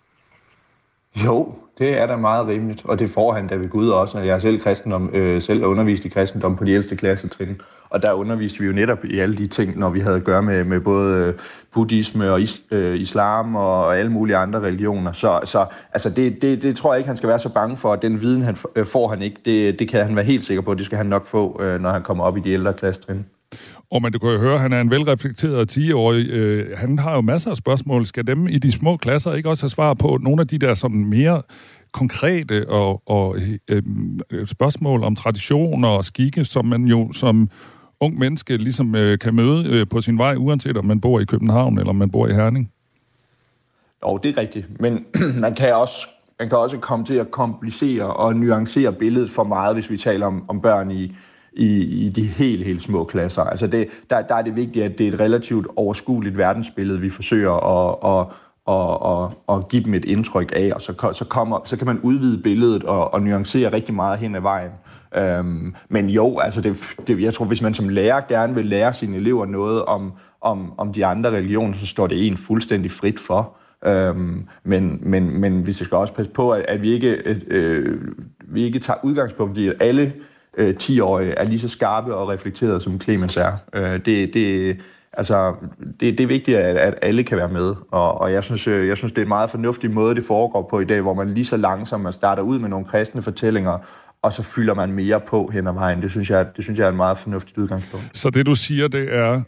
Jo, 1.25 1.53
det 1.77 2.01
er 2.01 2.07
da 2.07 2.15
meget 2.15 2.47
rimeligt, 2.47 2.85
og 2.85 2.99
det 2.99 3.09
får 3.15 3.33
han 3.33 3.47
da 3.47 3.55
ved 3.55 3.69
Gud 3.69 3.89
også. 3.89 4.19
Jeg 4.19 4.35
er 4.35 4.39
selv, 4.39 4.59
kristendom, 4.59 5.09
øh, 5.13 5.41
selv 5.41 5.65
undervist 5.65 6.05
i 6.05 6.09
kristendom 6.09 6.55
på 6.55 6.63
de 6.63 6.71
ældste 6.71 6.95
klassetrin, 6.95 7.61
og 7.89 8.01
der 8.01 8.13
underviste 8.13 8.59
vi 8.59 8.65
jo 8.65 8.73
netop 8.73 9.05
i 9.05 9.19
alle 9.19 9.37
de 9.37 9.47
ting, 9.47 9.79
når 9.79 9.89
vi 9.89 9.99
havde 9.99 10.15
at 10.15 10.23
gøre 10.23 10.41
med, 10.41 10.63
med 10.63 10.79
både 10.79 11.15
øh, 11.15 11.33
buddhisme 11.73 12.31
og 12.31 12.41
is, 12.41 12.61
øh, 12.71 12.99
islam 12.99 13.55
og, 13.55 13.85
og 13.85 13.99
alle 13.99 14.11
mulige 14.11 14.37
andre 14.37 14.59
religioner. 14.59 15.11
Så, 15.11 15.39
så 15.43 15.65
altså 15.93 16.09
det, 16.09 16.41
det, 16.41 16.61
det 16.61 16.75
tror 16.75 16.93
jeg 16.93 16.99
ikke, 16.99 17.07
han 17.07 17.17
skal 17.17 17.29
være 17.29 17.39
så 17.39 17.49
bange 17.49 17.77
for, 17.77 17.93
at 17.93 18.01
den 18.01 18.21
viden, 18.21 18.41
han 18.41 18.57
øh, 18.75 18.85
får 18.85 19.09
han 19.09 19.21
ikke, 19.21 19.37
det, 19.45 19.79
det 19.79 19.89
kan 19.89 20.05
han 20.05 20.15
være 20.15 20.25
helt 20.25 20.45
sikker 20.45 20.61
på, 20.61 20.73
det 20.73 20.85
skal 20.85 20.97
han 20.97 21.07
nok 21.07 21.25
få, 21.25 21.61
øh, 21.63 21.81
når 21.81 21.89
han 21.89 22.03
kommer 22.03 22.23
op 22.23 22.37
i 22.37 22.39
de 22.39 22.51
ældre 22.51 22.73
klassetrin. 22.73 23.25
Og 23.91 24.01
man, 24.01 24.11
du 24.11 24.19
kan 24.19 24.29
jo 24.29 24.39
høre, 24.39 24.53
at 24.53 24.61
han 24.61 24.73
er 24.73 24.81
en 24.81 24.91
velreflekteret 24.91 25.77
10-årig. 25.77 26.29
Øh, 26.29 26.77
han 26.77 26.99
har 26.99 27.15
jo 27.15 27.21
masser 27.21 27.51
af 27.51 27.57
spørgsmål. 27.57 28.05
Skal 28.05 28.27
dem 28.27 28.47
i 28.47 28.57
de 28.57 28.71
små 28.71 28.97
klasser 28.97 29.33
ikke 29.33 29.49
også 29.49 29.63
have 29.63 29.69
svar 29.69 29.93
på 29.93 30.17
nogle 30.21 30.41
af 30.41 30.47
de 30.47 30.57
der 30.57 30.73
sådan 30.73 31.05
mere 31.05 31.41
konkrete 31.91 32.69
og, 32.69 33.01
og 33.05 33.37
øh, 33.37 33.81
øh 34.31 34.47
spørgsmål 34.47 35.03
om 35.03 35.15
traditioner 35.15 35.87
og 35.87 36.05
skikke, 36.05 36.45
som 36.45 36.65
man 36.65 36.83
jo 36.83 37.11
som 37.11 37.49
ung 37.99 38.19
menneske 38.19 38.57
ligesom 38.57 38.95
øh, 38.95 39.19
kan 39.19 39.35
møde 39.35 39.69
øh, 39.69 39.87
på 39.87 40.01
sin 40.01 40.17
vej, 40.17 40.35
uanset 40.37 40.77
om 40.77 40.85
man 40.85 41.01
bor 41.01 41.19
i 41.19 41.25
København 41.25 41.77
eller 41.77 41.89
om 41.89 41.95
man 41.95 42.09
bor 42.09 42.27
i 42.27 42.33
Herning? 42.33 42.71
Jo, 44.05 44.17
det 44.17 44.37
er 44.37 44.41
rigtigt. 44.41 44.79
Men 44.79 45.05
man 45.43 45.55
kan 45.55 45.75
også 45.75 46.07
man 46.39 46.49
kan 46.49 46.57
også 46.57 46.77
komme 46.77 47.05
til 47.05 47.15
at 47.15 47.31
komplicere 47.31 48.13
og 48.13 48.35
nuancere 48.35 48.93
billedet 48.93 49.29
for 49.29 49.43
meget, 49.43 49.75
hvis 49.75 49.89
vi 49.89 49.97
taler 49.97 50.25
om, 50.25 50.45
om 50.47 50.61
børn 50.61 50.91
i, 50.91 51.15
i, 51.53 51.83
i 52.05 52.09
de 52.09 52.23
helt, 52.23 52.65
helt 52.65 52.81
små 52.81 53.03
klasser. 53.03 53.43
Altså 53.43 53.67
det, 53.67 53.87
der, 54.09 54.21
der 54.21 54.35
er 54.35 54.41
det 54.41 54.55
vigtigt, 54.55 54.85
at 54.85 54.97
det 54.97 55.07
er 55.07 55.11
et 55.11 55.19
relativt 55.19 55.67
overskueligt 55.75 56.37
verdensbillede, 56.37 56.99
vi 56.99 57.09
forsøger 57.09 57.51
at, 57.51 58.19
at, 58.19 58.27
og, 58.67 59.01
og, 59.01 59.33
og 59.47 59.67
give 59.67 59.83
dem 59.83 59.93
et 59.93 60.05
indtryk 60.05 60.51
af, 60.55 60.71
og 60.75 60.81
så, 60.81 61.11
så, 61.13 61.25
kommer, 61.25 61.59
så 61.65 61.77
kan 61.77 61.87
man 61.87 61.99
udvide 61.99 62.37
billedet 62.43 62.83
og, 62.83 63.13
og 63.13 63.21
nuancere 63.21 63.73
rigtig 63.73 63.95
meget 63.95 64.19
hen 64.19 64.35
ad 64.35 64.41
vejen. 64.41 64.71
Øhm, 65.15 65.75
men 65.89 66.09
jo, 66.09 66.39
altså 66.39 66.61
det, 66.61 66.77
det, 67.07 67.21
jeg 67.21 67.33
tror, 67.33 67.45
hvis 67.45 67.61
man 67.61 67.73
som 67.73 67.89
lærer 67.89 68.21
gerne 68.21 68.55
vil 68.55 68.65
lære 68.65 68.93
sine 68.93 69.15
elever 69.15 69.45
noget 69.45 69.85
om, 69.85 70.13
om, 70.41 70.73
om 70.77 70.93
de 70.93 71.05
andre 71.05 71.31
religioner, 71.31 71.73
så 71.73 71.87
står 71.87 72.07
det 72.07 72.27
en 72.27 72.37
fuldstændig 72.37 72.91
frit 72.91 73.19
for. 73.19 73.53
Øhm, 73.85 74.47
men, 74.63 74.99
men, 75.01 75.39
men 75.39 75.67
vi 75.67 75.73
skal 75.73 75.97
også 75.97 76.13
passe 76.13 76.31
på, 76.31 76.51
at, 76.51 76.65
at 76.67 76.81
vi, 76.81 76.91
ikke, 76.91 77.37
øh, 77.47 78.01
vi 78.47 78.63
ikke 78.63 78.79
tager 78.79 78.99
udgangspunkt 79.03 79.57
i, 79.57 79.67
at 79.67 79.75
alle 79.79 80.13
øh, 80.57 80.75
10-årige 80.83 81.31
er 81.31 81.43
lige 81.43 81.59
så 81.59 81.67
skarpe 81.67 82.15
og 82.15 82.29
reflekterede, 82.29 82.81
som 82.81 83.01
Clemens 83.01 83.37
er. 83.37 83.51
Øh, 83.73 84.05
det, 84.05 84.33
det, 84.33 84.77
altså, 85.17 85.55
det, 85.99 86.17
det 86.17 86.19
er 86.19 86.27
vigtigt, 86.27 86.57
at, 86.57 86.77
at 86.77 86.93
alle 87.01 87.23
kan 87.23 87.37
være 87.37 87.49
med, 87.49 87.75
og, 87.91 88.21
og 88.21 88.33
jeg, 88.33 88.43
synes, 88.43 88.67
øh, 88.67 88.87
jeg 88.87 88.97
synes, 88.97 89.11
det 89.11 89.17
er 89.17 89.25
en 89.25 89.29
meget 89.29 89.49
fornuftig 89.49 89.91
måde, 89.91 90.15
det 90.15 90.23
foregår 90.23 90.67
på 90.69 90.79
i 90.79 90.85
dag, 90.85 91.01
hvor 91.01 91.13
man 91.13 91.33
lige 91.33 91.45
så 91.45 91.57
langsomt 91.57 92.03
man 92.03 92.13
starter 92.13 92.43
ud 92.43 92.59
med 92.59 92.69
nogle 92.69 92.85
kristne 92.85 93.21
fortællinger, 93.21 93.77
og 94.21 94.33
så 94.33 94.43
fylder 94.43 94.73
man 94.73 94.91
mere 94.91 95.19
på 95.19 95.49
hen 95.53 95.67
ad 95.67 95.73
vejen. 95.73 96.01
Det 96.01 96.11
synes 96.11 96.29
jeg, 96.29 96.47
det 96.55 96.63
synes 96.63 96.79
jeg 96.79 96.85
er 96.85 96.89
en 96.89 96.95
meget 96.95 97.17
fornuftigt 97.17 97.57
udgangspunkt. 97.57 98.09
Så 98.13 98.29
det, 98.29 98.45
du 98.45 98.55
siger, 98.55 98.87
det 98.87 99.15
er, 99.15 99.41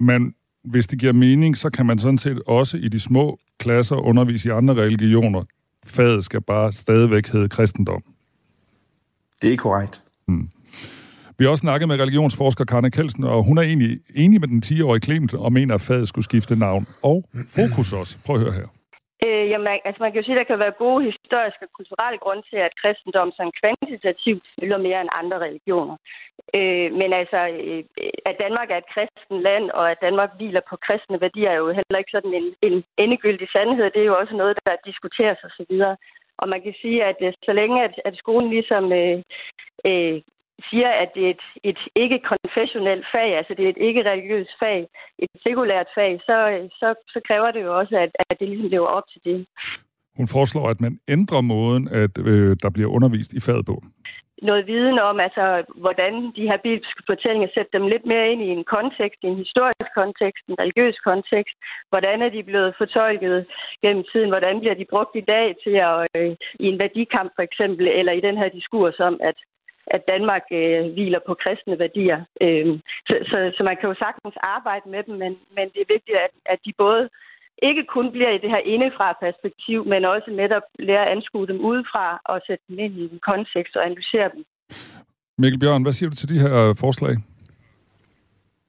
man, 0.00 0.34
hvis 0.64 0.86
det 0.86 0.98
giver 0.98 1.12
mening, 1.12 1.56
så 1.56 1.70
kan 1.70 1.86
man 1.86 1.98
sådan 1.98 2.18
set 2.18 2.42
også 2.46 2.76
i 2.76 2.88
de 2.88 3.00
små 3.00 3.38
klasser 3.58 3.96
undervise 3.96 4.48
i 4.48 4.52
andre 4.52 4.74
religioner. 4.74 5.42
Faget 5.86 6.24
skal 6.24 6.40
bare 6.40 6.72
stadigvæk 6.72 7.28
hedde 7.28 7.48
kristendom. 7.48 8.02
Det 9.42 9.52
er 9.52 9.56
korrekt. 9.56 10.02
Hmm. 10.26 10.48
Vi 11.38 11.44
har 11.44 11.50
også 11.50 11.60
snakket 11.66 11.88
med 11.88 12.00
religionsforsker 12.00 12.64
Karne 12.64 12.90
Kelsen, 12.90 13.24
og 13.24 13.42
hun 13.48 13.58
er 13.58 13.62
egentlig 13.62 13.92
enig 14.16 14.40
med 14.40 14.48
den 14.48 14.62
10-årige 14.66 15.02
Clement 15.06 15.34
og 15.34 15.52
mener, 15.52 15.74
at 15.74 15.80
faget 15.80 16.08
skulle 16.08 16.24
skifte 16.24 16.56
navn. 16.56 16.86
Og 17.02 17.24
fokus 17.58 17.92
også. 17.92 18.18
Prøv 18.26 18.36
at 18.36 18.42
høre 18.42 18.52
her. 18.52 18.68
Øh, 19.26 19.44
jamen, 19.50 19.68
altså 19.88 20.00
man 20.02 20.10
kan 20.10 20.20
jo 20.20 20.26
sige, 20.26 20.36
at 20.36 20.40
der 20.42 20.50
kan 20.50 20.64
være 20.64 20.82
gode 20.84 21.00
historiske 21.10 21.64
og 21.66 21.72
kulturelle 21.78 22.18
grunde 22.24 22.44
til, 22.50 22.58
at 22.66 22.78
kristendom 22.80 23.30
som 23.38 23.48
kvantitativt 23.60 24.44
fylder 24.56 24.78
mere 24.86 25.00
end 25.00 25.16
andre 25.20 25.38
religioner. 25.46 25.96
Øh, 26.58 26.88
men 27.00 27.10
altså, 27.20 27.40
øh, 27.62 27.82
at 28.28 28.36
Danmark 28.44 28.68
er 28.70 28.78
et 28.80 28.92
kristen 28.94 29.38
land, 29.48 29.66
og 29.78 29.84
at 29.92 30.02
Danmark 30.06 30.30
hviler 30.38 30.62
på 30.70 30.76
kristne 30.86 31.20
værdier, 31.24 31.50
er 31.50 31.58
jo 31.62 31.68
heller 31.78 31.98
ikke 32.00 32.16
sådan 32.16 32.34
en, 32.40 32.48
en 32.68 32.76
endegyldig 33.04 33.48
sandhed. 33.52 33.86
Det 33.90 34.00
er 34.02 34.10
jo 34.12 34.20
også 34.22 34.34
noget, 34.36 34.54
der 34.66 34.84
diskuteres 34.90 35.40
osv. 35.46 35.72
Og 36.40 36.46
man 36.52 36.60
kan 36.62 36.74
sige, 36.82 36.98
at 37.10 37.18
øh, 37.26 37.32
så 37.48 37.52
længe 37.60 37.76
at, 37.86 37.94
at 38.08 38.14
skolen 38.22 38.50
ligesom 38.50 38.84
øh, 39.00 39.18
øh, 39.88 40.16
siger, 40.70 40.90
at 41.02 41.10
det 41.14 41.26
er 41.26 41.30
et, 41.30 41.44
et 41.62 41.78
ikke-konfessionelt 41.94 43.06
fag, 43.12 43.36
altså 43.36 43.54
det 43.54 43.64
er 43.64 43.68
et 43.68 43.82
ikke-religiøst 43.88 44.50
fag, 44.62 44.86
et 45.18 45.28
sekulært 45.42 45.86
fag, 45.94 46.20
så, 46.20 46.68
så, 46.80 46.94
så 47.08 47.20
kræver 47.28 47.50
det 47.50 47.62
jo 47.62 47.78
også, 47.78 47.96
at, 47.96 48.10
at 48.30 48.40
det 48.40 48.48
ligesom 48.48 48.68
lever 48.68 48.86
op 48.86 49.06
til 49.12 49.20
det. 49.24 49.46
Hun 50.16 50.28
foreslår, 50.28 50.68
at 50.68 50.80
man 50.80 50.98
ændrer 51.08 51.40
måden, 51.40 51.88
at 51.88 52.18
øh, 52.18 52.56
der 52.62 52.70
bliver 52.70 52.90
undervist 52.90 53.32
i 53.32 53.40
faget 53.40 53.66
på. 53.66 53.82
Noget 54.42 54.66
viden 54.66 54.98
om, 54.98 55.20
altså, 55.20 55.44
hvordan 55.84 56.12
de 56.36 56.48
her 56.50 56.58
bibelske 56.66 57.02
fortællinger 57.06 57.48
sætter 57.54 57.78
dem 57.78 57.86
lidt 57.88 58.06
mere 58.06 58.30
ind 58.32 58.42
i 58.42 58.48
en 58.48 58.64
kontekst, 58.64 59.20
i 59.22 59.26
en 59.26 59.42
historisk 59.44 59.90
kontekst, 59.94 60.42
en 60.48 60.60
religiøs 60.62 60.98
kontekst. 61.08 61.56
Hvordan 61.88 62.22
er 62.22 62.28
de 62.28 62.42
blevet 62.42 62.74
fortolket 62.78 63.46
gennem 63.82 64.04
tiden? 64.12 64.28
Hvordan 64.28 64.60
bliver 64.60 64.74
de 64.74 64.90
brugt 64.90 65.14
i 65.16 65.28
dag 65.34 65.46
til 65.64 65.76
at, 65.90 65.96
øh, 66.18 66.36
i 66.64 66.66
en 66.72 66.80
værdikamp 66.82 67.30
for 67.36 67.42
eksempel, 67.42 67.88
eller 67.88 68.12
i 68.12 68.24
den 68.26 68.36
her 68.36 68.48
diskurs 68.48 68.98
om, 69.08 69.20
at 69.30 69.36
at 69.86 70.02
Danmark 70.12 70.46
øh, 70.52 70.92
hviler 70.94 71.20
på 71.26 71.34
kristne 71.42 71.78
værdier. 71.78 72.20
Øh, 72.44 72.66
så, 73.08 73.14
så, 73.30 73.38
så 73.56 73.62
man 73.68 73.76
kan 73.76 73.88
jo 73.88 73.94
sagtens 74.04 74.36
arbejde 74.56 74.86
med 74.94 75.02
dem, 75.06 75.14
men, 75.22 75.32
men 75.56 75.66
det 75.72 75.80
er 75.82 75.92
vigtigt, 75.94 76.18
at, 76.26 76.32
at 76.52 76.58
de 76.66 76.72
både 76.78 77.08
ikke 77.68 77.84
kun 77.94 78.06
bliver 78.14 78.30
i 78.34 78.42
det 78.42 78.50
her 78.54 78.62
indefra-perspektiv, 78.74 79.78
men 79.92 80.04
også 80.04 80.30
netop 80.30 80.66
lære 80.78 81.06
at 81.06 81.12
anskue 81.16 81.46
dem 81.46 81.58
udefra 81.60 82.20
og 82.24 82.40
sætte 82.46 82.64
dem 82.68 82.78
ind 82.78 82.94
i 83.02 83.02
en 83.12 83.20
kontekst 83.30 83.76
og 83.76 83.86
analysere 83.86 84.30
dem. 84.34 84.44
Mikkel 85.38 85.60
Bjørn, 85.60 85.82
hvad 85.82 85.92
siger 85.92 86.10
du 86.10 86.16
til 86.16 86.28
de 86.28 86.38
her 86.38 86.68
øh, 86.68 86.74
forslag? 86.84 87.14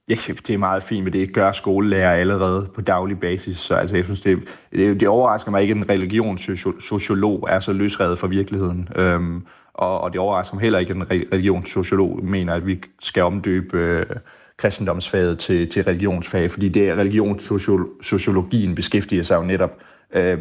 Ja, 0.09 0.15
det 0.47 0.49
er 0.49 0.57
meget 0.57 0.83
fint, 0.83 1.03
men 1.03 1.13
det 1.13 1.33
gør 1.33 1.51
skolelærer 1.51 2.13
allerede 2.13 2.69
på 2.75 2.81
daglig 2.81 3.19
basis. 3.19 3.57
Så 3.57 3.75
altså, 3.75 3.95
jeg 3.95 4.05
synes, 4.05 4.21
det, 4.21 4.37
det, 4.71 4.99
det 4.99 5.07
overrasker 5.07 5.51
mig 5.51 5.61
ikke, 5.61 5.71
at 5.71 5.77
en 5.77 5.89
religionssociolog 5.89 7.47
er 7.49 7.59
så 7.59 7.73
løsredet 7.73 8.19
fra 8.19 8.27
virkeligheden. 8.27 8.89
Øhm, 8.95 9.45
og, 9.75 10.01
og 10.01 10.11
det 10.11 10.19
overrasker 10.19 10.55
mig 10.55 10.61
heller 10.61 10.79
ikke, 10.79 10.91
at 10.91 10.97
en 10.97 11.07
religionssociolog 11.11 12.19
mener, 12.23 12.53
at 12.53 12.67
vi 12.67 12.81
skal 13.01 13.23
omdøbe 13.23 13.77
øh, 13.77 14.05
kristendomsfaget 14.57 15.39
til, 15.39 15.69
til 15.69 15.83
religionsfag, 15.83 16.51
fordi 16.51 16.69
det 16.69 16.97
religionssociologien 16.97 18.75
beskæftiger 18.75 19.23
sig 19.23 19.35
jo 19.35 19.41
netop 19.41 19.77
øh, 20.13 20.39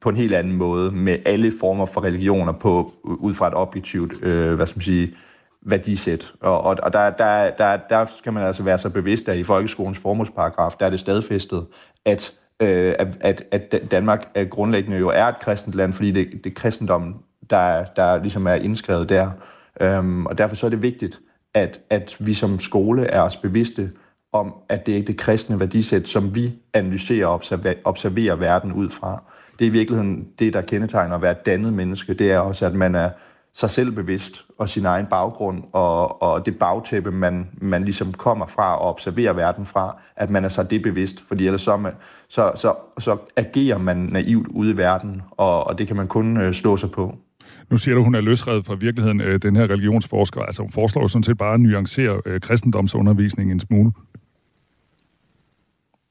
på 0.00 0.08
en 0.08 0.16
helt 0.16 0.34
anden 0.34 0.56
måde 0.56 0.92
med 0.92 1.18
alle 1.26 1.52
former 1.60 1.86
for 1.86 2.04
religioner 2.04 2.52
på, 2.52 2.92
ud 3.04 3.34
fra 3.34 3.48
et 3.48 3.54
objektivt, 3.54 4.22
øh, 4.22 4.54
hvad 4.54 4.66
skal 4.66 4.78
man 4.78 4.82
sige, 4.82 5.14
værdisæt. 5.62 6.32
Og, 6.40 6.60
og, 6.60 6.76
og 6.82 6.92
der, 6.92 7.10
der, 7.10 7.50
der, 7.50 7.76
der 7.90 8.04
skal 8.18 8.32
man 8.32 8.42
altså 8.42 8.62
være 8.62 8.78
så 8.78 8.90
bevidst, 8.90 9.28
at 9.28 9.38
i 9.38 9.42
folkeskolens 9.42 9.98
formålsparagraf, 9.98 10.72
der 10.80 10.86
er 10.86 10.90
det 10.90 11.00
stadfæstet, 11.00 11.66
at, 12.04 12.34
øh, 12.60 12.94
at, 13.20 13.44
at 13.50 13.74
Danmark 13.90 14.28
er 14.34 14.44
grundlæggende 14.44 14.98
jo 14.98 15.08
er 15.08 15.24
et 15.24 15.38
kristent 15.40 15.74
land, 15.74 15.92
fordi 15.92 16.10
det, 16.10 16.44
det 16.44 16.54
kristendommen, 16.54 17.16
der, 17.50 17.84
der 17.84 18.22
ligesom 18.22 18.46
er 18.46 18.54
indskrevet 18.54 19.08
der. 19.08 19.30
Øhm, 19.80 20.26
og 20.26 20.38
derfor 20.38 20.56
så 20.56 20.66
er 20.66 20.70
det 20.70 20.82
vigtigt, 20.82 21.20
at, 21.54 21.80
at 21.90 22.16
vi 22.20 22.34
som 22.34 22.60
skole 22.60 23.04
er 23.06 23.20
os 23.20 23.36
bevidste 23.36 23.90
om, 24.32 24.54
at 24.68 24.86
det 24.86 24.92
er 24.92 24.96
ikke 24.96 25.06
det 25.06 25.16
kristne 25.16 25.60
værdisæt, 25.60 26.08
som 26.08 26.34
vi 26.34 26.52
analyserer 26.74 27.26
og 27.26 27.34
observerer, 27.34 27.74
observerer 27.84 28.34
verden 28.34 28.72
ud 28.72 28.90
fra. 28.90 29.22
Det 29.58 29.64
er 29.64 29.68
i 29.68 29.72
virkeligheden 29.72 30.28
det, 30.38 30.52
der 30.52 30.60
kendetegner 30.60 31.14
at 31.14 31.22
være 31.22 31.32
et 31.32 31.46
dannet 31.46 31.72
menneske. 31.72 32.14
Det 32.14 32.32
er 32.32 32.38
også, 32.38 32.66
at 32.66 32.74
man 32.74 32.94
er 32.94 33.10
sig 33.54 33.70
selv 33.70 33.92
bevidst 33.92 34.44
og 34.58 34.68
sin 34.68 34.86
egen 34.86 35.06
baggrund 35.06 35.62
og, 35.72 36.22
og 36.22 36.46
det 36.46 36.58
bagtæppe, 36.58 37.10
man, 37.10 37.48
man 37.52 37.84
ligesom 37.84 38.12
kommer 38.12 38.46
fra 38.46 38.78
og 38.78 38.88
observerer 38.88 39.32
verden 39.32 39.66
fra, 39.66 40.00
at 40.16 40.30
man 40.30 40.44
er 40.44 40.48
sig 40.48 40.70
det 40.70 40.82
bevidst, 40.82 41.24
fordi 41.28 41.46
ellers 41.46 41.62
så, 41.62 41.76
man, 41.76 41.92
så, 42.28 42.52
så, 42.54 42.74
så 42.98 43.16
agerer 43.36 43.78
man 43.78 43.96
naivt 43.96 44.48
ude 44.48 44.70
i 44.70 44.76
verden, 44.76 45.22
og, 45.30 45.66
og 45.66 45.78
det 45.78 45.86
kan 45.86 45.96
man 45.96 46.06
kun 46.06 46.36
øh, 46.36 46.52
slå 46.52 46.76
sig 46.76 46.90
på. 46.90 47.14
Nu 47.70 47.76
siger 47.76 47.94
du, 47.94 48.02
hun 48.04 48.14
er 48.14 48.20
løsredet 48.20 48.66
fra 48.66 48.74
virkeligheden, 48.74 49.20
øh, 49.20 49.42
den 49.42 49.56
her 49.56 49.70
religionsforsker. 49.70 50.40
Altså 50.40 50.62
hun 50.62 50.72
foreslår 50.72 51.06
sådan 51.06 51.22
set 51.22 51.38
bare 51.38 51.54
at 51.54 51.60
nuancere 51.60 52.20
øh, 52.26 52.40
kristendomsundervisningen 52.40 53.56
en 53.56 53.60
smule. 53.60 53.92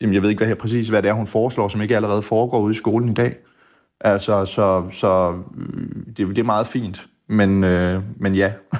Jamen, 0.01 0.13
jeg 0.13 0.21
ved 0.21 0.29
ikke 0.29 0.39
hvad 0.39 0.47
her, 0.47 0.55
præcis, 0.55 0.87
hvad 0.87 1.01
det 1.01 1.09
er, 1.09 1.13
hun 1.13 1.27
foreslår, 1.27 1.67
som 1.67 1.81
ikke 1.81 1.95
allerede 1.95 2.21
foregår 2.21 2.59
ude 2.59 2.71
i 2.71 2.75
skolen 2.75 3.09
i 3.09 3.13
dag. 3.13 3.35
Altså, 4.01 4.45
så, 4.45 4.89
så 4.91 5.41
øh, 5.57 6.05
det, 6.17 6.27
det 6.27 6.37
er 6.37 6.43
meget 6.43 6.67
fint. 6.67 7.07
Men, 7.29 7.63
øh, 7.63 8.01
men 8.17 8.35
ja. 8.35 8.53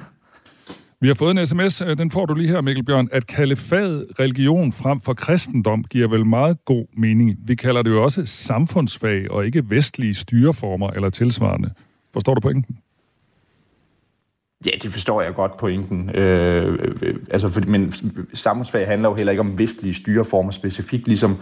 Vi 1.02 1.08
har 1.08 1.14
fået 1.14 1.40
en 1.40 1.48
sms, 1.48 1.82
øh, 1.82 1.98
den 1.98 2.12
får 2.12 2.26
du 2.26 2.34
lige 2.34 2.50
her, 2.50 2.62
Mikkel 2.62 2.86
Bjørn. 2.86 3.10
At 3.12 3.28
kalde 3.28 3.56
fad 3.56 4.20
religion 4.20 4.72
frem 4.72 5.00
for 5.00 5.14
kristendom 5.14 5.84
giver 5.84 6.08
vel 6.08 6.26
meget 6.26 6.66
god 6.66 6.86
mening. 6.98 7.38
Vi 7.48 7.56
kalder 7.56 7.82
det 7.82 7.90
jo 7.90 8.04
også 8.04 8.26
samfundsfag 8.26 9.32
og 9.32 9.46
ikke 9.46 9.70
vestlige 9.70 10.14
styreformer 10.14 10.90
eller 10.90 11.10
tilsvarende. 11.10 11.70
Forstår 12.18 12.34
du 12.34 12.41
pointen? 12.41 12.78
Ja, 14.65 14.72
det 14.82 14.91
forstår 14.91 15.22
jeg 15.22 15.34
godt 15.34 15.57
pointen. 15.57 16.09
Øh, 16.15 16.95
øh, 17.01 17.15
altså, 17.32 17.49
for, 17.49 17.61
men 17.61 17.93
samfundsfag 18.34 18.88
handler 18.88 19.09
jo 19.09 19.15
heller 19.15 19.32
ikke 19.32 19.41
om 19.41 19.59
vestlige 19.59 19.93
styreformer 19.93 20.51
specifikt, 20.51 21.07
ligesom 21.07 21.38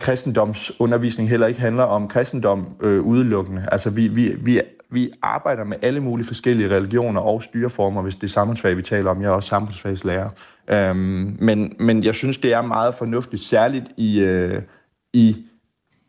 kristendomsundervisning 0.00 1.30
heller 1.30 1.46
ikke 1.46 1.60
handler 1.60 1.82
om 1.82 2.08
kristendom 2.08 2.76
øh, 2.80 3.00
udelukkende. 3.00 3.68
Altså, 3.72 3.90
vi, 3.90 4.08
vi, 4.08 4.34
vi, 4.38 4.60
vi 4.90 5.10
arbejder 5.22 5.64
med 5.64 5.76
alle 5.82 6.00
mulige 6.00 6.26
forskellige 6.26 6.70
religioner 6.70 7.20
og 7.20 7.42
styreformer, 7.42 8.02
hvis 8.02 8.14
det 8.14 8.22
er 8.22 8.28
samfundsfag, 8.28 8.76
vi 8.76 8.82
taler 8.82 9.10
om. 9.10 9.22
Jeg 9.22 9.28
er 9.28 9.32
også 9.32 9.48
samfundsfagslærer. 9.48 10.30
Øhm, 10.68 11.36
men, 11.40 11.76
men 11.78 12.04
jeg 12.04 12.14
synes, 12.14 12.38
det 12.38 12.52
er 12.52 12.62
meget 12.62 12.94
fornuftigt, 12.94 13.42
særligt 13.42 13.84
i, 13.96 14.20
øh, 14.20 14.62
i, 15.12 15.46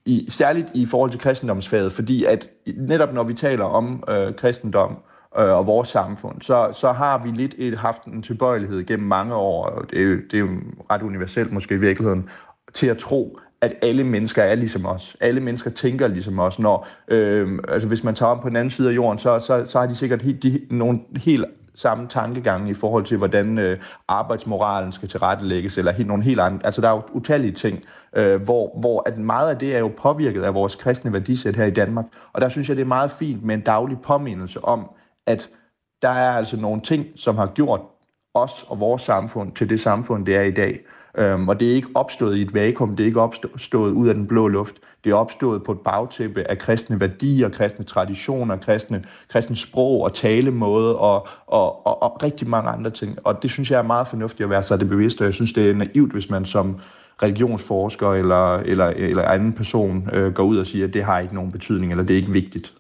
i, 0.06 0.26
særligt 0.30 0.68
i 0.74 0.86
forhold 0.86 1.12
til 1.12 1.20
kristendomsfaget, 1.20 1.92
fordi 1.92 2.24
at 2.24 2.50
netop 2.78 3.14
når 3.14 3.24
vi 3.24 3.34
taler 3.34 3.66
om 3.66 4.04
øh, 4.10 4.36
kristendom 4.36 4.98
øh, 5.40 5.58
og 5.58 5.68
vores 5.68 5.88
samfund, 5.88 6.42
så, 6.42 6.70
så 6.74 6.92
har 6.92 7.24
vi 7.24 7.32
lidt 7.32 7.56
et, 7.58 7.78
haft 7.78 8.04
en 8.04 8.22
tilbøjelighed 8.22 8.86
gennem 8.86 9.08
mange 9.08 9.36
år, 9.36 9.66
og 9.66 9.90
det 9.90 10.00
er, 10.00 10.04
jo, 10.04 10.16
det 10.16 10.34
er 10.34 10.40
jo 10.40 10.50
ret 10.92 11.02
universelt 11.02 11.52
måske 11.52 11.76
i 11.76 11.78
virkeligheden, 11.78 12.30
til 12.74 12.88
at 12.88 12.98
tro, 12.98 13.40
at 13.62 13.74
alle 13.82 14.04
mennesker 14.04 14.44
er 14.44 14.56
ligesom 14.56 14.86
os. 14.86 15.18
Alle 15.20 15.40
mennesker 15.40 15.72
tænker 15.72 16.08
ligesom 16.08 16.40
os. 16.40 16.60
Når, 16.60 16.88
øh, 17.08 17.60
altså 17.68 17.88
hvis 17.88 18.04
man 18.04 18.16
tager 18.16 18.32
om 18.32 18.40
på 18.40 18.50
den 18.50 18.56
anden 18.56 18.72
side 18.72 18.90
af 18.90 18.96
jorden, 18.96 19.20
så, 19.20 19.40
så, 19.40 19.66
så 19.66 19.80
har 19.80 19.86
de 19.86 19.96
sikkert 19.96 20.22
helt, 20.22 20.44
de, 20.44 20.62
nogle 20.70 21.00
helt 21.16 21.46
samme 21.76 22.08
tankegang 22.08 22.70
i 22.70 22.74
forhold 22.74 23.06
til, 23.06 23.18
hvordan 23.18 23.58
øh, 23.58 23.80
arbejdsmoralen 24.08 24.92
skal 24.92 25.10
tilrettelægges, 25.10 25.78
eller 25.78 25.92
helt, 25.92 26.08
nogle 26.08 26.24
helt 26.24 26.40
andre. 26.40 26.66
Altså, 26.66 26.82
der 26.82 26.90
er 26.90 26.94
jo 26.94 27.02
utallige 27.12 27.52
ting, 27.52 27.84
øh, 28.16 28.42
hvor, 28.42 28.80
hvor 28.80 29.04
at 29.06 29.18
meget 29.18 29.50
af 29.50 29.58
det 29.58 29.76
er 29.76 29.80
jo 29.80 29.92
påvirket 29.98 30.44
af 30.44 30.54
vores 30.54 30.76
kristne 30.76 31.14
værdisæt 31.14 31.56
her 31.56 31.66
i 31.66 31.72
Danmark. 31.72 32.06
Og 32.34 32.42
der 32.42 32.50
synes 32.50 32.70
jeg, 32.70 32.78
det 32.78 32.84
er 32.84 32.88
meget 32.88 33.12
fint 33.12 33.44
med 33.44 33.56
en 33.56 33.62
daglig 33.62 33.98
påmindelse 34.04 34.64
om, 34.64 34.90
at 35.28 35.50
der 36.02 36.10
er 36.10 36.32
altså 36.32 36.58
nogle 36.58 36.82
ting, 36.82 37.06
som 37.16 37.38
har 37.38 37.48
gjort 37.48 37.82
os 38.34 38.66
og 38.68 38.80
vores 38.80 39.02
samfund 39.02 39.52
til 39.52 39.70
det 39.70 39.80
samfund, 39.80 40.26
det 40.26 40.36
er 40.36 40.42
i 40.42 40.52
dag. 40.52 40.80
Øhm, 41.18 41.50
og 41.50 41.60
det 41.60 41.72
er 41.72 41.76
ikke 41.76 41.88
opstået 41.96 42.38
i 42.38 42.42
et 42.42 42.54
vakuum, 42.54 42.96
det 42.96 43.04
er 43.04 43.08
ikke 43.08 43.22
opstået 43.22 43.92
ud 43.92 44.08
af 44.08 44.16
den 44.16 44.28
blå 44.28 44.48
luft. 44.48 44.76
Det 45.04 45.12
er 45.12 45.16
opstået 45.16 45.64
på 45.64 45.72
et 45.72 45.80
bagtæppe 45.80 46.44
af 46.52 46.58
kristne 46.58 47.00
værdier, 47.00 47.50
kristne 47.50 47.86
traditioner, 47.86 48.58
kristne, 48.58 49.04
kristne 49.30 49.56
sprog 49.56 50.02
og 50.02 50.14
talemåde 50.14 50.98
og, 50.98 51.28
og, 51.48 51.88
og, 51.88 52.04
og 52.04 52.24
rigtig 52.24 52.50
mange 52.50 52.70
andre 52.70 52.92
ting. 52.92 53.18
Og 53.24 53.44
det 53.44 53.52
synes 53.52 53.72
jeg 53.72 53.78
er 53.78 53.84
meget 53.84 54.08
fornuftigt 54.08 54.44
at 54.44 54.50
være 54.50 54.64
sig 54.64 54.80
det 54.80 54.90
bevidst, 54.90 55.22
og 55.22 55.26
jeg 55.26 55.34
synes, 55.34 55.54
det 55.54 55.70
er 55.70 55.74
naivt, 55.74 56.12
hvis 56.12 56.30
man 56.30 56.46
som 56.46 56.80
religionsforsker 57.24 58.14
eller, 58.14 58.56
eller, 58.56 58.86
eller 58.86 59.24
anden 59.24 59.54
person 59.54 60.10
øh, 60.14 60.34
går 60.34 60.44
ud 60.44 60.58
og 60.58 60.68
siger, 60.68 60.88
at 60.88 60.94
det 60.94 61.04
har 61.04 61.20
ikke 61.20 61.36
nogen 61.36 61.52
betydning, 61.52 61.92
eller 61.92 62.04
det 62.04 62.14
er 62.14 62.18
ikke 62.18 62.32
vigtigt. 62.32 62.74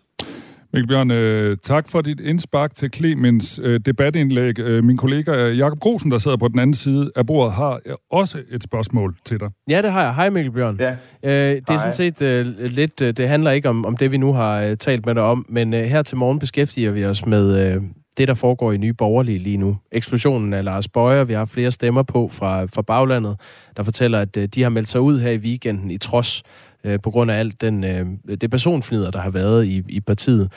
Mikkel 0.73 0.87
Bjørn, 0.87 1.11
øh, 1.11 1.57
tak 1.63 1.89
for 1.89 2.01
dit 2.01 2.19
indspark 2.19 2.75
til 2.75 2.89
Clemens 2.93 3.59
øh, 3.63 3.79
debatindlæg. 3.85 4.59
Øh, 4.59 4.83
min 4.83 4.97
kollega 4.97 5.51
Jakob 5.51 5.79
Grosen, 5.79 6.11
der 6.11 6.17
sidder 6.17 6.37
på 6.37 6.47
den 6.47 6.59
anden 6.59 6.73
side 6.73 7.11
af 7.15 7.25
bordet, 7.25 7.53
har 7.53 7.79
også 8.11 8.37
et 8.51 8.63
spørgsmål 8.63 9.15
til 9.25 9.39
dig. 9.39 9.49
Ja, 9.69 9.81
det 9.81 9.91
har 9.91 10.03
jeg. 10.03 10.15
Hej 10.15 10.29
Mikkel 10.29 10.51
Bjørn. 10.51 10.79
Ja. 10.79 10.91
Øh, 11.23 11.55
det 11.55 11.69
er 11.69 11.77
sådan 11.77 11.93
set 11.93 12.21
øh, 12.21 12.45
lidt, 12.59 13.01
øh, 13.01 13.13
det 13.13 13.27
handler 13.27 13.51
ikke 13.51 13.69
om, 13.69 13.85
om 13.85 13.97
det, 13.97 14.11
vi 14.11 14.17
nu 14.17 14.33
har 14.33 14.61
øh, 14.61 14.77
talt 14.77 15.05
med 15.05 15.15
dig 15.15 15.23
om, 15.23 15.45
men 15.49 15.73
øh, 15.73 15.83
her 15.83 16.01
til 16.01 16.17
morgen 16.17 16.39
beskæftiger 16.39 16.91
vi 16.91 17.05
os 17.05 17.25
med 17.25 17.73
øh, 17.75 17.81
det, 18.17 18.27
der 18.27 18.33
foregår 18.33 18.71
i 18.71 18.77
Nye 18.77 18.93
Borgerlige 18.93 19.37
lige 19.37 19.57
nu. 19.57 19.77
Eksplosionen 19.91 20.53
af 20.53 20.63
Lars 20.63 20.87
Bøjer, 20.87 21.23
vi 21.23 21.33
har 21.33 21.45
flere 21.45 21.71
stemmer 21.71 22.03
på 22.03 22.29
fra, 22.31 22.65
fra 22.65 22.81
baglandet, 22.81 23.39
der 23.77 23.83
fortæller, 23.83 24.19
at 24.19 24.37
øh, 24.37 24.47
de 24.47 24.63
har 24.63 24.69
meldt 24.69 24.87
sig 24.87 25.01
ud 25.01 25.19
her 25.19 25.31
i 25.31 25.37
weekenden 25.37 25.91
i 25.91 25.97
trods 25.97 26.43
øh, 26.83 26.99
på 26.99 27.11
grund 27.11 27.31
af 27.31 27.39
alt 27.39 27.61
den, 27.61 27.83
øh, 27.83 28.05
det 28.41 28.51
personfnider, 28.51 29.11
der 29.11 29.19
har 29.19 29.29
været 29.29 29.65
i, 29.65 29.83
i 29.89 29.99
partiet. 29.99 30.51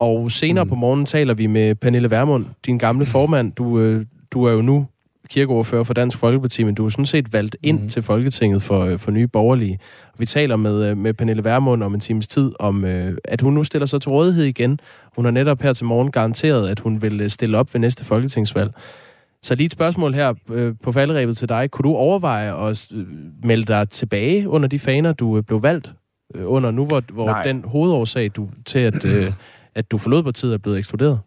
Og 0.00 0.30
senere 0.30 0.64
mm. 0.64 0.68
på 0.68 0.74
morgenen 0.74 1.06
taler 1.06 1.34
vi 1.34 1.46
med 1.46 1.74
Pernille 1.74 2.10
Vermund, 2.10 2.46
din 2.66 2.78
gamle 2.78 3.06
formand. 3.06 3.52
Du, 3.52 3.78
øh, 3.78 4.06
du 4.32 4.44
er 4.44 4.52
jo 4.52 4.62
nu 4.62 4.86
kirkeordfører 5.30 5.82
for 5.82 5.94
Dansk 5.94 6.18
Folkeparti, 6.18 6.62
men 6.62 6.74
du 6.74 6.84
er 6.84 6.88
sådan 6.88 7.06
set 7.06 7.32
valgt 7.32 7.56
ind 7.62 7.80
mm. 7.80 7.88
til 7.88 8.02
Folketinget 8.02 8.62
for, 8.62 8.84
øh, 8.84 8.98
for 8.98 9.10
nye 9.10 9.26
borgerlige. 9.26 9.78
Vi 10.18 10.26
taler 10.26 10.56
med, 10.56 10.84
øh, 10.84 10.96
med 10.96 11.14
Pernille 11.14 11.44
Vermund 11.44 11.82
om 11.82 11.94
en 11.94 12.00
times 12.00 12.28
tid, 12.28 12.52
om 12.58 12.84
øh, 12.84 13.16
at 13.24 13.40
hun 13.40 13.54
nu 13.54 13.64
stiller 13.64 13.86
sig 13.86 14.00
til 14.00 14.10
rådighed 14.10 14.44
igen. 14.44 14.80
Hun 15.16 15.24
har 15.24 15.32
netop 15.32 15.62
her 15.62 15.72
til 15.72 15.86
morgen 15.86 16.10
garanteret, 16.10 16.68
at 16.68 16.80
hun 16.80 17.02
vil 17.02 17.30
stille 17.30 17.58
op 17.58 17.74
ved 17.74 17.80
næste 17.80 18.04
folketingsvalg. 18.04 18.72
Så 19.42 19.54
lige 19.54 19.66
et 19.66 19.72
spørgsmål 19.72 20.14
her 20.14 20.34
øh, 20.48 20.74
på 20.82 20.92
falderæbet 20.92 21.36
til 21.36 21.48
dig. 21.48 21.70
Kunne 21.70 21.82
du 21.82 21.96
overveje 21.96 22.68
at 22.68 22.88
øh, 22.92 23.06
melde 23.44 23.64
dig 23.66 23.88
tilbage 23.88 24.48
under 24.48 24.68
de 24.68 24.78
faner, 24.78 25.12
du 25.12 25.36
øh, 25.36 25.42
blev 25.42 25.62
valgt 25.62 25.92
øh, 26.34 26.42
under 26.46 26.70
nu, 26.70 26.86
hvor, 26.86 27.02
hvor 27.12 27.40
den 27.44 27.64
hovedårsag 27.64 28.30
du, 28.36 28.48
til, 28.66 28.78
at, 28.78 29.04
øh, 29.04 29.32
at 29.74 29.90
du 29.90 29.98
forlod 29.98 30.22
partiet 30.22 30.54
er 30.54 30.58
blevet 30.58 30.78
eksploderet? 30.78 31.20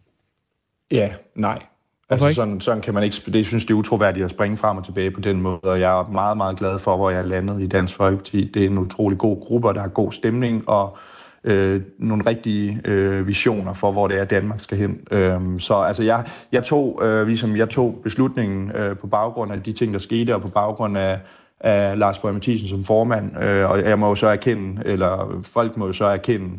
Ja, 0.90 1.10
nej. 1.34 1.62
Altså, 2.10 2.32
sådan, 2.32 2.60
sådan 2.60 2.82
kan 2.82 2.94
man 2.94 3.02
ikke... 3.02 3.16
Det 3.32 3.46
synes, 3.46 3.64
det 3.64 3.74
er 3.74 3.78
utroværdigt 3.78 4.24
at 4.24 4.30
springe 4.30 4.56
frem 4.56 4.76
og 4.76 4.84
tilbage 4.84 5.10
på 5.10 5.20
den 5.20 5.40
måde, 5.40 5.60
og 5.62 5.80
jeg 5.80 6.00
er 6.00 6.10
meget, 6.10 6.36
meget 6.36 6.58
glad 6.58 6.78
for, 6.78 6.96
hvor 6.96 7.10
jeg 7.10 7.18
er 7.18 7.24
landet 7.24 7.62
i 7.62 7.66
Dansk 7.66 7.96
Folkeparti. 7.96 8.50
Det 8.54 8.62
er 8.62 8.66
en 8.66 8.78
utrolig 8.78 9.18
god 9.18 9.40
gruppe, 9.40 9.68
og 9.68 9.74
der 9.74 9.82
er 9.82 9.88
god 9.88 10.12
stemning, 10.12 10.68
og 10.68 10.98
øh, 11.46 11.82
nogle 11.98 12.26
rigtige 12.26 12.80
øh, 12.84 13.26
visioner 13.26 13.72
for, 13.72 13.92
hvor 13.92 14.08
det 14.08 14.20
er, 14.20 14.24
Danmark 14.24 14.60
skal 14.60 14.78
hen. 14.78 15.00
Øh, 15.10 15.40
så 15.58 15.74
altså, 15.74 16.02
jeg, 16.02 16.24
jeg, 16.52 16.64
tog, 16.64 17.00
øh, 17.04 17.26
ligesom, 17.26 17.56
jeg 17.56 17.68
tog 17.68 18.00
beslutningen 18.02 18.72
øh, 18.74 18.96
på 18.96 19.06
baggrund 19.06 19.52
af 19.52 19.62
de 19.62 19.72
ting, 19.72 19.92
der 19.92 19.98
skete, 19.98 20.34
og 20.34 20.42
på 20.42 20.48
baggrund 20.48 20.98
af, 20.98 21.20
af 21.60 21.98
Lars 21.98 22.18
Borg 22.18 22.34
Mathisen 22.34 22.68
som 22.68 22.84
formand, 22.84 23.42
øh, 23.42 23.70
og 23.70 23.80
jeg 23.80 23.98
må 23.98 24.08
jo 24.08 24.14
så 24.14 24.26
erkende, 24.26 24.82
eller 24.84 25.40
folk 25.42 25.76
må 25.76 25.86
jo 25.86 25.92
så 25.92 26.04
erkende, 26.04 26.50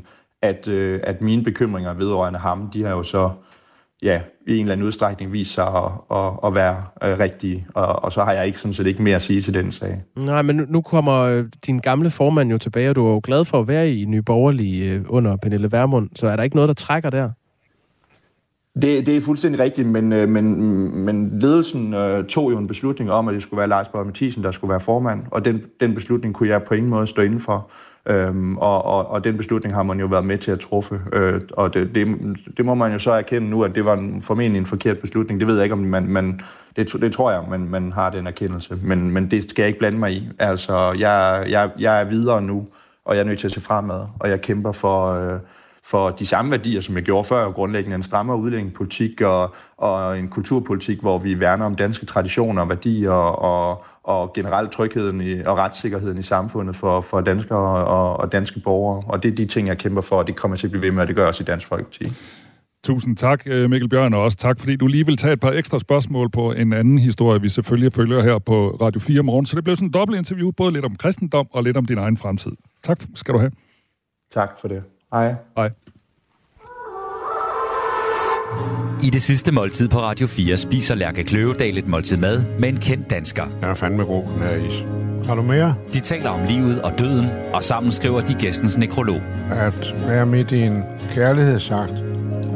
at, 0.42 0.68
øh, 0.68 1.00
at 1.04 1.22
mine 1.22 1.44
bekymringer 1.44 1.94
vedrørende 1.94 2.40
ham, 2.40 2.70
de 2.74 2.84
har 2.84 2.92
jo 2.92 3.04
så 3.04 3.32
ja, 4.04 4.22
i 4.48 4.54
en 4.54 4.62
eller 4.62 4.72
anden 4.72 4.88
udstrækning 4.88 5.32
vist 5.32 5.54
sig 5.54 5.68
at, 5.68 5.92
at, 6.12 6.32
at 6.44 6.56
være 6.56 6.84
øh, 7.04 7.20
rigtige, 7.20 7.68
og, 7.74 8.04
og 8.04 8.12
så 8.12 8.24
har 8.24 8.34
jeg 8.34 8.48
ikke 8.48 8.60
sådan 8.60 8.74
set 8.74 8.88
ikke 8.88 9.04
mere 9.04 9.16
at 9.16 9.22
sige 9.22 9.42
til 9.42 9.54
den 9.54 9.72
sag. 9.72 10.02
Nej, 10.16 10.42
men 10.42 10.66
nu 10.70 10.82
kommer 10.82 11.20
øh, 11.20 11.46
din 11.66 11.80
gamle 11.80 12.10
formand 12.10 12.52
jo 12.52 12.58
tilbage, 12.58 12.90
og 12.90 12.96
du 12.96 13.08
er 13.08 13.12
jo 13.12 13.22
glad 13.24 13.46
for 13.46 13.60
at 13.60 13.68
være 13.68 13.92
i 13.92 14.06
Nye 14.06 14.22
Borgerlige 14.22 14.92
øh, 14.92 15.02
under 15.10 15.36
Pernille 15.36 15.72
Vermund, 15.72 16.10
så 16.16 16.28
er 16.28 16.36
der 16.36 16.44
ikke 16.44 16.56
noget, 16.56 16.68
der 16.68 16.74
trækker 16.74 17.10
der? 17.10 17.30
Det, 18.82 19.06
det 19.06 19.18
er 19.18 19.22
fuldstændig 19.22 19.62
rigtigt, 19.62 19.88
men, 19.88 20.14
øh, 20.14 20.30
men, 20.30 20.46
men 21.06 21.40
ledelsen 21.40 21.94
øh, 21.94 22.26
tog 22.26 22.52
jo 22.52 22.58
en 22.58 22.68
beslutning 22.68 23.12
om, 23.12 23.28
at 23.28 23.34
det 23.34 23.44
skulle 23.44 23.58
være 23.58 23.68
Lars 23.68 23.88
Borg 23.88 24.06
Mathisen, 24.06 24.44
der 24.44 24.52
skulle 24.52 24.70
være 24.70 24.80
formand, 24.80 25.24
og 25.32 25.46
den, 25.46 25.64
den 25.80 25.96
beslutning 25.96 26.34
kunne 26.36 26.50
jeg 26.50 26.64
på 26.64 26.74
ingen 26.74 26.90
måde 26.90 27.08
stå 27.08 27.22
inden 27.22 27.40
for. 27.40 27.72
Øhm, 28.10 28.58
og, 28.58 28.86
og, 28.86 29.08
og 29.08 29.24
den 29.24 29.38
beslutning 29.38 29.76
har 29.76 29.84
man 29.84 30.00
jo 30.00 30.06
været 30.06 30.26
med 30.26 30.38
til 30.38 30.52
at 30.52 30.60
truffe, 30.60 31.02
øh, 31.14 31.42
og 31.54 31.74
det, 31.74 31.96
det, 31.96 32.08
det 32.58 32.66
må 32.66 32.76
man 32.76 32.92
jo 32.92 33.00
så 33.00 33.12
erkende 33.12 33.50
nu, 33.50 33.64
at 33.64 33.76
det 33.76 33.86
var 33.86 33.94
en, 33.94 34.22
formentlig 34.22 34.60
en 34.60 34.66
forkert 34.66 34.98
beslutning. 34.98 35.40
Det 35.40 35.48
ved 35.48 35.56
jeg 35.56 35.64
ikke, 35.64 35.74
om 35.74 35.80
man, 35.80 36.08
man 36.08 36.42
det, 36.76 36.94
det 37.02 37.14
tror 37.14 37.32
jeg, 37.32 37.44
man, 37.50 37.60
man 37.60 37.92
har 37.92 38.10
den 38.10 38.28
erkendelse, 38.28 38.80
men, 38.84 39.12
men 39.12 39.32
det 39.32 39.50
skal 39.50 39.62
jeg 39.64 39.68
ikke 39.68 39.80
blande 39.80 40.00
mig 40.00 40.14
i. 40.14 40.30
Altså, 40.40 40.92
jeg, 40.92 41.46
jeg, 41.50 41.70
jeg 41.80 42.02
er 42.02 42.06
videre 42.06 42.42
nu, 42.42 42.68
og 43.06 43.16
jeg 43.16 43.22
er 43.22 43.26
nødt 43.26 43.40
til 43.40 43.48
at 43.48 43.54
se 43.54 43.62
fremad, 43.62 44.06
og 44.20 44.30
jeg 44.30 44.42
kæmper 44.42 44.72
for, 44.72 45.14
øh, 45.14 45.40
for 45.90 46.10
de 46.10 46.26
samme 46.26 46.52
værdier, 46.52 46.82
som 46.82 46.96
jeg 46.96 47.04
gjorde 47.04 47.24
før, 47.24 47.52
grundlæggende 47.52 47.96
en 47.96 48.04
strammere 48.04 48.38
udlændingepolitik 48.38 49.22
og, 49.22 49.56
og 49.78 50.20
en 50.20 50.28
kulturpolitik, 50.28 51.02
hvor 51.02 51.18
vi 51.18 51.40
værner 51.40 51.66
om 51.66 51.76
danske 51.76 52.06
traditioner 52.06 52.62
og 52.62 52.70
værdier 52.70 53.12
og, 53.12 53.84
og 54.04 54.34
generelt 54.34 54.72
trygheden 54.72 55.22
i, 55.22 55.42
og 55.42 55.58
retssikkerheden 55.58 56.18
i 56.18 56.24
samfundet 56.24 56.76
for, 56.76 57.02
for 57.02 57.22
danskere 57.22 57.86
og, 57.86 58.18
og 58.20 58.32
danske 58.32 58.60
borgere. 58.60 59.04
Og 59.08 59.24
det 59.24 59.32
er 59.32 59.36
de 59.36 59.46
ting, 59.46 59.68
jeg 59.68 59.78
kæmper 59.78 60.02
for, 60.02 60.16
og 60.16 60.28
det 60.28 60.36
kommer 60.36 60.58
til 60.58 60.68
at 60.68 60.72
blive 60.72 60.82
ved 60.82 60.92
med, 60.92 61.02
og 61.02 61.08
det 61.08 61.16
gør 61.16 61.28
også 61.28 61.44
i 61.44 61.46
Dansk 61.46 61.68
Folkeparti. 61.68 62.06
Tusind 62.84 63.18
tak, 63.18 63.44
øh, 63.46 63.70
Mikkel 63.70 63.90
Bjørn, 63.90 64.14
og 64.14 64.24
også 64.24 64.38
tak, 64.38 64.60
fordi 64.60 64.76
du 64.76 64.88
lige 64.88 65.06
vil 65.06 65.18
tage 65.18 65.34
et 65.34 65.40
par 65.40 65.52
ekstra 65.52 65.80
spørgsmål 65.80 66.30
på 66.30 66.52
en 66.52 66.74
anden 66.74 66.98
historie, 66.98 67.42
vi 67.42 67.50
selvfølgelig 67.50 67.94
følger 67.94 68.22
her 68.22 68.40
på 68.40 68.78
Radio 68.82 69.00
4 69.02 69.24
morgen. 69.24 69.46
Så 69.46 69.56
det 69.56 69.64
blev 69.64 69.76
sådan 69.76 69.88
en 69.88 69.94
dobbelt 69.94 70.18
interview, 70.18 70.52
både 70.52 70.74
lidt 70.74 70.86
om 70.86 70.96
kristendom 70.96 71.48
og 71.52 71.64
lidt 71.64 71.78
om 71.78 71.86
din 71.86 71.98
egen 71.98 72.18
fremtid. 72.18 72.52
Tak 72.84 73.02
skal 73.16 73.34
du 73.34 73.40
have. 73.40 73.52
Tak 74.32 74.50
for 74.62 74.68
det. 74.68 74.84
Hej. 75.14 75.36
Hej. 75.58 75.70
I 79.04 79.10
det 79.10 79.22
sidste 79.22 79.52
måltid 79.52 79.88
på 79.90 79.98
Radio 80.00 80.28
4 80.28 80.58
spiser 80.58 80.96
Lærke 80.96 81.24
Kløvedal 81.24 81.78
et 81.78 81.88
måltid 81.88 82.18
mad 82.18 82.46
med 82.60 82.70
en 82.70 82.78
kendt 82.78 83.10
dansker. 83.10 83.44
Jeg 83.62 83.70
er 83.70 83.74
fandme 83.74 84.04
god, 84.04 84.24
den 84.24 84.42
her 84.42 84.56
is. 84.56 84.84
Har 85.28 85.36
du 85.36 85.42
mere? 85.42 85.76
De 85.94 86.00
taler 86.00 86.30
om 86.30 86.40
livet 86.48 86.82
og 86.82 87.00
døden, 87.00 87.26
og 87.54 87.64
sammen 87.64 87.92
skriver 87.92 88.22
de 88.22 88.34
gæstens 88.34 88.78
nekrolog. 88.78 89.22
At 89.52 89.94
være 90.08 90.26
midt 90.26 90.52
i 90.52 90.62
en 90.62 90.84
kærlighedsagt. 91.14 91.94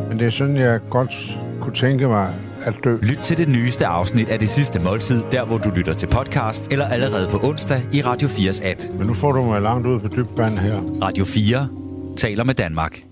Men 0.10 0.20
det 0.20 0.28
er 0.28 0.32
sådan, 0.32 0.58
jeg 0.58 0.80
godt 0.90 1.38
kunne 1.62 1.74
tænke 1.74 2.08
mig 2.08 2.34
at 2.64 2.74
dø. 2.84 2.98
Lyt 3.02 3.18
til 3.18 3.38
det 3.38 3.50
nyeste 3.50 3.86
afsnit 3.86 4.30
af 4.30 4.40
Det 4.40 4.50
Sidste 4.50 4.80
Måltid, 4.80 5.24
der 5.32 5.46
hvor 5.46 5.58
du 5.58 5.70
lytter 5.70 5.94
til 5.94 6.08
podcast, 6.08 6.72
eller 6.72 6.86
allerede 6.86 7.28
på 7.30 7.40
onsdag 7.44 7.82
i 7.94 8.02
Radio 8.02 8.28
4's 8.28 8.70
app. 8.72 8.80
Men 8.98 9.08
nu 9.08 9.14
får 9.14 9.32
du 9.32 9.44
mig 9.44 9.62
langt 9.62 9.88
ud 9.88 10.00
på 10.00 10.08
dybvand 10.08 10.58
her. 10.58 10.80
Radio 11.02 11.26
4 11.26 11.81
taler 12.22 12.44
med 12.44 12.54
Danmark. 12.54 13.04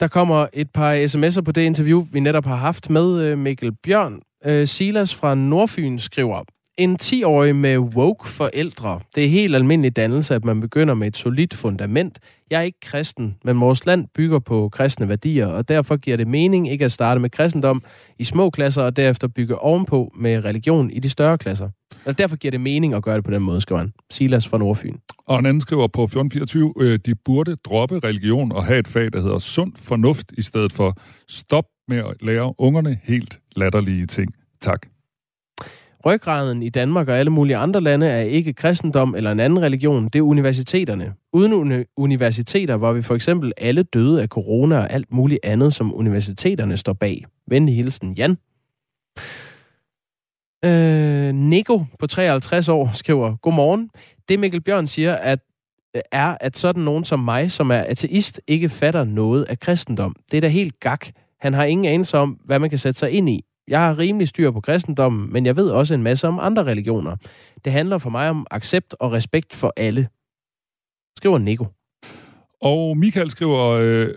Der 0.00 0.08
kommer 0.08 0.46
et 0.52 0.70
par 0.70 0.94
sms'er 0.94 1.42
på 1.42 1.52
det 1.52 1.62
interview, 1.62 2.06
vi 2.12 2.20
netop 2.20 2.46
har 2.46 2.56
haft 2.56 2.90
med 2.90 3.22
øh, 3.22 3.38
Mikkel 3.38 3.72
Bjørn. 3.72 4.20
Øh, 4.44 4.66
Silas 4.66 5.14
fra 5.14 5.34
Nordfyn 5.34 5.98
skriver, 5.98 6.42
en 6.78 6.98
10-årig 7.02 7.56
med 7.56 7.78
woke 7.78 8.28
forældre. 8.28 9.00
Det 9.14 9.24
er 9.24 9.28
helt 9.28 9.54
almindelig 9.54 9.96
dannelse, 9.96 10.34
at 10.34 10.44
man 10.44 10.60
begynder 10.60 10.94
med 10.94 11.06
et 11.06 11.16
solidt 11.16 11.54
fundament. 11.54 12.18
Jeg 12.50 12.58
er 12.58 12.62
ikke 12.62 12.80
kristen, 12.80 13.36
men 13.44 13.60
vores 13.60 13.86
land 13.86 14.06
bygger 14.14 14.38
på 14.38 14.68
kristne 14.68 15.08
værdier, 15.08 15.46
og 15.46 15.68
derfor 15.68 15.96
giver 15.96 16.16
det 16.16 16.26
mening 16.26 16.70
ikke 16.70 16.84
at 16.84 16.92
starte 16.92 17.20
med 17.20 17.30
kristendom 17.30 17.82
i 18.18 18.24
små 18.24 18.50
klasser, 18.50 18.82
og 18.82 18.96
derefter 18.96 19.28
bygge 19.28 19.58
ovenpå 19.58 20.12
med 20.16 20.44
religion 20.44 20.90
i 20.90 21.00
de 21.00 21.10
større 21.10 21.38
klasser. 21.38 21.68
Og 22.04 22.18
derfor 22.18 22.36
giver 22.36 22.50
det 22.50 22.60
mening 22.60 22.94
at 22.94 23.02
gøre 23.02 23.16
det 23.16 23.24
på 23.24 23.30
den 23.30 23.42
måde, 23.42 23.60
skriver 23.60 23.78
han. 23.78 23.92
Silas 24.10 24.48
fra 24.48 24.58
Nordfyn. 24.58 24.96
Og 25.18 25.38
en 25.38 25.46
anden 25.46 25.60
skriver 25.60 25.86
på 25.86 26.04
1424, 26.04 26.74
øh, 26.80 26.98
de 27.06 27.14
burde 27.14 27.56
droppe 27.56 27.98
religion 27.98 28.52
og 28.52 28.64
have 28.64 28.78
et 28.78 28.88
fag, 28.88 29.12
der 29.12 29.20
hedder 29.20 29.38
sund 29.38 29.72
fornuft, 29.76 30.32
i 30.38 30.42
stedet 30.42 30.72
for 30.72 30.96
stop 31.28 31.64
med 31.88 31.98
at 31.98 32.14
lære 32.20 32.54
ungerne 32.58 32.98
helt 33.02 33.38
latterlige 33.56 34.06
ting. 34.06 34.34
Tak. 34.60 34.86
Ryggraden 36.06 36.62
i 36.62 36.68
Danmark 36.68 37.08
og 37.08 37.18
alle 37.18 37.30
mulige 37.30 37.56
andre 37.56 37.80
lande 37.80 38.06
er 38.06 38.20
ikke 38.20 38.52
kristendom 38.52 39.14
eller 39.14 39.32
en 39.32 39.40
anden 39.40 39.62
religion, 39.62 40.04
det 40.04 40.18
er 40.18 40.22
universiteterne. 40.22 41.12
Uden 41.32 41.52
uni- 41.52 41.84
universiteter 41.96 42.74
var 42.74 42.92
vi 42.92 43.02
for 43.02 43.14
eksempel 43.14 43.52
alle 43.56 43.82
døde 43.82 44.22
af 44.22 44.28
corona 44.28 44.78
og 44.78 44.92
alt 44.92 45.12
muligt 45.12 45.40
andet, 45.44 45.74
som 45.74 45.94
universiteterne 45.94 46.76
står 46.76 46.92
bag. 46.92 47.24
Venlig 47.46 47.76
hilsen, 47.76 48.12
Jan. 48.12 48.36
Øh, 50.64 51.34
Nico 51.34 51.84
på 51.98 52.06
53 52.06 52.68
år 52.68 52.90
skriver, 52.92 53.36
Godmorgen. 53.36 53.90
Det 54.28 54.40
Mikkel 54.40 54.60
Bjørn 54.60 54.86
siger, 54.86 55.14
at 55.14 55.38
er, 56.12 56.36
at 56.40 56.56
sådan 56.56 56.82
nogen 56.82 57.04
som 57.04 57.20
mig, 57.20 57.50
som 57.50 57.70
er 57.70 57.78
ateist, 57.78 58.40
ikke 58.46 58.68
fatter 58.68 59.04
noget 59.04 59.44
af 59.44 59.58
kristendom. 59.58 60.16
Det 60.30 60.36
er 60.36 60.40
da 60.40 60.48
helt 60.48 60.80
gak. 60.80 61.06
Han 61.40 61.54
har 61.54 61.64
ingen 61.64 61.84
anelse 61.84 62.18
om, 62.18 62.30
hvad 62.44 62.58
man 62.58 62.70
kan 62.70 62.78
sætte 62.78 62.98
sig 62.98 63.10
ind 63.10 63.28
i. 63.28 63.44
Jeg 63.68 63.80
har 63.80 63.98
rimelig 63.98 64.28
styr 64.28 64.50
på 64.50 64.60
kristendommen, 64.60 65.32
men 65.32 65.46
jeg 65.46 65.56
ved 65.56 65.70
også 65.70 65.94
en 65.94 66.02
masse 66.02 66.28
om 66.28 66.38
andre 66.38 66.64
religioner. 66.64 67.16
Det 67.64 67.72
handler 67.72 67.98
for 67.98 68.10
mig 68.10 68.30
om 68.30 68.46
accept 68.50 68.94
og 69.00 69.12
respekt 69.12 69.54
for 69.54 69.72
alle. 69.76 70.08
Skriver 71.16 71.38
Nico. 71.38 71.66
Og 72.62 72.96
Michael 72.96 73.30
skriver, 73.30 73.68
øh, 73.68 74.14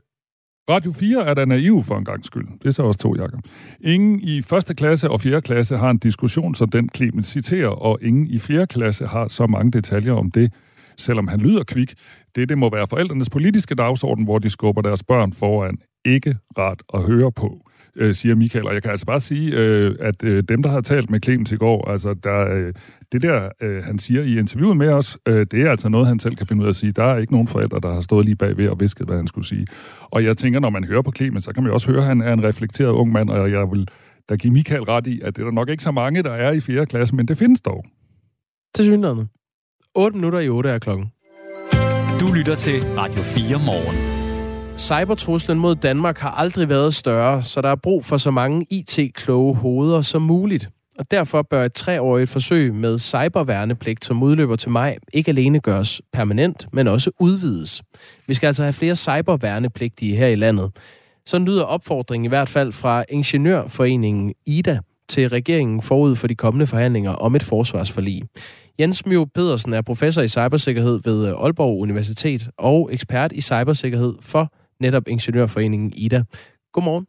Radio 0.69 0.91
4 0.91 1.25
er 1.25 1.33
da 1.33 1.45
naiv 1.45 1.83
for 1.83 1.97
en 1.97 2.05
gang 2.05 2.25
skyld. 2.25 2.47
Det 2.59 2.65
er 2.65 2.71
så 2.71 2.83
også 2.83 2.99
to, 2.99 3.15
Jakob. 3.15 3.39
Ingen 3.81 4.19
i 4.19 4.41
første 4.41 4.73
klasse 4.73 5.09
og 5.09 5.21
fjerde 5.21 5.41
klasse 5.41 5.77
har 5.77 5.89
en 5.89 5.97
diskussion, 5.97 6.55
som 6.55 6.69
den 6.69 6.89
Clemens 6.95 7.27
citerer, 7.27 7.67
og 7.67 7.99
ingen 8.01 8.27
i 8.27 8.39
fjerde 8.39 8.67
klasse 8.67 9.07
har 9.07 9.27
så 9.27 9.47
mange 9.47 9.71
detaljer 9.71 10.13
om 10.13 10.31
det, 10.31 10.53
selvom 10.97 11.27
han 11.27 11.39
lyder 11.39 11.63
kvik. 11.63 11.93
Det, 12.35 12.49
det 12.49 12.57
må 12.57 12.69
være 12.69 12.87
forældrenes 12.87 13.29
politiske 13.29 13.75
dagsorden, 13.75 14.23
hvor 14.23 14.39
de 14.39 14.49
skubber 14.49 14.81
deres 14.81 15.03
børn 15.03 15.33
foran. 15.33 15.77
Ikke 16.05 16.35
rart 16.57 16.83
at 16.93 17.01
høre 17.01 17.31
på 17.31 17.69
øh, 17.95 18.15
siger 18.15 18.35
Michael. 18.35 18.65
Og 18.65 18.73
jeg 18.73 18.81
kan 18.81 18.91
altså 18.91 19.05
bare 19.05 19.19
sige, 19.19 19.57
øh, 19.57 19.95
at 19.99 20.23
øh, 20.23 20.43
dem, 20.49 20.63
der 20.63 20.69
har 20.69 20.81
talt 20.81 21.09
med 21.09 21.19
Clemens 21.23 21.51
i 21.51 21.55
går, 21.55 21.89
altså 21.89 22.13
der, 22.13 22.53
øh, 22.53 22.73
det 23.11 23.21
der, 23.21 23.49
øh, 23.61 23.83
han 23.83 23.99
siger 23.99 24.21
i 24.21 24.39
interviewet 24.39 24.77
med 24.77 24.89
os, 24.89 25.17
øh, 25.27 25.45
det 25.51 25.61
er 25.61 25.71
altså 25.71 25.89
noget, 25.89 26.07
han 26.07 26.19
selv 26.19 26.35
kan 26.35 26.47
finde 26.47 26.61
ud 26.61 26.65
af 26.65 26.69
at 26.69 26.75
sige. 26.75 26.91
Der 26.91 27.03
er 27.03 27.17
ikke 27.17 27.33
nogen 27.33 27.47
forældre, 27.47 27.79
der 27.79 27.93
har 27.93 28.01
stået 28.01 28.25
lige 28.25 28.35
bagved 28.35 28.69
og 28.69 28.79
visket, 28.79 29.07
hvad 29.07 29.17
han 29.17 29.27
skulle 29.27 29.47
sige. 29.47 29.67
Og 30.01 30.23
jeg 30.23 30.37
tænker, 30.37 30.59
når 30.59 30.69
man 30.69 30.83
hører 30.83 31.01
på 31.01 31.11
Clemens, 31.15 31.45
så 31.45 31.53
kan 31.53 31.63
man 31.63 31.69
jo 31.69 31.73
også 31.73 31.91
høre, 31.91 32.01
at 32.01 32.07
han 32.07 32.21
er 32.21 32.33
en 32.33 32.43
reflekteret 32.43 32.91
ung 32.91 33.11
mand, 33.11 33.29
og 33.29 33.51
jeg 33.51 33.71
vil 33.71 33.87
der 34.29 34.35
give 34.35 34.53
Michael 34.53 34.83
ret 34.83 35.07
i, 35.07 35.21
at 35.21 35.35
det 35.35 35.41
er 35.41 35.45
der 35.45 35.51
nok 35.51 35.69
ikke 35.69 35.83
så 35.83 35.91
mange, 35.91 36.23
der 36.23 36.31
er 36.31 36.51
i 36.51 36.59
4. 36.59 36.85
klasse, 36.85 37.15
men 37.15 37.27
det 37.27 37.37
findes 37.37 37.61
dog. 37.61 37.85
Til 38.75 38.85
synligheden. 38.85 39.29
8 39.95 40.15
minutter 40.17 40.39
i 40.39 40.49
8 40.49 40.69
er 40.69 40.79
klokken. 40.79 41.05
Du 42.19 42.33
lytter 42.37 42.55
til 42.55 42.83
Radio 42.83 43.21
4 43.21 43.59
morgen. 43.65 44.22
Cybertruslen 44.77 45.59
mod 45.59 45.75
Danmark 45.75 46.17
har 46.17 46.31
aldrig 46.31 46.69
været 46.69 46.93
større, 46.93 47.41
så 47.41 47.61
der 47.61 47.69
er 47.69 47.75
brug 47.75 48.05
for 48.05 48.17
så 48.17 48.31
mange 48.31 48.65
IT-kloge 48.69 49.55
hoveder 49.55 50.01
som 50.01 50.21
muligt. 50.21 50.69
Og 50.99 51.11
derfor 51.11 51.41
bør 51.41 51.65
et 51.65 51.73
treårigt 51.73 52.29
forsøg 52.29 52.73
med 52.73 52.97
cyberværnepligt, 52.97 54.05
som 54.05 54.23
udløber 54.23 54.55
til 54.55 54.71
maj, 54.71 54.97
ikke 55.13 55.29
alene 55.29 55.59
gøres 55.59 56.01
permanent, 56.13 56.67
men 56.73 56.87
også 56.87 57.11
udvides. 57.19 57.83
Vi 58.27 58.33
skal 58.33 58.47
altså 58.47 58.63
have 58.63 58.73
flere 58.73 58.95
cyberværnepligtige 58.95 60.15
her 60.15 60.27
i 60.27 60.35
landet. 60.35 60.71
Så 61.25 61.39
lyder 61.39 61.63
opfordringen 61.63 62.25
i 62.25 62.29
hvert 62.29 62.49
fald 62.49 62.71
fra 62.71 63.03
Ingeniørforeningen 63.09 64.33
IDA 64.45 64.79
til 65.09 65.29
regeringen 65.29 65.81
forud 65.81 66.15
for 66.15 66.27
de 66.27 66.35
kommende 66.35 66.67
forhandlinger 66.67 67.11
om 67.11 67.35
et 67.35 67.43
forsvarsforlig. 67.43 68.23
Jens 68.79 69.05
Mjø 69.05 69.25
Pedersen 69.35 69.73
er 69.73 69.81
professor 69.81 70.21
i 70.21 70.27
cybersikkerhed 70.27 70.99
ved 71.03 71.27
Aalborg 71.27 71.79
Universitet 71.81 72.49
og 72.57 72.89
ekspert 72.93 73.31
i 73.31 73.41
cybersikkerhed 73.41 74.13
for 74.21 74.53
netop 74.83 75.07
Ingeniørforeningen 75.07 75.93
IDA. 75.95 76.23
Godmorgen. 76.73 77.07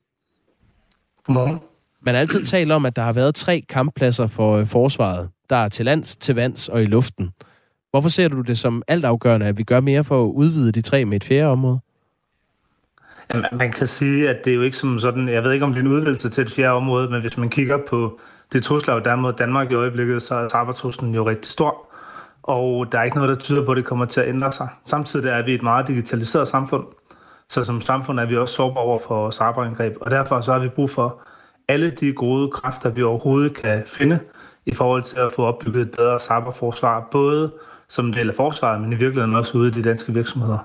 Godmorgen. 1.26 1.58
Man 2.00 2.14
har 2.14 2.20
altid 2.20 2.44
talt 2.44 2.72
om, 2.72 2.86
at 2.86 2.96
der 2.96 3.02
har 3.02 3.12
været 3.12 3.34
tre 3.34 3.62
kamppladser 3.68 4.26
for 4.26 4.56
øh, 4.56 4.66
forsvaret. 4.66 5.28
Der 5.50 5.56
er 5.56 5.68
til 5.68 5.84
lands, 5.84 6.16
til 6.16 6.34
vands 6.34 6.68
og 6.68 6.82
i 6.82 6.84
luften. 6.84 7.30
Hvorfor 7.90 8.08
ser 8.08 8.28
du 8.28 8.40
det 8.40 8.58
som 8.58 8.82
altafgørende, 8.88 9.46
at 9.46 9.58
vi 9.58 9.62
gør 9.62 9.80
mere 9.80 10.04
for 10.04 10.24
at 10.24 10.28
udvide 10.28 10.72
de 10.72 10.80
tre 10.80 11.04
med 11.04 11.16
et 11.16 11.24
fjerde 11.24 11.46
område? 11.46 11.78
Jamen, 13.34 13.46
man 13.52 13.72
kan 13.72 13.86
sige, 13.86 14.28
at 14.28 14.44
det 14.44 14.50
er 14.50 14.54
jo 14.54 14.62
ikke 14.62 14.76
som 14.76 14.98
sådan, 14.98 15.28
jeg 15.28 15.44
ved 15.44 15.52
ikke 15.52 15.64
om 15.64 15.72
det 15.72 15.80
er 15.80 15.84
en 15.84 15.92
udvidelse 15.92 16.30
til 16.30 16.44
et 16.44 16.52
fjerde 16.52 16.72
område, 16.72 17.10
men 17.10 17.20
hvis 17.20 17.36
man 17.36 17.48
kigger 17.50 17.78
på 17.88 18.20
det 18.52 18.62
trusler, 18.62 18.98
der 18.98 19.10
er 19.10 19.16
mod 19.16 19.32
Danmark 19.32 19.70
i 19.70 19.74
øjeblikket, 19.74 20.22
så 20.22 20.34
er 20.34 20.48
cybertruslen 20.48 21.14
jo 21.14 21.28
rigtig 21.28 21.52
stor. 21.52 21.94
Og 22.42 22.92
der 22.92 22.98
er 22.98 23.02
ikke 23.02 23.16
noget, 23.16 23.36
der 23.36 23.42
tyder 23.42 23.64
på, 23.64 23.70
at 23.70 23.76
det 23.76 23.84
kommer 23.84 24.04
til 24.04 24.20
at 24.20 24.28
ændre 24.28 24.52
sig. 24.52 24.68
Samtidig 24.84 25.28
er 25.28 25.44
vi 25.44 25.54
et 25.54 25.62
meget 25.62 25.88
digitaliseret 25.88 26.48
samfund. 26.48 26.84
Så 27.50 27.64
som 27.64 27.80
samfund 27.80 28.20
er 28.20 28.24
vi 28.24 28.36
også 28.36 28.54
sårbare 28.54 28.84
over 28.84 28.98
for 28.98 29.30
cyberangreb, 29.30 29.96
og 30.00 30.10
derfor 30.10 30.40
så 30.40 30.52
har 30.52 30.58
vi 30.58 30.68
brug 30.68 30.90
for 30.90 31.20
alle 31.68 31.90
de 31.90 32.12
gode 32.12 32.50
kræfter, 32.50 32.90
vi 32.90 33.02
overhovedet 33.02 33.56
kan 33.56 33.82
finde 33.86 34.18
i 34.66 34.74
forhold 34.74 35.02
til 35.02 35.18
at 35.18 35.32
få 35.32 35.42
opbygget 35.42 35.82
et 35.82 35.90
bedre 35.90 36.20
cyberforsvar, 36.20 37.08
både 37.10 37.52
som 37.88 38.12
del 38.12 38.28
af 38.28 38.34
forsvaret, 38.34 38.80
men 38.80 38.92
i 38.92 38.96
virkeligheden 38.96 39.34
også 39.34 39.58
ude 39.58 39.68
i 39.68 39.72
de 39.72 39.82
danske 39.82 40.12
virksomheder. 40.12 40.58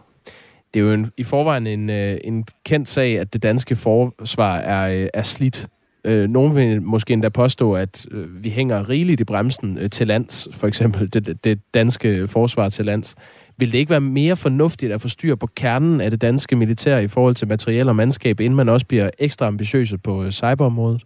Det 0.74 0.80
er 0.80 0.84
jo 0.84 0.92
en, 0.92 1.12
i 1.18 1.24
forvejen 1.24 1.68
en, 1.68 1.90
øh, 1.90 2.18
en 2.24 2.46
kendt 2.66 2.90
sag, 2.90 3.20
at 3.20 3.34
det 3.34 3.44
danske 3.44 3.76
forsvar 3.76 4.58
er, 4.58 5.04
øh, 5.04 5.08
er 5.14 5.22
slidt. 5.22 5.68
Nogle 6.06 6.28
nogen 6.28 6.56
vil 6.56 6.82
måske 6.82 7.14
endda 7.14 7.30
påstå, 7.30 7.74
at 7.74 8.08
vi 8.30 8.50
hænger 8.50 8.90
rigeligt 8.90 9.22
i 9.22 9.24
bremsen 9.24 9.90
til 9.90 10.08
lands, 10.08 10.48
for 10.54 10.68
eksempel 10.68 11.14
det, 11.14 11.44
det 11.44 11.60
danske 11.74 12.28
forsvar 12.28 12.70
til 12.70 12.86
lands. 12.86 13.16
Vil 13.60 13.72
det 13.72 13.78
ikke 13.78 13.90
være 13.90 14.02
mere 14.02 14.36
fornuftigt 14.36 14.92
at 14.92 15.02
få 15.02 15.08
styr 15.08 15.36
på 15.36 15.48
kernen 15.56 16.02
af 16.02 16.12
det 16.12 16.22
danske 16.22 16.56
militær 16.56 16.98
i 16.98 17.08
forhold 17.08 17.36
til 17.36 17.48
materiel 17.48 17.90
og 17.90 17.96
mandskab, 17.96 18.40
inden 18.40 18.56
man 18.56 18.70
også 18.70 18.86
bliver 18.86 19.10
ekstra 19.20 19.46
ambitiøse 19.46 19.98
på 19.98 20.24
øh, 20.24 20.32
cyberområdet? 20.32 21.02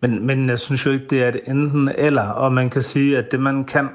Men, 0.00 0.26
men 0.26 0.48
jeg 0.48 0.58
synes 0.58 0.86
jo 0.86 0.90
ikke, 0.90 1.06
det 1.10 1.22
er 1.22 1.30
det 1.30 1.40
enten 1.46 1.90
eller, 1.98 2.28
og 2.28 2.52
man 2.52 2.70
kan 2.70 2.82
sige, 2.82 3.18
at 3.18 3.32
det 3.32 3.40
man 3.40 3.64
kan 3.64 3.88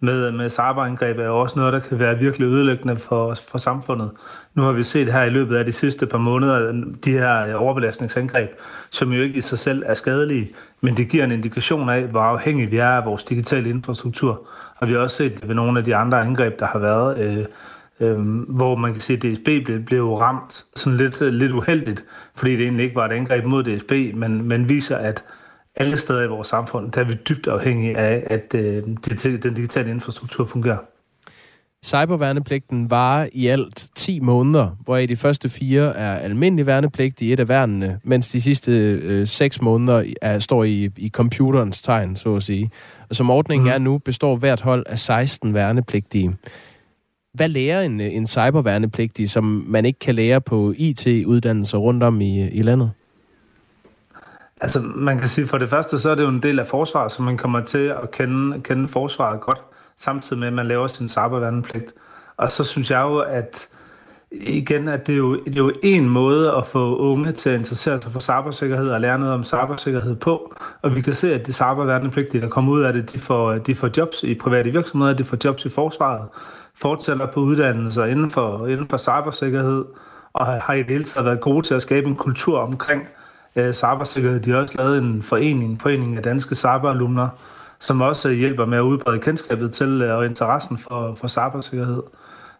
med, 0.00 0.32
med 0.32 0.50
cyberangreb 0.50 1.18
er 1.18 1.24
jo 1.24 1.40
også 1.40 1.58
noget, 1.58 1.72
der 1.72 1.78
kan 1.78 1.98
være 1.98 2.18
virkelig 2.18 2.46
ødelæggende 2.46 2.96
for, 2.96 3.34
for 3.48 3.58
samfundet. 3.58 4.10
Nu 4.54 4.62
har 4.62 4.72
vi 4.72 4.82
set 4.82 5.12
her 5.12 5.22
i 5.22 5.30
løbet 5.30 5.56
af 5.56 5.64
de 5.64 5.72
sidste 5.72 6.06
par 6.06 6.18
måneder, 6.18 6.84
de 7.04 7.12
her 7.12 7.54
overbelastningsangreb, 7.54 8.50
som 8.90 9.12
jo 9.12 9.22
ikke 9.22 9.38
i 9.38 9.40
sig 9.40 9.58
selv 9.58 9.82
er 9.86 9.94
skadelige, 9.94 10.50
men 10.80 10.96
det 10.96 11.08
giver 11.08 11.24
en 11.24 11.32
indikation 11.32 11.88
af, 11.88 12.02
hvor 12.02 12.20
afhængige 12.20 12.70
vi 12.70 12.76
er 12.76 12.88
af 12.88 13.04
vores 13.04 13.24
digitale 13.24 13.70
infrastruktur. 13.70 14.48
Og 14.82 14.88
vi 14.88 14.92
har 14.92 15.00
også 15.00 15.16
set 15.16 15.48
ved 15.48 15.54
nogle 15.54 15.78
af 15.78 15.84
de 15.84 15.96
andre 15.96 16.20
angreb, 16.20 16.58
der 16.58 16.66
har 16.66 16.78
været, 16.78 17.18
øh, 17.18 17.44
øh, 18.00 18.18
hvor 18.48 18.74
man 18.74 18.92
kan 18.92 19.00
sige, 19.02 19.16
at 19.16 19.22
DSB 19.22 19.64
blev, 19.64 19.82
blev 19.82 20.14
ramt 20.14 20.64
sådan 20.76 20.96
lidt, 20.96 21.20
lidt 21.20 21.52
uheldigt, 21.52 22.04
fordi 22.34 22.52
det 22.52 22.62
egentlig 22.62 22.84
ikke 22.84 22.96
var 22.96 23.06
et 23.06 23.12
angreb 23.12 23.44
mod 23.44 23.64
DSB, 23.64 24.16
men, 24.16 24.48
men 24.48 24.68
viser, 24.68 24.96
at 24.96 25.24
alle 25.74 25.98
steder 25.98 26.22
i 26.22 26.26
vores 26.26 26.48
samfund, 26.48 26.92
der 26.92 27.00
er 27.00 27.04
vi 27.04 27.14
dybt 27.28 27.46
afhængige 27.46 27.96
af, 27.96 28.26
at 28.26 28.54
øh, 28.54 28.82
den 29.42 29.54
digitale 29.54 29.90
infrastruktur 29.90 30.44
fungerer. 30.44 30.78
Cyberværnepligten 31.84 32.90
var 32.90 33.28
i 33.32 33.46
alt 33.46 33.88
10 33.94 34.20
måneder, 34.20 34.68
hvor 34.84 34.98
de 34.98 35.16
første 35.16 35.48
fire 35.48 35.96
er 35.96 36.14
almindelig 36.14 36.66
værnepligt 36.66 37.22
i 37.22 37.32
et 37.32 37.40
af 37.40 37.48
værnene, 37.48 38.00
mens 38.04 38.30
de 38.30 38.40
sidste 38.40 38.72
øh, 38.72 39.26
6 39.26 39.62
måneder 39.62 40.04
er, 40.22 40.38
står 40.38 40.64
i, 40.64 40.90
i 40.96 41.08
computerens 41.08 41.82
tegn, 41.82 42.16
så 42.16 42.36
at 42.36 42.42
sige. 42.42 42.70
Og 43.08 43.16
som 43.16 43.30
ordningen 43.30 43.68
mm. 43.68 43.72
er 43.72 43.78
nu, 43.78 43.98
består 43.98 44.36
hvert 44.36 44.60
hold 44.60 44.86
af 44.86 44.98
16 44.98 45.54
værnepligtige. 45.54 46.36
Hvad 47.32 47.48
lærer 47.48 47.82
en, 47.82 48.00
en 48.00 48.26
cyberværnepligtig, 48.26 49.30
som 49.30 49.64
man 49.68 49.84
ikke 49.84 49.98
kan 49.98 50.14
lære 50.14 50.40
på 50.40 50.74
IT-uddannelser 50.76 51.78
rundt 51.78 52.02
om 52.02 52.20
i, 52.20 52.48
i 52.48 52.62
landet? 52.62 52.90
Altså, 54.60 54.80
man 54.80 55.18
kan 55.18 55.28
sige, 55.28 55.46
for 55.46 55.58
det 55.58 55.68
første, 55.68 55.98
så 55.98 56.10
er 56.10 56.14
det 56.14 56.22
jo 56.22 56.28
en 56.28 56.42
del 56.42 56.58
af 56.58 56.66
forsvaret, 56.66 57.12
så 57.12 57.22
man 57.22 57.36
kommer 57.36 57.60
til 57.60 57.94
at 58.02 58.10
kende, 58.10 58.60
kende 58.60 58.88
forsvaret 58.88 59.40
godt, 59.40 59.58
samtidig 59.98 60.40
med, 60.40 60.48
at 60.48 60.54
man 60.54 60.66
laver 60.66 60.86
sin 60.86 61.08
cyberværnepligt. 61.08 61.94
Og 62.36 62.50
så 62.52 62.64
synes 62.64 62.90
jeg 62.90 63.02
jo, 63.02 63.18
at 63.18 63.68
igen, 64.32 64.88
at 64.88 65.06
det 65.06 65.12
er, 65.12 65.16
jo, 65.16 65.36
det 65.44 65.54
er 65.54 65.60
jo 65.60 65.72
en 65.82 66.08
måde 66.08 66.52
at 66.52 66.66
få 66.66 66.96
unge 66.96 67.32
til 67.32 67.50
at 67.50 67.58
interessere 67.58 68.02
sig 68.02 68.12
for 68.12 68.20
cybersikkerhed 68.20 68.88
og 68.88 69.00
lære 69.00 69.18
noget 69.18 69.34
om 69.34 69.44
cybersikkerhed 69.44 70.16
på. 70.16 70.54
Og 70.82 70.96
vi 70.96 71.00
kan 71.00 71.14
se, 71.14 71.34
at 71.34 71.46
de 71.46 71.52
cyberværnepligtige, 71.52 72.40
der 72.40 72.48
kommer 72.48 72.72
ud 72.72 72.82
af 72.82 72.92
det, 72.92 73.12
de 73.12 73.18
får, 73.18 73.52
de 73.52 73.74
får 73.74 73.90
jobs 73.96 74.22
i 74.22 74.34
private 74.34 74.70
virksomheder, 74.70 75.12
de 75.14 75.24
får 75.24 75.36
jobs 75.44 75.64
i 75.64 75.68
forsvaret, 75.68 76.28
fortsætter 76.74 77.26
på 77.26 77.40
uddannelser 77.40 78.04
inden 78.04 78.30
for, 78.30 78.66
inden 78.66 78.88
for 78.88 78.96
cybersikkerhed, 78.96 79.84
og 80.32 80.46
har 80.46 80.74
i 80.74 80.78
det 80.78 80.90
hele 80.90 81.04
taget 81.04 81.26
været 81.26 81.40
gode 81.40 81.66
til 81.66 81.74
at 81.74 81.82
skabe 81.82 82.06
en 82.06 82.16
kultur 82.16 82.58
omkring 82.58 83.02
øh, 83.56 83.72
cybersikkerhed. 83.72 84.40
De 84.40 84.50
har 84.50 84.58
også 84.58 84.78
lavet 84.78 84.98
en 84.98 85.22
forening, 85.22 85.80
forening 85.80 86.16
af 86.16 86.22
danske 86.22 86.54
cyberalumner, 86.54 87.28
som 87.82 88.00
også 88.00 88.30
hjælper 88.30 88.64
med 88.64 88.78
at 88.78 88.82
udbrede 88.82 89.18
kendskabet 89.18 89.72
til 89.72 90.02
øh, 90.02 90.16
og 90.16 90.26
interessen 90.26 90.78
for, 90.78 91.14
for 91.14 91.28
cybersikkerhed. 91.28 92.02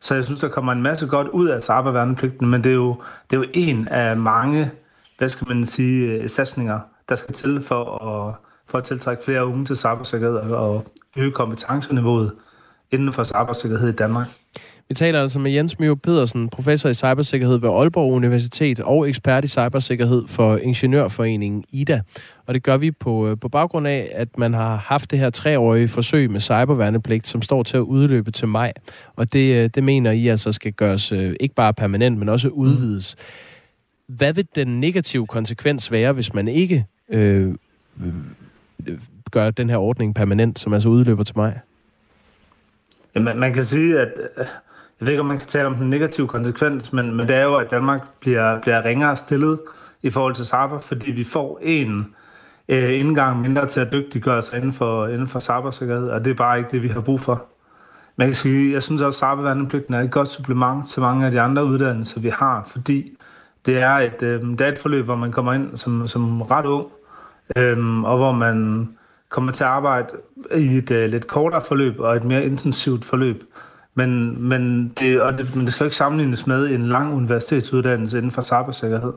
Så 0.01 0.15
jeg 0.15 0.25
synes, 0.25 0.41
der 0.41 0.49
kommer 0.49 0.73
en 0.73 0.83
masse 0.83 1.07
godt 1.07 1.29
ud 1.29 1.49
af 1.49 1.63
cyberværnepligten, 1.63 2.51
men 2.51 2.65
det 2.65 2.71
er 2.71 2.75
jo, 2.75 2.97
det 3.31 3.37
er 3.37 3.41
jo 3.41 3.47
en 3.55 3.89
af 3.89 4.17
mange, 4.17 4.71
hvad 5.19 5.29
skal 5.29 5.49
man 5.49 5.67
sige, 5.67 6.13
øh, 6.13 6.29
satsninger, 6.31 6.81
der 7.09 7.17
skal 7.17 7.35
til 7.35 7.63
for 7.63 8.09
at, 8.09 8.35
for 8.67 8.79
at 8.79 8.85
tiltrække 8.85 9.25
flere 9.25 9.47
unge 9.47 9.65
til 9.65 9.77
cybersikkerhed 9.77 10.37
og 10.37 10.85
øge 11.17 11.33
kompetenceniveauet 11.33 12.33
inden 12.91 13.13
for 13.13 13.25
cybersikkerhed 13.25 13.89
i 13.89 13.97
Danmark. 13.97 14.27
Vi 14.93 14.95
taler 14.95 15.23
altså 15.23 15.39
med 15.39 15.51
Jens 15.51 15.79
Mio 15.79 15.95
Pedersen, 15.95 16.49
professor 16.49 16.89
i 16.89 16.95
cybersikkerhed 16.95 17.57
ved 17.59 17.69
Aalborg 17.69 18.13
Universitet 18.13 18.81
og 18.81 19.09
ekspert 19.09 19.45
i 19.45 19.49
cybersikkerhed 19.49 20.27
for 20.27 20.57
Ingeniørforeningen 20.57 21.65
IDA. 21.73 22.01
Og 22.47 22.55
det 22.55 22.63
gør 22.63 22.77
vi 22.77 22.91
på, 22.91 23.29
øh, 23.29 23.39
på 23.39 23.49
baggrund 23.49 23.87
af, 23.87 24.11
at 24.15 24.39
man 24.39 24.55
har 24.55 24.77
haft 24.77 25.11
det 25.11 25.19
her 25.19 25.31
treårige 25.31 25.89
forsøg 25.89 26.31
med 26.31 26.41
cyberværnepligt, 26.41 27.27
som 27.27 27.43
står 27.43 27.63
til 27.63 27.77
at 27.77 27.81
udløbe 27.81 28.31
til 28.31 28.49
maj. 28.49 28.73
Og 29.17 29.33
det, 29.33 29.55
øh, 29.55 29.71
det 29.75 29.85
mener 29.85 30.11
I 30.11 30.29
altså 30.29 30.53
skal 30.53 30.73
gøres 30.73 31.13
øh, 31.13 31.37
ikke 31.41 31.55
bare 31.55 31.75
permanent, 31.75 32.19
men 32.19 32.29
også 32.29 32.49
udvides. 32.49 33.17
Hvad 34.07 34.33
vil 34.33 34.49
den 34.55 34.81
negative 34.81 35.27
konsekvens 35.27 35.93
være, 35.93 36.13
hvis 36.13 36.35
man 36.35 36.49
ikke 36.49 36.87
øh, 37.09 37.55
gør 39.31 39.51
den 39.51 39.71
her 39.71 39.77
ordning 39.77 40.15
permanent, 40.15 40.59
som 40.59 40.73
altså 40.73 40.89
udløber 40.89 41.23
til 41.23 41.37
maj? 41.37 41.59
Ja, 43.15 43.21
man, 43.21 43.39
man 43.39 43.55
kan 43.55 43.65
sige, 43.65 44.01
at 44.01 44.09
jeg 45.01 45.07
ved 45.07 45.13
ikke, 45.13 45.21
om 45.21 45.27
man 45.27 45.39
kan 45.39 45.49
tale 45.49 45.67
om 45.67 45.75
den 45.75 45.91
negative 45.91 46.29
konsekvens, 46.29 46.93
men, 46.93 47.15
men 47.15 47.29
det 47.29 47.37
er 47.37 47.43
jo, 47.43 47.55
at 47.55 47.71
Danmark 47.71 48.03
bliver, 48.21 48.61
bliver 48.61 48.85
ringere 48.85 49.17
stillet 49.17 49.61
i 50.03 50.11
forhold 50.11 50.35
til 50.35 50.47
cyber, 50.47 50.79
fordi 50.81 51.11
vi 51.11 51.25
får 51.25 51.59
en 51.63 52.15
øh, 52.69 53.01
indgang 53.01 53.41
mindre 53.41 53.67
til 53.67 53.81
at 53.81 53.93
dygtiggøre 53.93 54.43
sig 54.43 54.57
inden 54.59 54.73
for, 54.73 55.07
inden 55.07 55.29
for 55.29 55.41
cybersikkerhed, 55.41 56.09
og 56.09 56.25
det 56.25 56.31
er 56.31 56.35
bare 56.35 56.59
ikke 56.59 56.71
det, 56.73 56.83
vi 56.83 56.89
har 56.89 57.01
brug 57.01 57.21
for. 57.21 57.45
Men 58.17 58.27
jeg, 58.27 58.37
sige, 58.37 58.73
jeg 58.73 58.83
synes 58.83 59.03
også, 59.03 59.27
at 59.27 59.31
cyberværnepligten 59.31 59.95
er 59.95 60.01
et 60.01 60.11
godt 60.11 60.29
supplement 60.29 60.89
til 60.89 61.03
mange 61.03 61.27
af 61.27 61.31
de 61.33 61.41
andre 61.41 61.65
uddannelser, 61.65 62.21
vi 62.21 62.29
har, 62.29 62.65
fordi 62.67 63.19
det 63.67 63.79
er 63.79 63.95
et, 63.95 64.23
øh, 64.23 64.41
det 64.43 64.61
er 64.61 64.69
et 64.69 64.79
forløb, 64.79 65.05
hvor 65.05 65.17
man 65.17 65.33
kommer 65.33 65.53
ind 65.53 65.77
som, 65.77 66.09
som 66.09 66.43
ret 66.43 66.67
ung, 66.67 66.87
øh, 67.57 68.03
og 68.03 68.17
hvor 68.17 68.33
man 68.33 68.89
kommer 69.29 69.53
til 69.53 69.65
at 69.65 69.71
arbejde 69.71 70.09
i 70.57 70.77
et 70.77 70.91
øh, 70.91 71.11
lidt 71.11 71.27
kortere 71.27 71.61
forløb 71.61 72.01
og 72.01 72.17
et 72.17 72.25
mere 72.25 72.45
intensivt 72.45 73.05
forløb. 73.05 73.43
Men, 73.95 74.43
men, 74.49 74.93
det, 75.01 75.21
og 75.21 75.39
det, 75.39 75.57
men 75.57 75.65
det 75.65 75.73
skal 75.73 75.85
jo 75.85 75.87
ikke 75.87 75.97
sammenlignes 75.97 76.47
med 76.47 76.67
en 76.67 76.89
lang 76.89 77.15
universitetsuddannelse 77.15 78.19
inden 78.19 78.31
for 78.31 78.43
cybersikkerhed. 78.43 79.13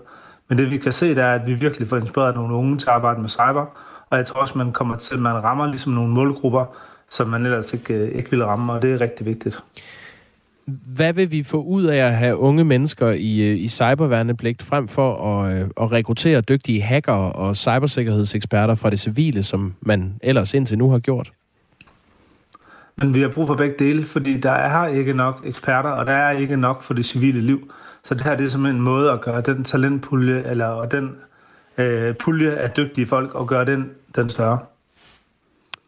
Men 0.49 0.57
det 0.57 0.71
vi 0.71 0.77
kan 0.77 0.91
se, 0.91 1.09
det 1.09 1.17
er, 1.17 1.33
at 1.33 1.47
vi 1.47 1.53
virkelig 1.53 1.87
får 1.87 1.97
inspireret 1.97 2.35
nogle 2.35 2.53
unge 2.53 2.77
til 2.77 2.87
at 2.87 2.93
arbejde 2.93 3.21
med 3.21 3.29
cyber, 3.29 3.65
og 4.09 4.17
jeg 4.17 4.25
tror 4.25 4.41
også, 4.41 4.57
man 4.57 4.71
kommer 4.71 4.97
til, 4.97 5.15
at 5.15 5.21
man 5.21 5.43
rammer 5.43 5.67
ligesom 5.67 5.93
nogle 5.93 6.13
målgrupper, 6.13 6.65
som 7.09 7.27
man 7.27 7.45
ellers 7.45 7.73
ikke, 7.73 7.93
øh, 7.93 8.11
ikke 8.11 8.29
ville 8.29 8.45
ramme, 8.45 8.73
og 8.73 8.81
det 8.81 8.93
er 8.93 9.01
rigtig 9.01 9.25
vigtigt. 9.25 9.63
Hvad 10.95 11.13
vil 11.13 11.31
vi 11.31 11.43
få 11.43 11.63
ud 11.63 11.83
af 11.83 11.97
at 11.97 12.15
have 12.15 12.37
unge 12.37 12.63
mennesker 12.63 13.09
i, 13.11 13.39
øh, 13.41 13.57
i 13.57 13.67
cyberværnepligt, 13.67 14.63
frem 14.63 14.87
for 14.87 15.41
at, 15.41 15.55
øh, 15.55 15.69
at 15.81 15.91
rekruttere 15.91 16.41
dygtige 16.41 16.81
hacker 16.81 17.13
og 17.13 17.55
cybersikkerhedseksperter 17.55 18.75
fra 18.75 18.89
det 18.89 18.99
civile, 18.99 19.43
som 19.43 19.73
man 19.81 20.13
ellers 20.23 20.53
indtil 20.53 20.77
nu 20.77 20.89
har 20.89 20.99
gjort? 20.99 21.31
Men 22.97 23.13
vi 23.13 23.21
har 23.21 23.29
brug 23.29 23.47
for 23.47 23.55
begge 23.55 23.75
dele, 23.79 24.05
fordi 24.05 24.37
der 24.37 24.51
er 24.51 24.87
ikke 24.87 25.13
nok 25.13 25.41
eksperter, 25.45 25.89
og 25.89 26.05
der 26.05 26.13
er 26.13 26.31
ikke 26.31 26.57
nok 26.57 26.81
for 26.81 26.93
det 26.93 27.05
civile 27.05 27.41
liv. 27.41 27.71
Så 28.03 28.13
det 28.13 28.23
her 28.23 28.35
det 28.35 28.45
er 28.45 28.49
simpelthen 28.49 28.75
en 28.75 28.81
måde 28.81 29.11
at 29.11 29.21
gøre 29.21 29.41
den 29.41 29.63
talentpulje, 29.63 30.43
eller 30.45 30.85
den 30.85 31.15
øh, 31.77 32.15
pulje 32.15 32.51
af 32.51 32.71
dygtige 32.71 33.07
folk, 33.07 33.35
og 33.35 33.47
gøre 33.47 33.65
den, 33.65 33.91
den 34.15 34.29
større. 34.29 34.59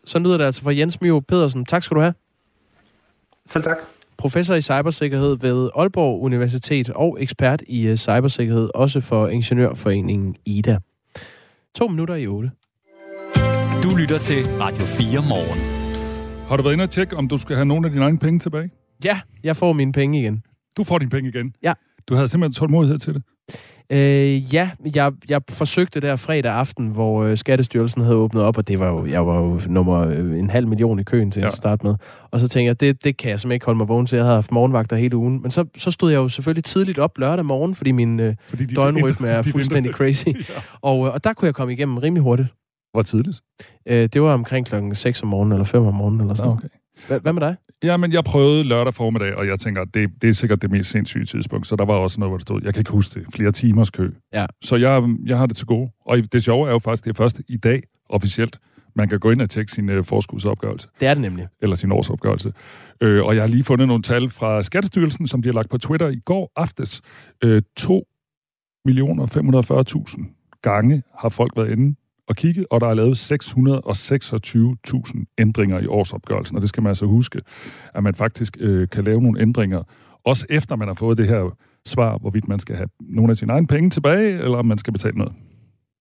Så 0.06 0.20
lyder 0.20 0.38
det 0.38 0.46
altså 0.46 0.62
fra 0.62 0.76
Jens 0.76 1.02
Mio 1.02 1.20
Pedersen. 1.20 1.66
Tak 1.66 1.84
skal 1.84 1.96
du 1.96 2.02
have. 2.02 2.14
Selv 3.46 3.64
tak. 3.64 3.78
Professor 4.18 4.56
i 4.56 4.62
cybersikkerhed 4.62 5.38
ved 5.38 5.70
Aalborg 5.76 6.22
Universitet 6.22 6.90
og 6.90 7.18
ekspert 7.22 7.64
i 7.68 7.88
øh, 7.88 7.96
cybersikkerhed, 7.96 8.70
også 8.76 9.02
for 9.02 9.28
Ingeniørforeningen 9.28 10.36
IDA. 10.46 10.78
To 11.76 11.88
minutter 11.88 12.16
i 12.16 12.28
otte. 12.28 12.52
Du 13.84 13.96
lytter 13.96 14.18
til 14.18 14.46
Radio 14.46 14.86
4 14.86 15.22
morgen. 15.30 15.77
Har 16.48 16.58
du 16.58 16.64
været 16.64 16.74
inde 16.74 16.84
og 16.84 16.90
tjekke, 16.90 17.18
om 17.18 17.28
du 17.28 17.38
skal 17.38 17.56
have 17.56 17.66
nogle 17.66 17.88
af 17.88 17.92
dine 17.92 18.06
egne 18.06 18.18
penge 18.18 18.40
tilbage? 18.40 18.70
Ja, 19.04 19.20
jeg 19.44 19.56
får 19.56 19.74
mine 19.74 19.92
penge 19.92 20.20
igen. 20.20 20.44
Du 20.78 20.84
får 20.84 20.98
dine 20.98 21.10
penge 21.10 21.30
igen? 21.30 21.54
Ja. 21.64 21.74
Du 22.10 22.16
havde 22.16 22.28
simpelthen 22.28 22.54
tålmodighed 22.54 23.00
til 23.00 23.14
det? 23.14 23.24
Øh, 23.90 24.54
ja, 24.54 24.70
jeg, 24.96 25.14
jeg 25.30 25.42
forsøgte 25.50 26.00
der 26.00 26.16
fredag 26.16 26.54
aften, 26.54 26.88
hvor 26.88 27.24
øh, 27.24 27.38
Skattestyrelsen 27.38 28.02
havde 28.02 28.16
åbnet 28.16 28.44
op, 28.44 28.58
og 28.58 28.68
det 28.68 28.80
var 28.80 28.88
jo, 28.88 29.06
jeg 29.06 29.28
var 29.28 29.38
jo 29.38 29.62
nummer 29.68 30.08
øh, 30.08 30.40
en 30.40 30.50
halv 30.50 30.68
million 30.68 31.00
i 31.00 31.04
køen 31.04 31.32
til 31.32 31.42
ja. 31.42 31.48
at 31.48 31.54
starte 31.54 31.86
med. 31.86 31.96
Og 32.32 32.40
så 32.40 32.50
tænkte 32.50 32.68
jeg, 32.68 32.80
det, 32.80 33.04
det 33.04 33.18
kan 33.18 33.30
jeg 33.30 33.40
simpelthen 33.40 33.56
ikke 33.56 33.66
holde 33.66 33.78
mig 33.78 33.88
vågen 33.88 34.06
til. 34.06 34.16
Jeg 34.16 34.26
havde 34.26 34.36
haft 34.36 34.52
morgenvagter 34.52 34.98
hele 34.98 35.16
ugen. 35.16 35.42
Men 35.42 35.52
så, 35.52 35.66
så 35.78 35.92
stod 35.92 36.12
jeg 36.12 36.18
jo 36.18 36.30
selvfølgelig 36.30 36.64
tidligt 36.64 37.00
op 37.00 37.18
lørdag 37.18 37.46
morgen, 37.46 37.76
fordi 37.76 37.92
min 37.92 38.20
øh, 38.20 38.36
fordi 38.48 38.66
døgnrytme 38.66 39.28
er 39.28 39.42
fuldstændig 39.54 39.94
crazy. 39.94 40.28
ja. 40.28 40.34
og, 40.82 41.08
øh, 41.08 41.14
og 41.14 41.24
der 41.24 41.34
kunne 41.34 41.46
jeg 41.46 41.56
komme 41.56 41.74
igennem 41.74 41.98
rimelig 41.98 42.24
hurtigt. 42.24 42.48
Hvor 42.92 43.02
tidligt? 43.02 43.42
Øh, 43.88 44.10
det 44.14 44.22
var 44.22 44.34
omkring 44.34 44.66
klokken 44.66 44.96
6 44.96 45.24
om 45.24 45.28
morgenen, 45.28 45.54
eller 45.54 45.66
5 45.66 45.86
om 45.86 45.94
morgenen, 45.94 46.22
eller 46.22 46.34
sådan 46.34 46.52
okay. 46.52 46.68
Hvad, 47.08 47.20
hvad 47.20 47.34
med 47.34 47.42
dig? 47.42 47.56
Ja, 47.84 47.98
men 47.98 48.14
jeg 48.14 48.24
prøvede 48.24 48.64
lørdag 48.64 48.94
formiddag, 48.94 49.36
og 49.36 49.48
jeg 49.48 49.60
tænker, 49.60 49.86
det, 49.86 50.10
det 50.22 50.30
er 50.30 50.34
sikkert 50.34 50.62
det 50.62 50.72
mest 50.72 50.90
sindssyge 50.90 51.26
tidspunkt. 51.26 51.68
Så 51.68 51.76
der 51.76 51.86
var 51.86 51.94
også 51.94 52.20
noget, 52.20 52.32
hvor 52.32 52.38
der 52.38 52.42
stod, 52.42 52.62
jeg 52.64 52.74
kan 52.74 52.82
ikke 52.82 52.92
huske 52.92 53.20
det, 53.20 53.28
flere 53.34 53.52
timers 53.52 53.90
kø. 53.90 54.10
Ja. 54.34 54.46
Så 54.64 54.76
jeg, 54.76 55.16
jeg 55.26 55.38
har 55.38 55.46
det 55.46 55.58
til 55.58 55.66
gode. 55.66 55.92
Og 56.06 56.18
det 56.32 56.44
sjove 56.44 56.68
er 56.68 56.72
jo 56.72 56.80
faktisk, 56.80 57.06
det 57.06 57.10
er 57.10 57.16
først 57.16 57.42
i 57.48 57.58
dag 57.58 57.84
officielt, 58.10 58.60
man 58.96 59.10
kan 59.10 59.20
gå 59.20 59.32
ind 59.32 59.42
og 59.42 59.50
tjekke 59.50 59.72
sin 59.72 59.90
uh, 59.90 60.06
forskudsopgørelse. 60.06 60.88
Det 61.00 61.08
er 61.08 61.14
det 61.14 61.22
nemlig. 61.22 61.48
Eller 61.62 61.76
sin 61.76 61.92
årsopgørelse. 61.92 62.54
Øh, 63.02 63.24
og 63.24 63.36
jeg 63.36 63.44
har 63.44 63.48
lige 63.48 63.64
fundet 63.64 63.88
nogle 63.88 64.04
tal 64.04 64.30
fra 64.30 64.62
Skattestyrelsen, 64.62 65.28
som 65.28 65.42
de 65.42 65.50
har 65.50 65.54
lagt 65.54 65.70
på 65.70 65.78
Twitter 65.78 66.08
i 66.08 66.20
går 66.20 66.52
aftes. 66.56 67.02
Øh, 67.44 67.62
2.540.000 67.80 70.60
gange 70.62 71.04
har 71.18 71.30
folk 71.30 71.58
været 71.58 71.72
inde 71.72 71.96
og 72.28 72.36
kigge, 72.36 72.72
og 72.72 72.82
der 72.82 72.88
er 72.88 72.94
lavet 72.94 73.32
626.000 75.16 75.36
ændringer 75.38 75.80
i 75.80 75.88
årsopgørelsen, 75.88 76.56
og 76.56 76.62
det 76.62 76.70
skal 76.70 76.84
man 76.84 76.90
altså 76.90 77.06
huske, 77.06 77.42
at 77.94 78.04
man 78.04 78.16
faktisk 78.16 78.58
øh, 78.60 78.90
kan 78.90 79.04
lave 79.04 79.22
nogle 79.22 79.42
ændringer, 79.42 79.84
også 80.24 80.46
efter 80.50 80.76
man 80.76 80.88
har 80.88 80.96
fået 80.96 81.18
det 81.18 81.28
her 81.28 81.58
svar, 81.86 82.18
hvorvidt 82.18 82.48
man 82.48 82.60
skal 82.60 82.76
have 82.76 82.90
nogle 83.00 83.32
af 83.32 83.38
sine 83.38 83.54
egne 83.54 83.68
penge 83.68 83.90
tilbage, 83.90 84.44
eller 84.44 84.58
om 84.58 84.66
man 84.66 84.78
skal 84.78 84.94
betale 84.94 85.18
noget. 85.18 85.34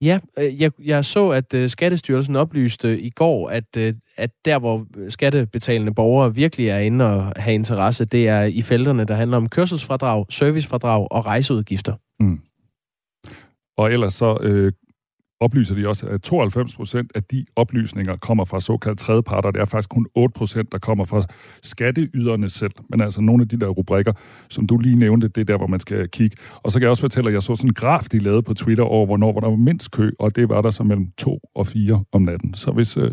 Ja, 0.01 0.19
øh, 0.39 0.61
jeg, 0.61 0.71
jeg 0.83 1.05
så, 1.05 1.29
at 1.29 1.53
uh, 1.53 1.67
Skattestyrelsen 1.67 2.35
oplyste 2.35 2.99
i 2.99 3.09
går, 3.09 3.49
at, 3.49 3.77
uh, 3.77 3.83
at 4.17 4.31
der, 4.45 4.59
hvor 4.59 4.85
skattebetalende 5.09 5.93
borgere 5.93 6.35
virkelig 6.35 6.67
er 6.67 6.79
inde 6.79 7.05
og 7.05 7.33
have 7.35 7.53
interesse, 7.53 8.05
det 8.05 8.27
er 8.27 8.43
i 8.43 8.61
felterne, 8.61 9.05
der 9.05 9.15
handler 9.15 9.37
om 9.37 9.49
kørselsfradrag, 9.49 10.25
servicefradrag 10.29 11.07
og 11.11 11.25
rejseudgifter. 11.25 11.93
Mm. 12.19 12.39
Og 13.77 13.93
ellers 13.93 14.13
så 14.13 14.37
øh, 14.41 14.71
oplyser 15.39 15.75
de 15.75 15.87
også, 15.87 16.07
at 16.07 16.21
92 16.21 16.75
procent 16.75 17.11
af 17.15 17.23
de 17.23 17.45
oplysninger 17.55 18.15
kommer 18.15 18.45
fra 18.45 18.59
såkaldt 18.59 18.99
tredjeparter. 18.99 19.51
Det 19.51 19.61
er 19.61 19.65
faktisk 19.65 19.89
kun 19.89 20.07
8 20.15 20.33
procent, 20.33 20.71
der 20.71 20.77
kommer 20.77 21.05
fra 21.05 21.21
skatteyderne 21.63 22.49
selv. 22.49 22.71
Men 22.89 23.01
altså 23.01 23.21
nogle 23.21 23.41
af 23.41 23.47
de 23.47 23.59
der 23.59 23.67
rubrikker, 23.67 24.13
som 24.49 24.67
du 24.67 24.77
lige 24.77 24.95
nævnte, 24.95 25.27
det 25.27 25.41
er 25.41 25.45
der, 25.45 25.57
hvor 25.57 25.67
man 25.67 25.79
skal 25.79 26.09
kigge. 26.09 26.37
Og 26.53 26.71
så 26.71 26.79
kan 26.79 26.83
jeg 26.83 26.89
også 26.89 27.01
fortælle, 27.01 27.29
at 27.29 27.33
jeg 27.33 27.43
så 27.43 27.55
sådan 27.55 27.69
en 27.69 27.73
graf, 27.73 28.03
de 28.11 28.19
lavede 28.19 28.41
på 28.43 28.53
Twitter 28.53 28.83
over, 28.83 29.05
hvornår 29.05 29.31
hvor 29.31 29.41
der 29.41 29.49
var 29.49 29.55
mindst 29.55 29.91
kø, 29.91 30.11
og 30.19 30.35
det 30.35 30.49
var 30.49 30.61
der 30.61 30.69
så 30.71 30.83
mellem 30.83 31.07
2 31.17 31.39
og 31.55 31.67
4 31.67 32.03
om 32.11 32.21
natten. 32.21 32.53
Så 32.53 32.71
hvis, 32.71 32.97
øh, 32.97 33.11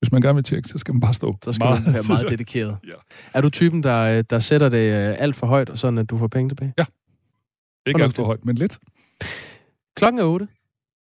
hvis 0.00 0.12
man 0.12 0.20
gerne 0.22 0.34
vil 0.34 0.44
tjekke, 0.44 0.68
så 0.68 0.78
skal 0.78 0.94
man 0.94 1.00
bare 1.00 1.14
stå. 1.14 1.36
Så 1.44 1.52
skal 1.52 1.64
meget. 1.64 1.84
man 1.84 1.94
være 1.94 2.02
meget 2.08 2.30
dedikeret. 2.38 2.76
ja. 2.86 2.92
Er 3.34 3.40
du 3.40 3.50
typen, 3.50 3.82
der, 3.82 4.22
der 4.22 4.38
sætter 4.38 4.68
det 4.68 4.78
øh, 5.08 5.14
alt 5.18 5.36
for 5.36 5.46
højt, 5.46 5.70
sådan 5.74 5.98
at 5.98 6.10
du 6.10 6.18
får 6.18 6.26
penge 6.26 6.48
tilbage? 6.50 6.72
Ja. 6.78 6.84
Ikke 7.86 8.02
alt 8.02 8.14
for 8.14 8.24
højt, 8.24 8.44
men 8.44 8.56
lidt. 8.56 8.78
Klokken 9.96 10.18
er 10.20 10.24
8. 10.24 10.48